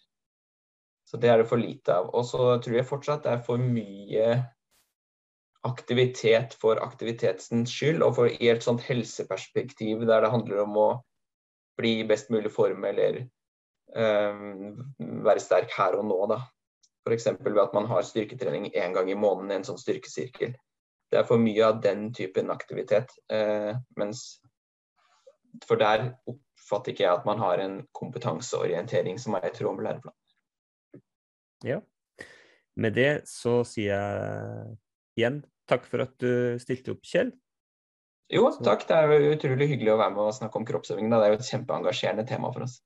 Så 1.06 1.20
det 1.22 1.30
er 1.30 1.38
det 1.40 1.48
for 1.50 1.62
lite 1.62 1.94
av. 1.94 2.10
Og 2.18 2.26
så 2.26 2.56
tror 2.62 2.76
jeg 2.76 2.88
fortsatt 2.88 3.24
det 3.26 3.36
er 3.36 3.44
for 3.46 3.62
mye 3.62 4.26
aktivitet 5.66 6.54
for 6.60 6.80
aktivitetens 6.82 7.72
skyld, 7.72 8.02
og 8.02 8.16
for, 8.18 8.30
i 8.30 8.50
et 8.50 8.64
sånt 8.64 8.84
helseperspektiv 8.86 10.04
der 10.06 10.24
det 10.24 10.32
handler 10.32 10.62
om 10.64 10.76
å 10.78 10.88
bli 11.78 12.00
i 12.00 12.08
best 12.08 12.30
mulig 12.32 12.52
form 12.54 12.86
eller 12.88 13.20
um, 13.94 14.76
være 15.26 15.42
sterk 15.42 15.74
her 15.76 15.98
og 15.98 16.06
nå. 16.08 16.20
da. 16.32 16.40
F.eks. 17.06 17.28
ved 17.38 17.62
at 17.62 17.74
man 17.76 17.86
har 17.90 18.06
styrketrening 18.06 18.70
én 18.74 18.94
gang 18.94 19.10
i 19.10 19.18
måneden 19.18 19.52
i 19.52 19.58
en 19.60 19.68
sånn 19.68 19.80
styrkesirkel. 19.80 20.56
Det 21.10 21.20
er 21.20 21.26
for 21.28 21.38
mye 21.38 21.62
av 21.68 21.78
den 21.84 22.08
typen 22.14 22.50
aktivitet. 22.50 23.14
Uh, 23.30 23.78
mens 23.98 24.40
For 25.64 25.78
der 25.80 26.10
oppfatter 26.28 26.92
ikke 26.92 27.06
jeg 27.06 27.14
at 27.14 27.24
man 27.28 27.38
har 27.40 27.62
en 27.62 27.78
kompetanseorientering 27.96 29.16
som 29.22 29.38
er 29.38 29.46
i 29.48 29.54
tråd 29.54 29.78
med 29.78 29.86
læreplanen. 29.86 30.18
Ja. 31.66 31.80
Med 32.76 32.96
det 32.96 33.10
så 33.30 33.60
sier 33.66 33.96
jeg 33.96 34.76
igjen 35.16 35.42
takk 35.66 35.86
for 35.90 36.04
at 36.04 36.14
du 36.22 36.60
stilte 36.62 36.94
opp, 36.94 37.02
Kjell. 37.06 37.32
Jo, 38.32 38.48
takk. 38.62 38.84
Det 38.88 38.96
er 38.96 39.12
jo 39.22 39.34
utrolig 39.36 39.68
hyggelig 39.70 39.94
å 39.94 40.00
være 40.00 40.14
med 40.14 40.28
og 40.28 40.34
snakke 40.34 40.58
om 40.58 40.66
kroppsøving. 40.66 41.10
Det 41.10 41.18
er 41.18 41.32
jo 41.32 41.38
et 41.38 41.48
kjempeengasjerende 41.48 42.26
tema 42.28 42.50
for 42.54 42.66
oss. 42.66 42.80